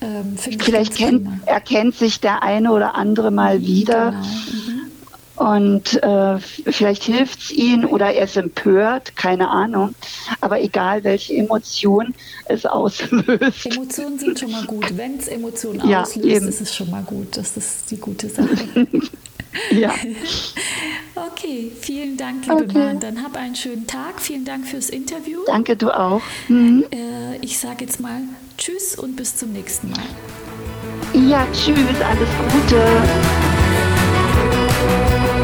Ähm, 0.02 0.38
vielleicht 0.38 0.96
kennt, 0.96 1.28
erkennt 1.48 1.96
sich 1.96 2.20
der 2.20 2.44
eine 2.44 2.72
oder 2.72 2.96
andere 2.96 3.32
mal 3.32 3.62
wieder. 3.62 4.12
Genau. 4.12 4.24
Mhm. 4.24 4.83
Und 5.36 6.02
äh, 6.04 6.38
vielleicht 6.40 7.04
hilft 7.04 7.42
es 7.42 7.52
ihm 7.52 7.86
oder 7.86 8.14
er 8.14 8.26
ist 8.26 8.38
empört, 8.38 9.16
keine 9.16 9.50
Ahnung. 9.50 9.96
Aber 10.42 10.62
egal, 10.62 11.04
welche 11.04 11.34
Emotion 11.34 12.14
es 12.46 12.66
auslöst. 12.68 13.66
Emotionen 13.66 14.20
sind 14.20 14.40
schon 14.40 14.52
mal 14.52 14.66
gut. 14.66 14.96
Wenn 14.96 15.18
es 15.18 15.28
Emotionen 15.28 15.88
ja, 15.88 16.04
auslöst, 16.04 16.28
eben. 16.28 16.48
ist 16.48 16.62
es 16.62 16.76
schon 16.76 16.92
mal 16.92 17.04
gut. 17.04 17.36
Das 17.36 17.58
ist 17.58 17.90
die 17.90 17.98
gute 17.98 18.30
Sache. 18.30 18.48
ja. 19.72 19.94
Okay, 21.16 21.72
vielen 21.80 22.18
Dank, 22.18 22.46
liebe 22.48 22.64
okay. 22.64 22.78
Mann. 22.78 23.00
Dann 23.00 23.24
hab 23.24 23.38
einen 23.38 23.56
schönen 23.56 23.86
Tag. 23.86 24.20
Vielen 24.20 24.46
Dank 24.46 24.66
fürs 24.66 24.90
Interview. 24.90 25.42
Danke, 25.46 25.76
du 25.76 25.92
auch. 25.92 26.22
Mhm. 26.48 26.86
Äh, 26.92 27.38
ich 27.42 27.60
sage 27.60 27.86
jetzt 27.86 28.00
mal 28.00 28.22
Tschüss 28.58 28.96
und 28.96 29.16
bis 29.16 29.38
zum 29.38 29.54
nächsten 29.54 29.92
Mal. 29.92 30.00
Ja, 31.14 31.46
tschüss, 31.54 31.78
alles 32.02 32.30
Gute. 32.52 33.53
Thank 34.86 35.38
you. 35.38 35.43